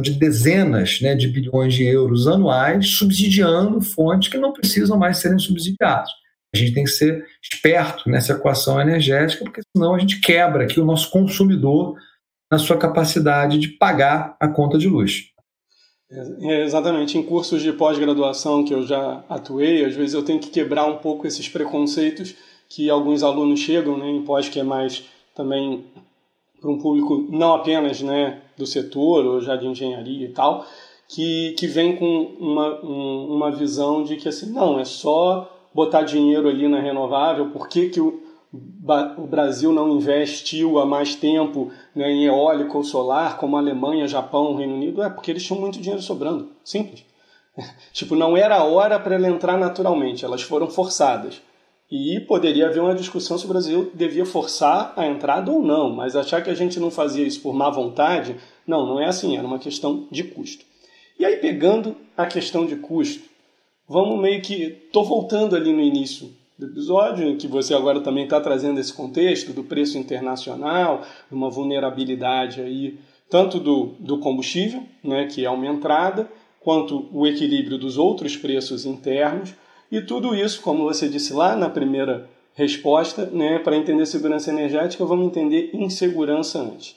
de 0.00 0.12
dezenas 0.12 1.00
né, 1.00 1.14
de 1.14 1.26
bilhões 1.26 1.74
de 1.74 1.84
euros 1.84 2.26
anuais 2.26 2.96
subsidiando 2.96 3.80
fontes 3.80 4.28
que 4.28 4.36
não 4.36 4.52
precisam 4.52 4.98
mais 4.98 5.18
serem 5.18 5.38
subsidiadas. 5.38 6.10
A 6.54 6.58
gente 6.58 6.74
tem 6.74 6.84
que 6.84 6.90
ser 6.90 7.24
esperto 7.42 8.08
nessa 8.08 8.32
equação 8.32 8.80
energética, 8.80 9.44
porque 9.44 9.62
senão 9.74 9.94
a 9.94 9.98
gente 9.98 10.20
quebra 10.20 10.64
aqui 10.64 10.78
o 10.80 10.84
nosso 10.84 11.10
consumidor 11.10 11.96
na 12.50 12.58
sua 12.58 12.76
capacidade 12.76 13.58
de 13.58 13.68
pagar 13.68 14.36
a 14.38 14.48
conta 14.48 14.78
de 14.78 14.88
luz. 14.88 15.30
É, 16.10 16.62
exatamente. 16.62 17.18
Em 17.18 17.22
cursos 17.22 17.62
de 17.62 17.72
pós-graduação 17.72 18.64
que 18.64 18.72
eu 18.72 18.86
já 18.86 19.24
atuei, 19.28 19.84
às 19.84 19.94
vezes 19.94 20.14
eu 20.14 20.22
tenho 20.22 20.38
que 20.38 20.50
quebrar 20.50 20.86
um 20.86 20.98
pouco 20.98 21.26
esses 21.26 21.48
preconceitos 21.48 22.34
que 22.68 22.88
alguns 22.88 23.22
alunos 23.22 23.60
chegam 23.60 23.98
né, 23.98 24.08
em 24.08 24.22
pós 24.22 24.48
que 24.48 24.60
é 24.60 24.62
mais 24.62 25.04
também 25.34 25.84
para 26.60 26.70
um 26.70 26.78
público 26.78 27.26
não 27.30 27.54
apenas 27.54 28.00
né, 28.00 28.40
do 28.56 28.66
setor 28.66 29.24
ou 29.24 29.40
já 29.40 29.56
de 29.56 29.66
engenharia 29.66 30.26
e 30.26 30.32
tal, 30.32 30.66
que, 31.08 31.52
que 31.52 31.66
vem 31.66 31.96
com 31.96 32.36
uma, 32.38 32.84
um, 32.84 33.34
uma 33.34 33.50
visão 33.50 34.02
de 34.02 34.16
que 34.16 34.28
assim, 34.28 34.50
não, 34.50 34.78
é 34.78 34.84
só 34.84 35.50
botar 35.72 36.02
dinheiro 36.02 36.48
ali 36.48 36.66
na 36.66 36.80
renovável, 36.80 37.50
por 37.50 37.68
que, 37.68 37.90
que 37.90 38.00
o, 38.00 38.22
o 38.52 39.26
Brasil 39.26 39.72
não 39.72 39.90
investiu 39.90 40.78
há 40.78 40.86
mais 40.86 41.14
tempo 41.14 41.70
né, 41.94 42.10
em 42.10 42.24
eólico 42.24 42.78
ou 42.78 42.84
solar, 42.84 43.36
como 43.36 43.56
a 43.56 43.60
Alemanha, 43.60 44.08
Japão, 44.08 44.56
Reino 44.56 44.74
Unido? 44.74 45.02
É 45.02 45.10
porque 45.10 45.30
eles 45.30 45.44
tinham 45.44 45.60
muito 45.60 45.78
dinheiro 45.78 46.02
sobrando. 46.02 46.48
Simples. 46.64 47.04
tipo, 47.92 48.14
não 48.14 48.36
era 48.36 48.56
a 48.56 48.64
hora 48.64 48.98
para 48.98 49.14
ela 49.14 49.28
entrar 49.28 49.58
naturalmente, 49.58 50.24
elas 50.24 50.42
foram 50.42 50.68
forçadas. 50.68 51.40
E 51.90 52.18
poderia 52.20 52.66
haver 52.66 52.82
uma 52.82 52.94
discussão 52.94 53.38
se 53.38 53.44
o 53.44 53.48
Brasil 53.48 53.90
devia 53.94 54.26
forçar 54.26 54.92
a 54.96 55.06
entrada 55.06 55.52
ou 55.52 55.62
não, 55.62 55.90
mas 55.90 56.16
achar 56.16 56.42
que 56.42 56.50
a 56.50 56.54
gente 56.54 56.80
não 56.80 56.90
fazia 56.90 57.24
isso 57.24 57.40
por 57.40 57.54
má 57.54 57.70
vontade, 57.70 58.36
não, 58.66 58.84
não 58.84 59.00
é 59.00 59.06
assim, 59.06 59.36
era 59.36 59.46
uma 59.46 59.58
questão 59.58 60.08
de 60.10 60.24
custo. 60.24 60.64
E 61.18 61.24
aí, 61.24 61.36
pegando 61.36 61.96
a 62.16 62.26
questão 62.26 62.66
de 62.66 62.76
custo, 62.76 63.22
vamos 63.88 64.20
meio 64.20 64.42
que. 64.42 64.54
Estou 64.86 65.04
voltando 65.04 65.54
ali 65.54 65.72
no 65.72 65.80
início 65.80 66.30
do 66.58 66.66
episódio, 66.66 67.36
que 67.36 67.46
você 67.46 67.72
agora 67.72 68.00
também 68.00 68.24
está 68.24 68.40
trazendo 68.40 68.80
esse 68.80 68.92
contexto 68.92 69.52
do 69.52 69.62
preço 69.62 69.96
internacional, 69.96 71.02
uma 71.30 71.50
vulnerabilidade 71.50 72.60
aí, 72.60 72.98
tanto 73.30 73.60
do, 73.60 73.94
do 73.98 74.18
combustível, 74.18 74.82
né, 75.04 75.26
que 75.26 75.44
é 75.44 75.50
uma 75.50 75.66
entrada, 75.66 76.28
quanto 76.60 77.08
o 77.12 77.26
equilíbrio 77.26 77.78
dos 77.78 77.96
outros 77.96 78.36
preços 78.36 78.84
internos 78.84 79.54
e 79.90 80.00
tudo 80.00 80.34
isso, 80.34 80.60
como 80.62 80.84
você 80.84 81.08
disse 81.08 81.32
lá 81.32 81.54
na 81.54 81.68
primeira 81.68 82.28
resposta, 82.54 83.26
né? 83.26 83.58
Para 83.58 83.76
entender 83.76 84.06
segurança 84.06 84.50
energética, 84.50 85.04
vamos 85.04 85.26
entender 85.26 85.70
insegurança 85.72 86.58
antes. 86.58 86.96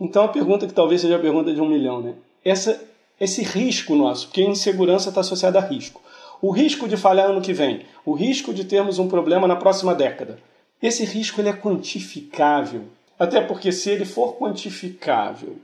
Então 0.00 0.24
a 0.24 0.28
pergunta 0.28 0.66
que 0.66 0.72
talvez 0.72 1.00
seja 1.00 1.16
a 1.16 1.20
pergunta 1.20 1.52
de 1.52 1.60
um 1.60 1.68
milhão, 1.68 2.00
né? 2.00 2.14
Essa, 2.44 2.82
esse 3.20 3.42
risco 3.42 3.94
nosso, 3.94 4.26
porque 4.26 4.42
insegurança 4.42 5.10
está 5.10 5.20
associada 5.20 5.58
a 5.58 5.62
risco. 5.62 6.00
O 6.40 6.50
risco 6.50 6.88
de 6.88 6.96
falhar 6.96 7.30
ano 7.30 7.40
que 7.40 7.52
vem, 7.52 7.82
o 8.04 8.14
risco 8.14 8.52
de 8.52 8.64
termos 8.64 8.98
um 8.98 9.08
problema 9.08 9.46
na 9.46 9.56
próxima 9.56 9.94
década. 9.94 10.38
Esse 10.82 11.04
risco 11.04 11.40
ele 11.40 11.48
é 11.48 11.52
quantificável. 11.52 12.82
Até 13.18 13.40
porque 13.40 13.70
se 13.70 13.90
ele 13.90 14.04
for 14.04 14.36
quantificável, 14.36 15.56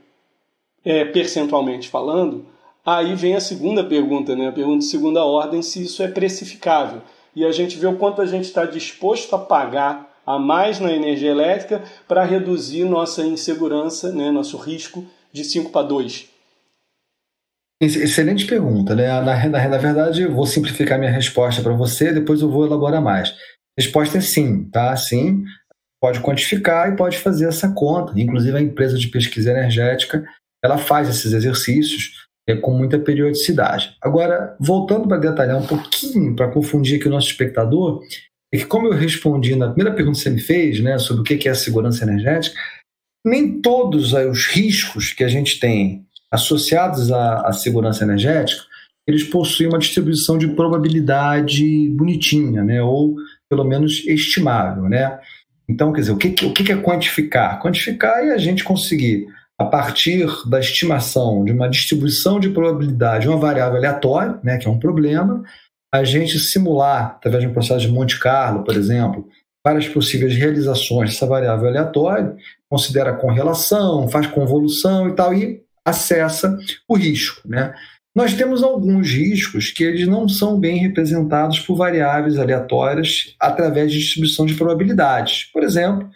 é, 0.85 1.03
percentualmente 1.03 1.89
falando, 1.89 2.45
aí 2.85 3.15
vem 3.15 3.35
a 3.35 3.41
segunda 3.41 3.83
pergunta, 3.83 4.35
né? 4.35 4.47
a 4.47 4.51
pergunta 4.51 4.79
de 4.79 4.85
segunda 4.85 5.23
ordem, 5.23 5.61
se 5.61 5.83
isso 5.83 6.01
é 6.03 6.07
precificável. 6.07 7.01
E 7.35 7.45
a 7.45 7.51
gente 7.51 7.77
vê 7.77 7.87
o 7.87 7.97
quanto 7.97 8.21
a 8.21 8.25
gente 8.25 8.45
está 8.45 8.65
disposto 8.65 9.35
a 9.35 9.39
pagar 9.39 10.09
a 10.25 10.37
mais 10.37 10.79
na 10.79 10.91
energia 10.91 11.31
elétrica 11.31 11.83
para 12.07 12.23
reduzir 12.23 12.83
nossa 12.85 13.23
insegurança, 13.23 14.11
né? 14.11 14.31
nosso 14.31 14.57
risco 14.57 15.05
de 15.31 15.43
5 15.43 15.71
para 15.71 15.87
2. 15.87 16.29
Excelente 17.81 18.45
pergunta, 18.45 18.93
né? 18.93 19.07
Na, 19.21 19.47
na, 19.47 19.67
na 19.69 19.77
verdade, 19.77 20.23
eu 20.23 20.33
vou 20.33 20.45
simplificar 20.45 20.99
minha 20.99 21.11
resposta 21.11 21.61
para 21.61 21.73
você, 21.73 22.11
depois 22.11 22.41
eu 22.41 22.51
vou 22.51 22.65
elaborar 22.65 23.01
mais. 23.01 23.33
Resposta 23.77 24.17
é 24.17 24.21
sim, 24.21 24.65
tá? 24.69 24.93
Sim, 24.97 25.45
pode 26.01 26.19
quantificar 26.19 26.91
e 26.91 26.97
pode 26.97 27.17
fazer 27.17 27.47
essa 27.47 27.73
conta. 27.73 28.19
Inclusive, 28.19 28.57
a 28.57 28.61
empresa 28.61 28.97
de 28.97 29.07
pesquisa 29.07 29.51
energética 29.51 30.25
ela 30.61 30.77
faz 30.77 31.07
esses 31.07 31.31
exercícios 31.31 32.27
com 32.55 32.71
muita 32.71 32.99
periodicidade. 32.99 33.95
Agora, 34.01 34.55
voltando 34.59 35.07
para 35.07 35.17
detalhar 35.17 35.57
um 35.57 35.65
pouquinho, 35.65 36.35
para 36.35 36.49
confundir 36.49 36.97
aqui 36.97 37.07
o 37.07 37.11
nosso 37.11 37.27
espectador, 37.27 38.01
é 38.53 38.57
que 38.57 38.65
como 38.65 38.87
eu 38.87 38.93
respondi 38.93 39.55
na 39.55 39.67
primeira 39.67 39.95
pergunta 39.95 40.17
que 40.17 40.23
você 40.23 40.29
me 40.29 40.41
fez, 40.41 40.79
né, 40.79 40.97
sobre 40.97 41.21
o 41.21 41.23
que 41.23 41.47
é 41.47 41.51
a 41.51 41.55
segurança 41.55 42.03
energética, 42.03 42.55
nem 43.25 43.61
todos 43.61 44.13
os 44.13 44.47
riscos 44.47 45.13
que 45.13 45.23
a 45.23 45.27
gente 45.27 45.59
tem 45.59 46.05
associados 46.31 47.11
à, 47.11 47.47
à 47.47 47.53
segurança 47.53 48.03
energética, 48.03 48.63
eles 49.09 49.23
possuem 49.23 49.69
uma 49.69 49.79
distribuição 49.79 50.37
de 50.37 50.47
probabilidade 50.49 51.89
bonitinha, 51.89 52.63
né? 52.63 52.81
ou 52.81 53.15
pelo 53.49 53.63
menos 53.63 54.05
estimável. 54.05 54.83
Né? 54.83 55.19
Então, 55.67 55.91
quer 55.91 56.01
dizer, 56.01 56.11
o 56.11 56.17
que, 56.17 56.45
o 56.45 56.53
que 56.53 56.71
é 56.71 56.77
quantificar? 56.77 57.59
Quantificar 57.59 58.23
é 58.23 58.31
a 58.31 58.37
gente 58.37 58.63
conseguir, 58.63 59.27
a 59.59 59.65
partir 59.65 60.25
da 60.47 60.59
estimação 60.59 61.43
de 61.43 61.51
uma 61.51 61.69
distribuição 61.69 62.39
de 62.39 62.49
probabilidade, 62.49 63.27
uma 63.27 63.37
variável 63.37 63.77
aleatória, 63.77 64.39
né, 64.41 64.57
que 64.57 64.65
é 64.65 64.71
um 64.71 64.79
problema, 64.79 65.43
a 65.93 66.03
gente 66.05 66.39
simular, 66.39 67.15
através 67.17 67.43
de 67.43 67.49
um 67.49 67.53
processo 67.53 67.81
de 67.81 67.91
Monte 67.91 68.17
Carlo, 68.17 68.63
por 68.63 68.75
exemplo, 68.75 69.27
várias 69.65 69.87
possíveis 69.87 70.33
realizações 70.35 71.09
dessa 71.09 71.25
variável 71.25 71.67
aleatória, 71.67 72.37
considera 72.69 73.13
correlação, 73.13 74.07
faz 74.07 74.27
convolução 74.27 75.09
e 75.09 75.15
tal, 75.15 75.33
e 75.33 75.61
acessa 75.85 76.57
o 76.87 76.95
risco. 76.95 77.45
Né? 77.45 77.73
Nós 78.15 78.33
temos 78.33 78.63
alguns 78.63 79.11
riscos 79.11 79.71
que 79.71 79.83
eles 79.83 80.07
não 80.07 80.29
são 80.29 80.57
bem 80.57 80.77
representados 80.77 81.59
por 81.59 81.75
variáveis 81.75 82.37
aleatórias 82.37 83.35
através 83.37 83.91
de 83.91 83.99
distribuição 83.99 84.45
de 84.45 84.53
probabilidades. 84.53 85.49
Por 85.51 85.63
exemplo, 85.63 86.09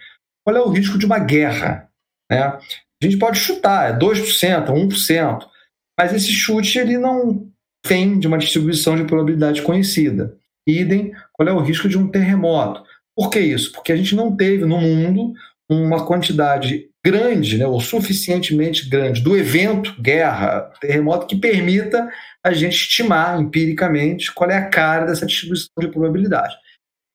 qual 0.45 0.55
é 0.55 0.61
o 0.61 0.69
risco 0.69 0.97
de 0.97 1.05
uma 1.05 1.19
guerra? 1.19 1.89
Né? 2.31 2.57
A 3.05 3.09
gente 3.09 3.19
pode 3.19 3.37
chutar, 3.37 3.89
é 3.89 3.97
2%, 3.97 4.67
1%, 4.67 5.47
mas 5.99 6.13
esse 6.13 6.31
chute 6.31 6.79
ele 6.79 6.97
não 6.97 7.49
vem 7.85 8.17
de 8.17 8.27
uma 8.27 8.37
distribuição 8.37 8.95
de 8.95 9.03
probabilidade 9.03 9.61
conhecida. 9.61 10.37
Idem, 10.67 11.11
qual 11.33 11.49
é 11.49 11.51
o 11.51 11.59
risco 11.59 11.89
de 11.89 11.97
um 11.97 12.07
terremoto? 12.07 12.81
Por 13.15 13.29
que 13.29 13.39
isso? 13.39 13.73
Porque 13.73 13.91
a 13.91 13.95
gente 13.95 14.15
não 14.15 14.35
teve 14.35 14.65
no 14.65 14.79
mundo 14.79 15.33
uma 15.69 16.05
quantidade 16.05 16.89
grande, 17.05 17.57
né, 17.57 17.67
ou 17.67 17.81
suficientemente 17.81 18.87
grande, 18.87 19.21
do 19.21 19.35
evento 19.35 19.93
guerra, 20.01 20.71
terremoto, 20.79 21.27
que 21.27 21.35
permita 21.35 22.09
a 22.41 22.53
gente 22.53 22.75
estimar 22.75 23.41
empiricamente 23.41 24.33
qual 24.33 24.49
é 24.49 24.57
a 24.57 24.69
cara 24.69 25.05
dessa 25.05 25.25
distribuição 25.25 25.69
de 25.77 25.89
probabilidade. 25.89 26.55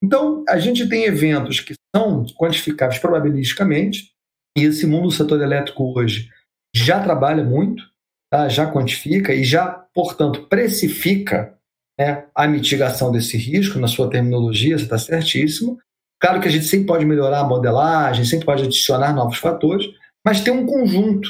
Então, 0.04 0.44
a 0.46 0.58
gente 0.58 0.86
tem 0.86 1.04
eventos 1.04 1.60
que 1.60 1.72
são 1.96 2.26
quantificáveis 2.38 3.00
probabilisticamente, 3.00 4.12
e 4.58 4.64
esse 4.64 4.86
mundo 4.86 5.08
do 5.08 5.10
setor 5.10 5.40
elétrico 5.40 5.98
hoje 5.98 6.28
já 6.74 7.02
trabalha 7.02 7.42
muito, 7.42 7.82
tá? 8.30 8.48
já 8.48 8.70
quantifica 8.70 9.34
e 9.34 9.44
já, 9.44 9.68
portanto, 9.94 10.46
precifica 10.48 11.54
né, 11.98 12.24
a 12.34 12.46
mitigação 12.46 13.10
desse 13.10 13.36
risco 13.36 13.78
na 13.78 13.88
sua 13.88 14.10
terminologia, 14.10 14.76
você 14.76 14.84
está 14.84 14.98
certíssimo, 14.98 15.78
Claro 16.20 16.40
que 16.40 16.48
a 16.48 16.50
gente 16.50 16.66
sempre 16.66 16.86
pode 16.86 17.04
melhorar 17.04 17.40
a 17.40 17.48
modelagem, 17.48 18.24
sempre 18.24 18.46
pode 18.46 18.64
adicionar 18.64 19.14
novos 19.14 19.38
fatores, 19.38 19.86
mas 20.24 20.40
tem 20.40 20.52
um 20.52 20.66
conjunto 20.66 21.28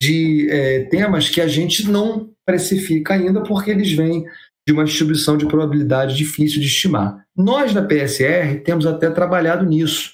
de 0.00 0.48
é, 0.50 0.84
temas 0.84 1.28
que 1.28 1.40
a 1.40 1.48
gente 1.48 1.88
não 1.88 2.30
precifica 2.46 3.14
ainda 3.14 3.42
porque 3.42 3.70
eles 3.70 3.92
vêm 3.92 4.24
de 4.66 4.72
uma 4.72 4.84
distribuição 4.84 5.36
de 5.36 5.46
probabilidade 5.46 6.16
difícil 6.16 6.60
de 6.60 6.66
estimar. 6.66 7.24
Nós, 7.36 7.74
da 7.74 7.82
PSR, 7.82 8.60
temos 8.64 8.86
até 8.86 9.10
trabalhado 9.10 9.66
nisso. 9.66 10.12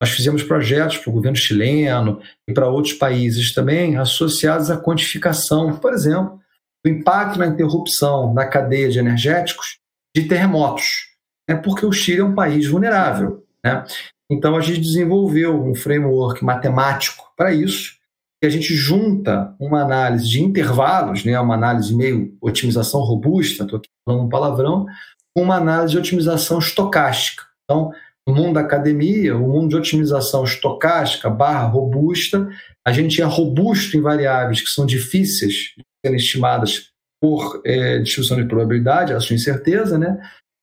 Nós 0.00 0.10
fizemos 0.10 0.42
projetos 0.42 0.98
para 0.98 1.10
o 1.10 1.12
governo 1.12 1.36
chileno 1.36 2.20
e 2.46 2.52
para 2.52 2.68
outros 2.68 2.94
países 2.94 3.52
também 3.52 3.96
associados 3.96 4.70
à 4.70 4.80
quantificação, 4.80 5.76
por 5.76 5.92
exemplo, 5.92 6.40
do 6.84 6.90
impacto 6.90 7.38
na 7.38 7.46
interrupção 7.46 8.32
na 8.32 8.46
cadeia 8.46 8.88
de 8.88 8.98
energéticos 8.98 9.78
de 10.16 10.24
terremotos. 10.28 11.08
É 11.48 11.54
porque 11.54 11.84
o 11.84 11.92
Chile 11.92 12.20
é 12.20 12.24
um 12.24 12.34
país 12.34 12.68
vulnerável. 12.68 13.44
Né? 13.64 13.84
Então 14.30 14.56
a 14.56 14.60
gente 14.60 14.80
desenvolveu 14.80 15.60
um 15.64 15.74
framework 15.74 16.44
matemático 16.44 17.32
para 17.36 17.52
isso, 17.52 17.96
que 18.40 18.46
a 18.46 18.50
gente 18.50 18.74
junta 18.74 19.54
uma 19.58 19.82
análise 19.82 20.28
de 20.28 20.40
intervalos, 20.40 21.24
né, 21.24 21.38
uma 21.40 21.54
análise 21.54 21.92
meio 21.94 22.36
otimização 22.40 23.00
robusta, 23.00 23.64
estou 23.64 23.78
aqui 23.78 23.88
falando 24.04 24.24
um 24.24 24.28
palavrão, 24.28 24.86
com 25.34 25.42
uma 25.42 25.56
análise 25.56 25.92
de 25.92 25.98
otimização 25.98 26.58
estocástica. 26.58 27.44
Então, 27.64 27.92
no 28.28 28.34
mundo 28.34 28.54
da 28.54 28.60
academia, 28.60 29.34
o 29.34 29.48
mundo 29.48 29.70
de 29.70 29.76
otimização 29.76 30.44
estocástica 30.44 31.30
barra 31.30 31.66
robusta, 31.66 32.46
a 32.86 32.92
gente 32.92 33.22
é 33.22 33.24
robusto 33.24 33.96
em 33.96 34.02
variáveis 34.02 34.60
que 34.60 34.68
são 34.68 34.84
difíceis 34.84 35.72
de 35.76 35.84
serem 36.04 36.18
estimadas 36.18 36.90
por 37.20 37.62
é, 37.64 37.98
distribuição 38.00 38.36
de 38.36 38.46
probabilidade, 38.46 39.14
a 39.14 39.20
sua 39.20 39.34
incerteza, 39.34 39.98
né? 39.98 40.20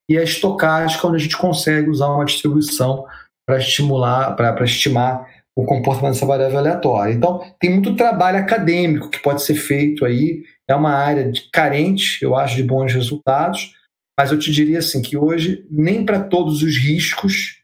e 0.10 0.18
a 0.18 0.24
estocástica, 0.24 1.08
onde 1.08 1.18
a 1.18 1.20
gente 1.20 1.38
consegue 1.38 1.90
usar 1.90 2.10
uma 2.10 2.24
distribuição 2.24 3.06
para 3.48 3.58
estimular, 3.58 4.36
para 4.36 4.64
estimar 4.64 5.28
o 5.58 5.66
comportamento 5.66 6.14
dessa 6.14 6.26
variável 6.26 6.60
aleatória. 6.60 7.14
Então, 7.14 7.42
tem 7.60 7.72
muito 7.72 7.96
trabalho 7.96 8.38
acadêmico 8.38 9.10
que 9.10 9.22
pode 9.22 9.42
ser 9.42 9.56
feito 9.56 10.06
aí. 10.06 10.44
É 10.70 10.76
uma 10.76 10.92
área 10.92 11.32
de, 11.32 11.50
carente, 11.52 12.22
eu 12.22 12.36
acho, 12.36 12.56
de 12.56 12.64
bons 12.64 12.94
resultados, 12.94 13.74
mas 14.18 14.32
eu 14.32 14.40
te 14.40 14.52
diria 14.52 14.80
assim 14.80 15.02
que 15.02 15.18
hoje, 15.18 15.66
nem 15.70 16.06
para 16.06 16.24
todos 16.24 16.62
os 16.62 16.78
riscos, 16.78 17.62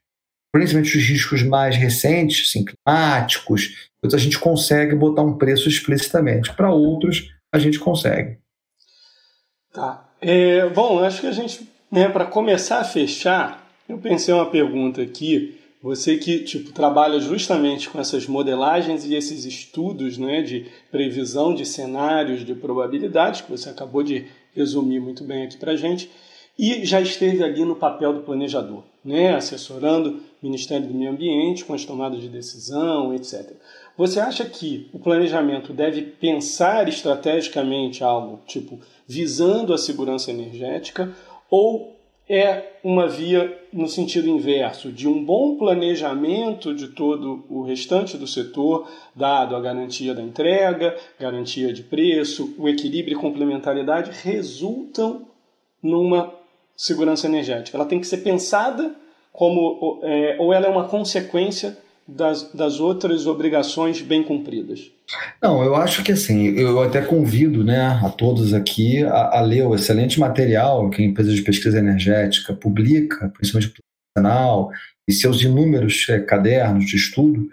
principalmente 0.53 0.97
os 0.97 1.03
riscos 1.03 1.43
mais 1.43 1.75
recentes, 1.75 2.47
assim, 2.49 2.65
climáticos, 2.65 3.89
a 4.03 4.17
gente 4.17 4.39
consegue 4.39 4.95
botar 4.95 5.21
um 5.21 5.37
preço 5.37 5.69
explicitamente. 5.69 6.53
Para 6.53 6.71
outros, 6.71 7.29
a 7.53 7.59
gente 7.59 7.79
consegue. 7.79 8.39
Tá. 9.71 10.09
É, 10.19 10.67
bom, 10.69 10.99
acho 10.99 11.21
que 11.21 11.27
a 11.27 11.31
gente 11.31 11.67
né, 11.91 12.07
para 12.07 12.25
começar 12.25 12.79
a 12.79 12.85
fechar, 12.85 13.69
eu 13.89 13.97
pensei 13.97 14.33
uma 14.33 14.49
pergunta 14.49 15.01
aqui. 15.01 15.57
Você 15.83 16.15
que 16.17 16.39
tipo 16.39 16.71
trabalha 16.71 17.19
justamente 17.19 17.89
com 17.89 17.99
essas 17.99 18.27
modelagens 18.27 19.03
e 19.03 19.15
esses 19.15 19.45
estudos, 19.45 20.17
né, 20.17 20.41
de 20.41 20.67
previsão 20.91 21.53
de 21.53 21.65
cenários 21.65 22.45
de 22.45 22.53
probabilidades 22.53 23.41
que 23.41 23.51
você 23.51 23.67
acabou 23.69 24.03
de 24.03 24.27
resumir 24.55 24.99
muito 24.99 25.23
bem 25.23 25.43
aqui 25.43 25.57
para 25.57 25.75
gente, 25.75 26.09
e 26.57 26.85
já 26.85 27.01
esteve 27.01 27.43
ali 27.43 27.63
no 27.63 27.75
papel 27.75 28.13
do 28.13 28.21
planejador, 28.21 28.83
né, 29.03 29.33
assessorando 29.35 30.09
o 30.41 30.45
Ministério 30.45 30.87
do 30.87 30.93
Meio 30.93 31.11
Ambiente 31.11 31.65
com 31.65 31.73
as 31.73 31.85
tomadas 31.85 32.21
de 32.21 32.29
decisão, 32.29 33.13
etc. 33.13 33.53
Você 33.97 34.19
acha 34.19 34.45
que 34.45 34.89
o 34.93 34.99
planejamento 34.99 35.73
deve 35.73 36.01
pensar 36.01 36.87
estrategicamente 36.87 38.03
algo 38.03 38.39
tipo 38.45 38.79
visando 39.07 39.73
a 39.73 39.77
segurança 39.77 40.31
energética 40.31 41.13
ou 41.49 41.95
é 42.29 42.77
uma 42.81 43.09
via 43.09 43.59
no 43.73 43.89
sentido 43.89 44.29
inverso, 44.29 44.89
de 44.89 45.05
um 45.05 45.23
bom 45.23 45.57
planejamento 45.57 46.73
de 46.73 46.87
todo 46.87 47.43
o 47.49 47.61
restante 47.61 48.17
do 48.17 48.25
setor, 48.25 48.89
dado 49.13 49.53
a 49.53 49.59
garantia 49.59 50.13
da 50.13 50.21
entrega, 50.21 50.95
garantia 51.19 51.73
de 51.73 51.83
preço, 51.83 52.55
o 52.57 52.69
equilíbrio 52.69 53.17
e 53.17 53.21
complementariedade, 53.21 54.11
resultam 54.23 55.27
numa 55.83 56.33
segurança 56.81 57.27
energética. 57.27 57.77
Ela 57.77 57.85
tem 57.85 57.99
que 57.99 58.07
ser 58.07 58.17
pensada 58.17 58.95
como, 59.31 60.01
é, 60.03 60.35
ou 60.39 60.51
ela 60.51 60.65
é 60.65 60.69
uma 60.69 60.87
consequência 60.87 61.77
das, 62.07 62.51
das 62.53 62.79
outras 62.79 63.27
obrigações 63.27 64.01
bem 64.01 64.23
cumpridas? 64.23 64.91
Não, 65.41 65.63
eu 65.63 65.75
acho 65.75 66.03
que 66.03 66.11
assim, 66.11 66.57
eu 66.57 66.81
até 66.81 67.01
convido 67.01 67.63
né, 67.63 67.99
a 68.03 68.09
todos 68.09 68.51
aqui 68.51 69.03
a, 69.03 69.37
a 69.37 69.41
ler 69.41 69.63
o 69.63 69.75
excelente 69.75 70.19
material 70.19 70.89
que 70.89 71.03
a 71.03 71.05
empresa 71.05 71.31
de 71.31 71.43
pesquisa 71.43 71.77
energética 71.77 72.51
publica, 72.51 73.29
principalmente 73.29 73.71
profissional, 73.71 74.71
e 75.07 75.13
seus 75.13 75.43
inúmeros 75.43 76.07
é, 76.09 76.19
cadernos 76.19 76.85
de 76.85 76.95
estudo, 76.95 77.47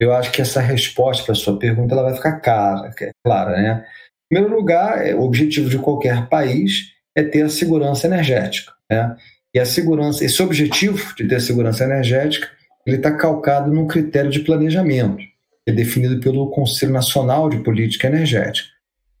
eu 0.00 0.12
acho 0.12 0.32
que 0.32 0.42
essa 0.42 0.60
resposta 0.60 1.22
para 1.22 1.32
a 1.32 1.36
sua 1.36 1.56
pergunta 1.56 1.94
ela 1.94 2.02
vai 2.02 2.14
ficar 2.14 2.40
cara, 2.40 2.90
é 3.00 3.10
clara. 3.24 3.52
Né? 3.52 3.86
Em 4.26 4.34
primeiro 4.34 4.56
lugar, 4.56 5.06
é, 5.06 5.14
o 5.14 5.22
objetivo 5.22 5.70
de 5.70 5.78
qualquer 5.78 6.28
país 6.28 6.91
é 7.16 7.22
ter 7.22 7.42
a 7.42 7.48
segurança 7.48 8.06
energética. 8.06 8.72
Né? 8.90 9.16
E 9.54 9.58
a 9.58 9.66
segurança, 9.66 10.24
esse 10.24 10.42
objetivo 10.42 11.14
de 11.14 11.26
ter 11.26 11.40
segurança 11.40 11.84
energética, 11.84 12.48
ele 12.86 12.96
está 12.96 13.12
calcado 13.12 13.72
num 13.72 13.86
critério 13.86 14.30
de 14.30 14.40
planejamento, 14.40 15.18
que 15.18 15.70
é 15.70 15.72
definido 15.72 16.20
pelo 16.20 16.50
Conselho 16.50 16.92
Nacional 16.92 17.48
de 17.48 17.58
Política 17.58 18.08
Energética. 18.08 18.68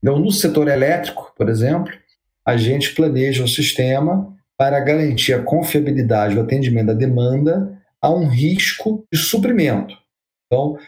Então, 0.02 0.18
no 0.18 0.32
setor 0.32 0.68
elétrico, 0.68 1.32
por 1.36 1.48
exemplo, 1.48 1.92
a 2.44 2.56
gente 2.56 2.94
planeja 2.94 3.44
o 3.44 3.48
sistema 3.48 4.34
para 4.56 4.80
garantir 4.80 5.32
a 5.32 5.42
confiabilidade 5.42 6.34
do 6.34 6.40
atendimento 6.40 6.86
da 6.86 6.94
demanda 6.94 7.78
a 8.00 8.10
um 8.10 8.26
risco 8.26 9.04
de 9.12 9.18
suprimento. 9.18 9.94
Então, 10.46 10.72
o 10.72 10.78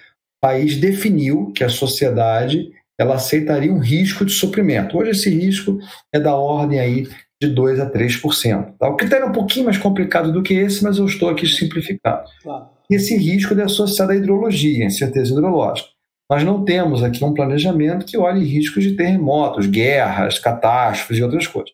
país 0.41 0.77
definiu 0.77 1.53
que 1.53 1.63
a 1.63 1.69
sociedade 1.69 2.73
ela 2.99 3.15
aceitaria 3.15 3.73
um 3.73 3.79
risco 3.79 4.25
de 4.25 4.33
suprimento. 4.33 4.97
Hoje 4.97 5.11
esse 5.11 5.31
risco 5.31 5.79
é 6.13 6.21
da 6.21 6.35
ordem 6.35 6.79
aí 6.79 7.09
de 7.43 7.49
2 7.49 7.81
a 7.81 7.91
3%. 7.91 8.75
Tá? 8.79 8.89
O 8.89 8.97
critério 8.97 9.27
é 9.27 9.29
um 9.29 9.33
pouquinho 9.33 9.67
mais 9.67 9.79
complicado 9.79 10.33
do 10.33 10.43
que 10.43 10.55
esse, 10.55 10.83
mas 10.83 10.99
eu 10.99 11.07
estou 11.07 11.29
aqui 11.29 11.47
simplificando. 11.47 12.23
Claro. 12.43 12.69
Esse 12.91 13.17
risco 13.17 13.59
é 13.59 13.65
associado 13.65 14.13
à 14.13 14.17
hidrologia, 14.17 14.85
incerteza 14.85 15.33
hidrológica. 15.33 15.89
Nós 16.31 16.43
não 16.43 16.65
temos 16.65 17.03
aqui 17.03 17.23
um 17.25 17.35
planejamento 17.35 18.07
que 18.07 18.17
olhe 18.17 18.45
riscos 18.45 18.83
de 18.83 18.97
terremotos, 18.97 19.67
guerras, 19.67 20.39
catástrofes 20.39 21.19
e 21.19 21.23
outras 21.23 21.47
coisas. 21.47 21.73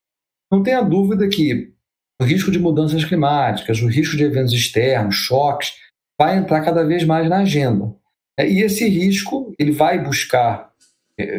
Não 0.51 0.62
tenha 0.62 0.83
dúvida 0.83 1.29
que 1.29 1.73
o 2.21 2.25
risco 2.25 2.51
de 2.51 2.59
mudanças 2.59 3.05
climáticas, 3.05 3.81
o 3.81 3.87
risco 3.87 4.16
de 4.16 4.25
eventos 4.25 4.53
externos, 4.53 5.14
choques, 5.14 5.75
vai 6.21 6.37
entrar 6.37 6.62
cada 6.62 6.85
vez 6.85 7.05
mais 7.05 7.29
na 7.29 7.39
agenda. 7.39 7.95
É, 8.39 8.49
e 8.49 8.61
esse 8.62 8.87
risco 8.89 9.55
ele 9.59 9.71
vai 9.71 10.03
buscar, 10.03 10.70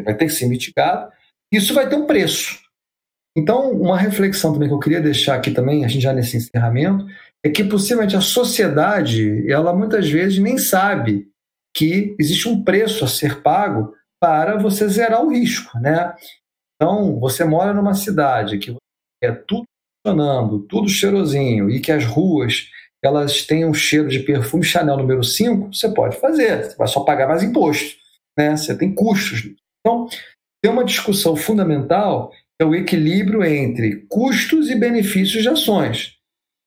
vai 0.03 0.15
ter 0.15 0.25
que 0.25 0.33
ser 0.33 0.47
mitigado. 0.47 1.11
Isso 1.51 1.73
vai 1.73 1.87
ter 1.87 1.95
um 1.95 2.05
preço. 2.05 2.59
Então, 3.35 3.71
uma 3.71 3.97
reflexão 3.97 4.53
também 4.53 4.67
que 4.67 4.73
eu 4.73 4.79
queria 4.79 5.01
deixar 5.01 5.35
aqui 5.35 5.51
também, 5.51 5.85
a 5.85 5.87
gente 5.87 6.03
já 6.03 6.13
nesse 6.13 6.37
encerramento, 6.37 7.05
é 7.43 7.49
que 7.49 7.63
possivelmente 7.63 8.15
a 8.15 8.21
sociedade, 8.21 9.49
ela 9.49 9.73
muitas 9.73 10.09
vezes 10.09 10.37
nem 10.37 10.57
sabe 10.57 11.27
que 11.75 12.15
existe 12.19 12.47
um 12.49 12.63
preço 12.63 13.05
a 13.05 13.07
ser 13.07 13.41
pago 13.41 13.95
para 14.21 14.57
você 14.57 14.87
zerar 14.87 15.23
o 15.23 15.31
risco, 15.31 15.79
né? 15.79 16.13
Então, 16.75 17.19
você 17.19 17.43
mora 17.43 17.73
numa 17.73 17.93
cidade 17.93 18.57
que 18.57 18.75
é 19.23 19.31
tudo 19.31 19.63
funcionando, 20.05 20.59
tudo 20.63 20.89
cheirosinho 20.89 21.69
e 21.69 21.79
que 21.79 21.91
as 21.91 22.05
ruas 22.05 22.69
elas 23.03 23.43
têm 23.43 23.65
um 23.65 23.73
cheiro 23.73 24.07
de 24.07 24.19
perfume 24.19 24.63
Chanel 24.63 24.97
número 24.97 25.23
5, 25.23 25.73
você 25.73 25.89
pode 25.91 26.17
fazer, 26.17 26.63
você 26.63 26.75
vai 26.75 26.87
só 26.87 26.99
pagar 26.99 27.27
mais 27.27 27.41
imposto, 27.41 27.97
né? 28.37 28.55
Você 28.55 28.77
tem 28.77 28.93
custos. 28.93 29.49
Então, 29.81 30.07
tem 30.63 30.71
uma 30.71 30.85
discussão 30.85 31.35
fundamental 31.35 32.31
que 32.31 32.63
é 32.63 32.65
o 32.65 32.75
equilíbrio 32.75 33.43
entre 33.43 34.05
custos 34.07 34.69
e 34.69 34.75
benefícios 34.75 35.41
de 35.41 35.49
ações. 35.49 36.15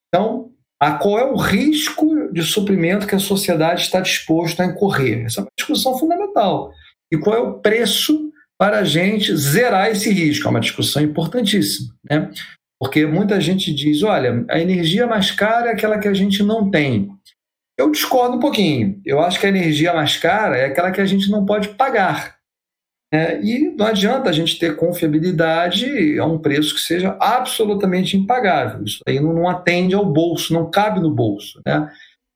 Então, 0.08 0.50
a 0.80 0.92
qual 0.92 1.18
é 1.18 1.24
o 1.24 1.36
risco 1.36 2.32
de 2.32 2.42
suprimento 2.42 3.06
que 3.06 3.14
a 3.14 3.20
sociedade 3.20 3.82
está 3.82 4.00
disposta 4.00 4.62
a 4.62 4.66
incorrer? 4.66 5.24
Essa 5.24 5.40
é 5.40 5.42
uma 5.44 5.50
discussão 5.56 5.98
fundamental. 5.98 6.72
E 7.12 7.16
qual 7.16 7.36
é 7.36 7.40
o 7.40 7.54
preço 7.60 8.30
para 8.58 8.78
a 8.78 8.84
gente 8.84 9.34
zerar 9.36 9.90
esse 9.90 10.10
risco? 10.10 10.46
É 10.46 10.50
uma 10.50 10.60
discussão 10.60 11.02
importantíssima. 11.02 11.94
Né? 12.10 12.30
Porque 12.78 13.06
muita 13.06 13.40
gente 13.40 13.72
diz: 13.72 14.02
olha, 14.02 14.44
a 14.50 14.58
energia 14.58 15.06
mais 15.06 15.30
cara 15.30 15.70
é 15.70 15.72
aquela 15.72 15.98
que 15.98 16.08
a 16.08 16.14
gente 16.14 16.42
não 16.42 16.70
tem. 16.70 17.08
Eu 17.78 17.90
discordo 17.90 18.36
um 18.36 18.40
pouquinho. 18.40 19.00
Eu 19.04 19.20
acho 19.20 19.38
que 19.40 19.46
a 19.46 19.48
energia 19.48 19.92
mais 19.94 20.16
cara 20.16 20.56
é 20.56 20.66
aquela 20.66 20.90
que 20.90 21.00
a 21.00 21.06
gente 21.06 21.30
não 21.30 21.46
pode 21.46 21.68
pagar. 21.70 22.33
É, 23.12 23.40
e 23.40 23.74
não 23.76 23.86
adianta 23.86 24.28
a 24.28 24.32
gente 24.32 24.58
ter 24.58 24.76
confiabilidade 24.76 26.18
a 26.18 26.26
um 26.26 26.38
preço 26.38 26.74
que 26.74 26.80
seja 26.80 27.16
absolutamente 27.20 28.16
impagável. 28.16 28.84
Isso 28.84 29.00
aí 29.06 29.20
não, 29.20 29.32
não 29.32 29.48
atende 29.48 29.94
ao 29.94 30.04
bolso, 30.04 30.52
não 30.52 30.70
cabe 30.70 31.00
no 31.00 31.14
bolso. 31.14 31.60
Né? 31.64 31.90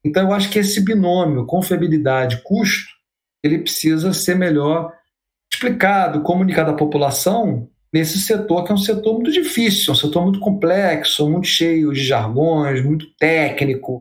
Então, 0.05 0.29
eu 0.29 0.33
acho 0.33 0.51
que 0.51 0.59
esse 0.59 0.85
binômio 0.85 1.47
confiabilidade-custo 1.47 2.99
ele 3.43 3.59
precisa 3.59 4.12
ser 4.12 4.37
melhor 4.37 4.93
explicado, 5.53 6.23
comunicado 6.23 6.71
à 6.71 6.75
população 6.75 7.69
nesse 7.93 8.19
setor, 8.19 8.64
que 8.64 8.73
é 8.73 8.75
um 8.75 8.79
setor 8.79 9.14
muito 9.14 9.33
difícil, 9.33 9.93
um 9.93 9.97
setor 9.97 10.23
muito 10.23 10.41
complexo, 10.41 11.29
muito 11.29 11.47
cheio 11.47 11.93
de 11.93 12.05
jargões, 12.05 12.85
muito 12.85 13.07
técnico, 13.19 14.01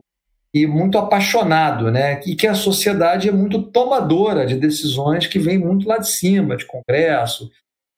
e 0.54 0.66
muito 0.66 0.96
apaixonado, 0.96 1.90
né? 1.90 2.20
E 2.26 2.34
que 2.34 2.46
a 2.46 2.54
sociedade 2.54 3.28
é 3.28 3.32
muito 3.32 3.62
tomadora 3.62 4.46
de 4.46 4.56
decisões 4.56 5.26
que 5.26 5.38
vem 5.38 5.58
muito 5.58 5.86
lá 5.86 5.98
de 5.98 6.08
cima, 6.08 6.56
de 6.56 6.66
congresso, 6.66 7.50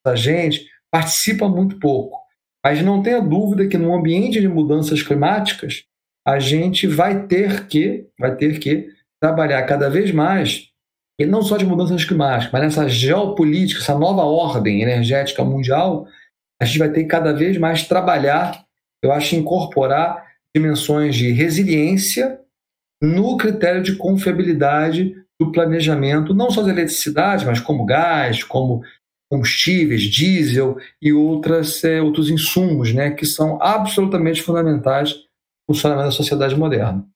da 0.05 0.17
gente, 0.17 0.67
participa 0.91 1.49
muito 1.49 1.79
pouco. 1.79 2.19
Mas 2.65 2.83
não 2.83 3.03
tenha 3.03 3.21
dúvida 3.21 3.67
que 3.67 3.79
no 3.79 3.95
ambiente 3.95 4.41
de 4.41 4.49
mudanças 4.49 5.03
climáticas, 5.03 5.85
a 6.27 6.39
gente 6.39 6.87
vai 6.87 7.27
ter 7.27 7.67
que, 7.67 8.07
vai 8.19 8.35
ter 8.37 8.59
que 8.59 8.89
trabalhar 9.21 9.63
cada 9.63 9.89
vez 9.89 10.13
mais, 10.13 10.69
e 11.19 11.27
não 11.27 11.43
só 11.43 11.57
de 11.57 11.67
mudanças 11.67 12.05
climáticas, 12.05 12.53
mas 12.53 12.63
nessa 12.63 12.89
geopolítica, 12.89 13.81
essa 13.81 13.99
nova 13.99 14.23
ordem 14.23 14.83
energética 14.83 15.45
mundial, 15.45 16.07
a 16.61 16.65
gente 16.65 16.79
vai 16.79 16.91
ter 16.91 17.03
que 17.03 17.09
cada 17.09 17.33
vez 17.33 17.57
mais 17.59 17.87
trabalhar, 17.87 18.65
eu 19.03 19.13
acho, 19.13 19.37
incorporar 19.37 20.27
dimensões 20.55 21.15
de 21.15 21.31
resiliência 21.31 22.40
no 23.01 23.37
critério 23.37 23.83
de 23.83 23.97
confiabilidade 23.97 25.15
do 25.41 25.51
planejamento, 25.51 26.35
não 26.35 26.51
só 26.51 26.63
da 26.63 26.71
eletricidade, 26.71 27.47
mas 27.47 27.61
como 27.61 27.87
gás, 27.87 28.45
como 28.45 28.83
combustíveis, 29.31 30.03
diesel 30.03 30.77
e 31.01 31.13
outras, 31.13 31.83
é, 31.85 32.03
outros 32.03 32.29
insumos, 32.29 32.93
né, 32.93 33.13
que 33.13 33.25
são 33.25 33.59
absolutamente 33.63 34.43
fundamentais 34.43 35.13
para 35.13 35.23
o 35.69 35.75
funcionamento 35.75 36.09
da 36.09 36.13
sociedade 36.13 36.57
moderna. 36.57 37.07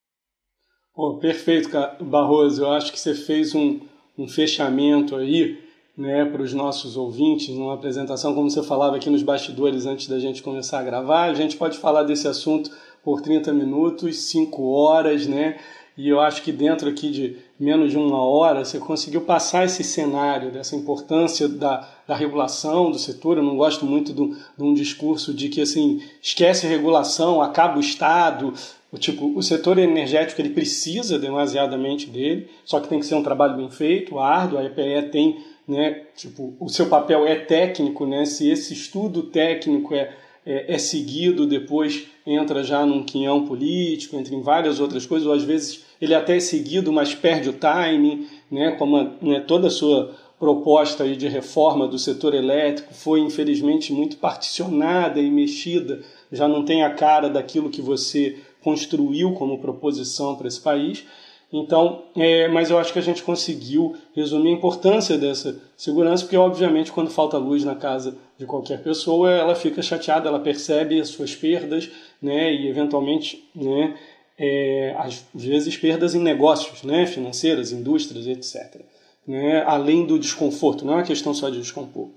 Oh, 0.96 1.14
perfeito, 1.18 1.68
Barroso. 2.00 2.62
Eu 2.62 2.70
acho 2.70 2.92
que 2.92 3.00
você 3.00 3.14
fez 3.14 3.52
um, 3.52 3.80
um 4.16 4.28
fechamento 4.28 5.16
aí 5.16 5.58
né, 5.96 6.24
para 6.24 6.40
os 6.40 6.54
nossos 6.54 6.96
ouvintes, 6.96 7.48
numa 7.48 7.74
apresentação, 7.74 8.32
como 8.32 8.48
você 8.48 8.62
falava 8.62 8.96
aqui 8.96 9.10
nos 9.10 9.24
bastidores 9.24 9.86
antes 9.86 10.06
da 10.06 10.20
gente 10.20 10.42
começar 10.42 10.78
a 10.78 10.84
gravar. 10.84 11.24
A 11.24 11.34
gente 11.34 11.56
pode 11.56 11.78
falar 11.78 12.04
desse 12.04 12.28
assunto 12.28 12.70
por 13.04 13.20
30 13.20 13.52
minutos, 13.52 14.22
5 14.24 14.62
horas, 14.70 15.26
né? 15.26 15.56
E 15.96 16.08
eu 16.08 16.20
acho 16.20 16.42
que 16.42 16.50
dentro 16.50 16.88
aqui 16.88 17.08
de 17.10 17.36
menos 17.58 17.92
de 17.92 17.96
uma 17.96 18.20
hora 18.20 18.64
você 18.64 18.78
conseguiu 18.78 19.20
passar 19.20 19.64
esse 19.64 19.84
cenário 19.84 20.50
dessa 20.50 20.74
importância 20.74 21.48
da, 21.48 21.88
da 22.06 22.16
regulação 22.16 22.90
do 22.90 22.98
setor. 22.98 23.36
Eu 23.36 23.44
não 23.44 23.56
gosto 23.56 23.86
muito 23.86 24.12
de 24.12 24.34
um 24.62 24.74
discurso 24.74 25.32
de 25.32 25.48
que 25.48 25.60
assim 25.60 26.02
esquece 26.20 26.66
a 26.66 26.68
regulação, 26.68 27.40
acaba 27.40 27.76
o 27.76 27.80
Estado. 27.80 28.52
O, 28.90 28.98
tipo, 28.98 29.36
o 29.36 29.42
setor 29.42 29.78
energético 29.78 30.40
ele 30.40 30.50
precisa 30.50 31.18
demasiadamente 31.18 32.08
dele, 32.10 32.48
só 32.64 32.80
que 32.80 32.88
tem 32.88 32.98
que 32.98 33.06
ser 33.06 33.14
um 33.14 33.22
trabalho 33.22 33.56
bem 33.56 33.70
feito, 33.70 34.18
árduo. 34.18 34.58
A 34.58 34.64
EPE 34.64 35.10
tem, 35.10 35.44
né, 35.66 36.02
tipo, 36.16 36.54
o 36.58 36.68
seu 36.68 36.86
papel 36.86 37.24
é 37.24 37.36
técnico, 37.36 38.04
né? 38.04 38.24
Se 38.24 38.50
esse 38.50 38.72
estudo 38.72 39.24
técnico 39.24 39.94
é 39.94 40.12
é, 40.46 40.74
é, 40.74 40.78
seguido, 40.78 41.46
depois 41.46 42.06
entra 42.26 42.62
já 42.62 42.84
num 42.84 43.02
quinhão 43.02 43.46
político, 43.46 44.16
entra 44.16 44.34
em 44.34 44.42
várias 44.42 44.80
outras 44.80 45.06
coisas, 45.06 45.26
ou 45.26 45.32
às 45.32 45.42
vezes 45.42 45.84
ele 46.00 46.14
até 46.14 46.36
é 46.36 46.40
seguido, 46.40 46.92
mas 46.92 47.14
perde 47.14 47.48
o 47.48 47.54
time, 47.54 48.26
né, 48.50 48.72
como 48.72 48.96
a, 48.96 49.10
né, 49.22 49.40
toda 49.40 49.68
a 49.68 49.70
sua 49.70 50.14
proposta 50.38 51.04
aí 51.04 51.16
de 51.16 51.28
reforma 51.28 51.88
do 51.88 51.98
setor 51.98 52.34
elétrico 52.34 52.92
foi 52.92 53.20
infelizmente 53.20 53.92
muito 53.92 54.16
particionada 54.18 55.20
e 55.20 55.30
mexida, 55.30 56.02
já 56.30 56.46
não 56.46 56.64
tem 56.64 56.82
a 56.82 56.90
cara 56.90 57.30
daquilo 57.30 57.70
que 57.70 57.80
você 57.80 58.36
construiu 58.62 59.32
como 59.32 59.58
proposição 59.58 60.34
para 60.34 60.48
esse 60.48 60.60
país. 60.60 61.04
Então, 61.52 62.02
é, 62.16 62.48
mas 62.48 62.68
eu 62.68 62.78
acho 62.78 62.92
que 62.92 62.98
a 62.98 63.02
gente 63.02 63.22
conseguiu 63.22 63.94
resumir 64.12 64.48
a 64.48 64.54
importância 64.54 65.16
dessa 65.16 65.56
segurança, 65.76 66.24
porque 66.24 66.36
obviamente 66.36 66.90
quando 66.90 67.10
falta 67.10 67.38
luz 67.38 67.64
na 67.64 67.76
casa 67.76 68.16
de 68.44 68.46
qualquer 68.46 68.82
pessoa, 68.82 69.30
ela 69.30 69.54
fica 69.54 69.82
chateada, 69.82 70.28
ela 70.28 70.38
percebe 70.38 71.00
as 71.00 71.08
suas 71.08 71.34
perdas, 71.34 71.90
né, 72.22 72.52
e 72.52 72.68
eventualmente, 72.68 73.48
né, 73.54 73.96
é, 74.38 74.94
às 74.98 75.24
vezes 75.34 75.76
perdas 75.76 76.14
em 76.14 76.20
negócios, 76.20 76.82
né, 76.82 77.06
financeiras, 77.06 77.72
indústrias, 77.72 78.26
etc. 78.26 78.82
Né, 79.26 79.62
além 79.66 80.04
do 80.04 80.18
desconforto, 80.18 80.84
não 80.84 80.94
é 80.94 80.96
uma 80.96 81.02
questão 81.02 81.32
só 81.32 81.48
de 81.48 81.60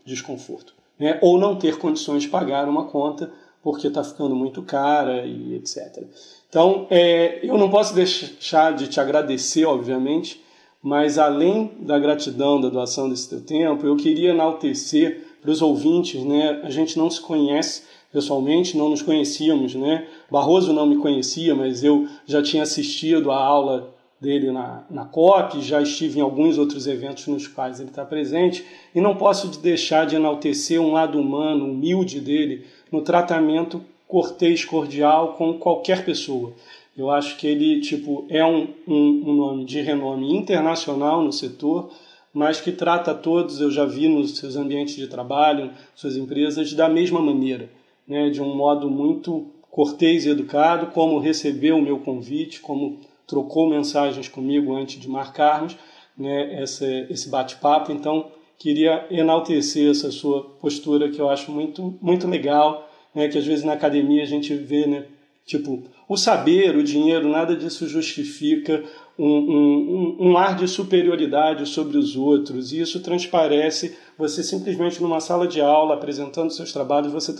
desconforto, 0.05 0.73
né, 0.99 1.17
ou 1.21 1.39
não 1.39 1.55
ter 1.55 1.77
condições 1.77 2.23
de 2.23 2.29
pagar 2.29 2.67
uma 2.67 2.85
conta 2.85 3.31
porque 3.63 3.87
está 3.87 4.03
ficando 4.03 4.35
muito 4.35 4.61
cara 4.61 5.25
e 5.25 5.55
etc. 5.55 6.03
Então, 6.49 6.87
é, 6.89 7.39
eu 7.43 7.57
não 7.57 7.69
posso 7.69 7.93
deixar 7.93 8.73
de 8.73 8.87
te 8.87 8.99
agradecer, 8.99 9.65
obviamente, 9.65 10.41
mas 10.81 11.17
além 11.17 11.71
da 11.79 11.99
gratidão 11.99 12.61
da 12.61 12.69
doação 12.69 13.09
desse 13.09 13.27
teu 13.29 13.41
tempo, 13.41 13.85
eu 13.85 13.97
queria 13.97 14.29
enaltecer 14.29 15.26
para 15.47 15.53
os 15.53 15.61
ouvintes, 15.61 16.25
né? 16.25 16.59
A 16.61 16.69
gente 16.69 16.97
não 16.97 17.09
se 17.09 17.21
conhece, 17.21 17.83
pessoalmente, 18.11 18.75
não 18.75 18.89
nos 18.89 19.01
conhecíamos, 19.01 19.73
né? 19.75 20.05
Barroso 20.29 20.73
não 20.73 20.85
me 20.85 20.97
conhecia, 20.97 21.55
mas 21.55 21.85
eu 21.85 22.05
já 22.25 22.43
tinha 22.43 22.63
assistido 22.63 23.31
a 23.31 23.41
aula 23.41 23.95
dele 24.19 24.51
na, 24.51 24.83
na 24.89 25.05
COP, 25.05 25.61
já 25.61 25.81
estive 25.81 26.19
em 26.19 26.21
alguns 26.21 26.57
outros 26.57 26.85
eventos 26.85 27.27
nos 27.27 27.47
quais 27.47 27.79
ele 27.79 27.87
está 27.87 28.03
presente, 28.03 28.65
e 28.93 28.99
não 28.99 29.15
posso 29.15 29.47
deixar 29.61 30.05
de 30.05 30.17
enaltecer 30.17 30.81
um 30.81 30.91
lado 30.91 31.17
humano, 31.17 31.63
humilde 31.63 32.19
dele, 32.19 32.65
no 32.91 33.01
tratamento 33.01 33.81
cortês, 34.05 34.65
cordial 34.65 35.35
com 35.37 35.53
qualquer 35.53 36.03
pessoa. 36.03 36.51
Eu 36.97 37.09
acho 37.09 37.37
que 37.37 37.47
ele 37.47 37.79
tipo 37.79 38.25
é 38.27 38.43
um, 38.43 38.67
um, 38.85 39.23
um 39.27 39.33
nome 39.33 39.63
de 39.63 39.79
renome 39.79 40.35
internacional 40.35 41.21
no 41.21 41.31
setor, 41.31 41.89
mas 42.33 42.61
que 42.61 42.71
trata 42.71 43.13
todos, 43.13 43.59
eu 43.59 43.71
já 43.71 43.85
vi 43.85 44.07
nos 44.07 44.37
seus 44.37 44.55
ambientes 44.55 44.95
de 44.95 45.07
trabalho, 45.07 45.71
suas 45.95 46.15
empresas, 46.15 46.73
da 46.73 46.87
mesma 46.87 47.21
maneira, 47.21 47.69
né? 48.07 48.29
de 48.29 48.41
um 48.41 48.55
modo 48.55 48.89
muito 48.89 49.47
cortês 49.69 50.25
e 50.25 50.29
educado, 50.29 50.87
como 50.87 51.19
recebeu 51.19 51.77
o 51.77 51.81
meu 51.81 51.99
convite, 51.99 52.59
como 52.59 52.99
trocou 53.27 53.69
mensagens 53.69 54.27
comigo 54.27 54.75
antes 54.75 54.99
de 54.99 55.09
marcarmos 55.09 55.77
né, 56.17 56.63
esse, 56.63 57.05
esse 57.09 57.29
bate-papo. 57.29 57.91
Então, 57.91 58.31
queria 58.57 59.05
enaltecer 59.11 59.91
essa 59.91 60.09
sua 60.09 60.43
postura 60.59 61.09
que 61.09 61.19
eu 61.19 61.29
acho 61.29 61.51
muito, 61.51 61.97
muito 62.01 62.27
legal, 62.27 62.89
né, 63.13 63.27
que 63.27 63.37
às 63.37 63.45
vezes 63.45 63.63
na 63.63 63.73
academia 63.73 64.23
a 64.23 64.25
gente 64.25 64.53
vê, 64.55 64.87
né, 64.87 65.05
tipo, 65.45 65.83
o 66.09 66.17
saber, 66.17 66.75
o 66.75 66.83
dinheiro, 66.83 67.27
nada 67.29 67.55
disso 67.55 67.87
justifica 67.87 68.83
um, 69.17 69.25
um, 69.25 70.17
um, 70.29 70.37
ar 70.37 70.55
de 70.55 70.67
superioridade 70.67 71.65
sobre 71.65 71.97
os 71.97 72.15
outros. 72.15 72.71
E 72.71 72.81
isso 72.81 73.01
transparece, 73.01 73.95
você 74.17 74.43
simplesmente 74.43 75.01
numa 75.01 75.19
sala 75.19 75.47
de 75.47 75.59
aula, 75.59 75.95
apresentando 75.95 76.51
seus 76.51 76.71
trabalhos, 76.71 77.11
você 77.11 77.33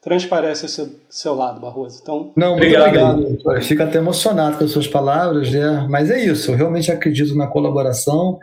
transparece 0.00 0.66
esse 0.66 0.96
seu 1.10 1.34
lado, 1.34 1.60
Barroso. 1.60 2.00
Então, 2.02 2.32
Não, 2.36 2.56
muito 2.56 2.76
obrigado. 2.76 3.20
obrigado. 3.20 3.62
Fico 3.62 3.82
até 3.82 3.98
emocionado 3.98 4.58
com 4.58 4.64
as 4.64 4.70
suas 4.70 4.86
palavras, 4.86 5.50
né? 5.50 5.86
Mas 5.90 6.10
é 6.10 6.24
isso, 6.24 6.52
eu 6.52 6.56
realmente 6.56 6.90
acredito 6.90 7.34
na 7.34 7.46
colaboração 7.46 8.38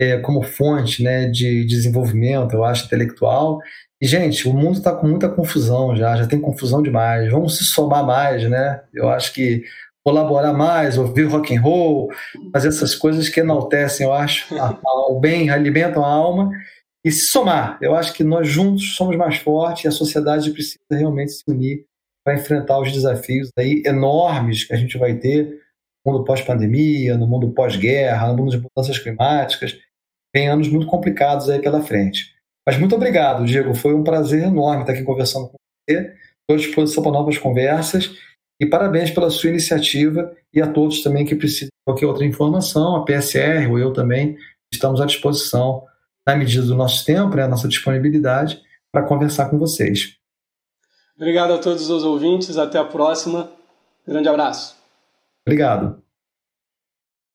é, 0.00 0.18
como 0.18 0.42
fonte 0.42 1.02
né, 1.02 1.28
de 1.28 1.64
desenvolvimento, 1.64 2.54
eu 2.54 2.64
acho, 2.64 2.86
intelectual. 2.86 3.58
E, 4.00 4.06
gente, 4.06 4.48
o 4.48 4.52
mundo 4.52 4.78
está 4.78 4.92
com 4.92 5.06
muita 5.06 5.28
confusão 5.28 5.94
já, 5.94 6.16
já 6.16 6.26
tem 6.26 6.40
confusão 6.40 6.82
demais. 6.82 7.30
Vamos 7.30 7.56
se 7.56 7.64
somar 7.64 8.04
mais, 8.04 8.48
né? 8.50 8.80
Eu 8.92 9.08
acho 9.08 9.32
que 9.32 9.62
colaborar 10.04 10.52
mais, 10.52 10.98
ouvir 10.98 11.24
rock 11.24 11.56
and 11.56 11.60
roll, 11.60 12.10
fazer 12.52 12.68
essas 12.68 12.94
coisas 12.94 13.28
que 13.28 13.40
enaltecem, 13.40 14.06
eu 14.06 14.12
acho, 14.12 14.54
a, 14.58 14.70
a, 14.84 15.12
o 15.12 15.20
bem, 15.20 15.50
alimentam 15.50 16.04
a 16.04 16.08
alma 16.08 16.50
e 17.04 17.10
se 17.10 17.26
somar. 17.26 17.78
Eu 17.80 17.94
acho 17.94 18.12
que 18.12 18.24
nós 18.24 18.48
juntos 18.48 18.96
somos 18.96 19.16
mais 19.16 19.36
fortes 19.38 19.84
e 19.84 19.88
a 19.88 19.92
sociedade 19.92 20.50
precisa 20.50 20.78
realmente 20.90 21.32
se 21.32 21.44
unir 21.48 21.84
para 22.24 22.34
enfrentar 22.34 22.80
os 22.80 22.92
desafios 22.92 23.50
aí 23.58 23.82
enormes 23.84 24.64
que 24.64 24.72
a 24.72 24.76
gente 24.76 24.96
vai 24.96 25.14
ter 25.16 25.60
no 26.04 26.12
mundo 26.12 26.24
pós-pandemia, 26.24 27.16
no 27.16 27.26
mundo 27.26 27.52
pós-guerra, 27.52 28.28
no 28.28 28.36
mundo 28.36 28.50
de 28.50 28.58
mudanças 28.62 28.98
climáticas. 28.98 29.76
Tem 30.32 30.48
anos 30.48 30.68
muito 30.68 30.86
complicados 30.86 31.48
aí 31.50 31.60
pela 31.60 31.82
frente. 31.82 32.32
Mas 32.66 32.78
muito 32.78 32.94
obrigado, 32.94 33.44
Diego. 33.44 33.74
Foi 33.74 33.94
um 33.94 34.04
prazer 34.04 34.44
enorme 34.44 34.82
estar 34.82 34.92
aqui 34.92 35.02
conversando 35.02 35.48
com 35.48 35.56
você. 35.58 36.14
Estou 36.40 36.54
à 36.54 36.56
disposição 36.56 37.02
para 37.02 37.12
novas 37.12 37.38
conversas. 37.38 38.16
E 38.60 38.66
parabéns 38.66 39.10
pela 39.10 39.30
sua 39.30 39.50
iniciativa 39.50 40.32
e 40.52 40.60
a 40.60 40.66
todos 40.66 41.02
também 41.02 41.24
que 41.24 41.34
precisam 41.34 41.66
de 41.66 41.84
qualquer 41.84 42.06
outra 42.06 42.24
informação, 42.24 42.96
a 42.96 43.04
PSR 43.04 43.66
ou 43.68 43.78
eu 43.78 43.92
também, 43.92 44.36
estamos 44.72 45.00
à 45.00 45.06
disposição 45.06 45.84
na 46.26 46.36
medida 46.36 46.64
do 46.64 46.74
nosso 46.74 47.04
tempo, 47.04 47.34
né, 47.34 47.42
a 47.42 47.48
nossa 47.48 47.66
disponibilidade, 47.66 48.62
para 48.92 49.04
conversar 49.04 49.48
com 49.50 49.58
vocês. 49.58 50.16
Obrigado 51.16 51.52
a 51.52 51.58
todos 51.58 51.88
os 51.88 52.04
ouvintes, 52.04 52.56
até 52.56 52.78
a 52.78 52.84
próxima. 52.84 53.50
Grande 54.06 54.28
abraço. 54.28 54.76
Obrigado. 55.46 56.01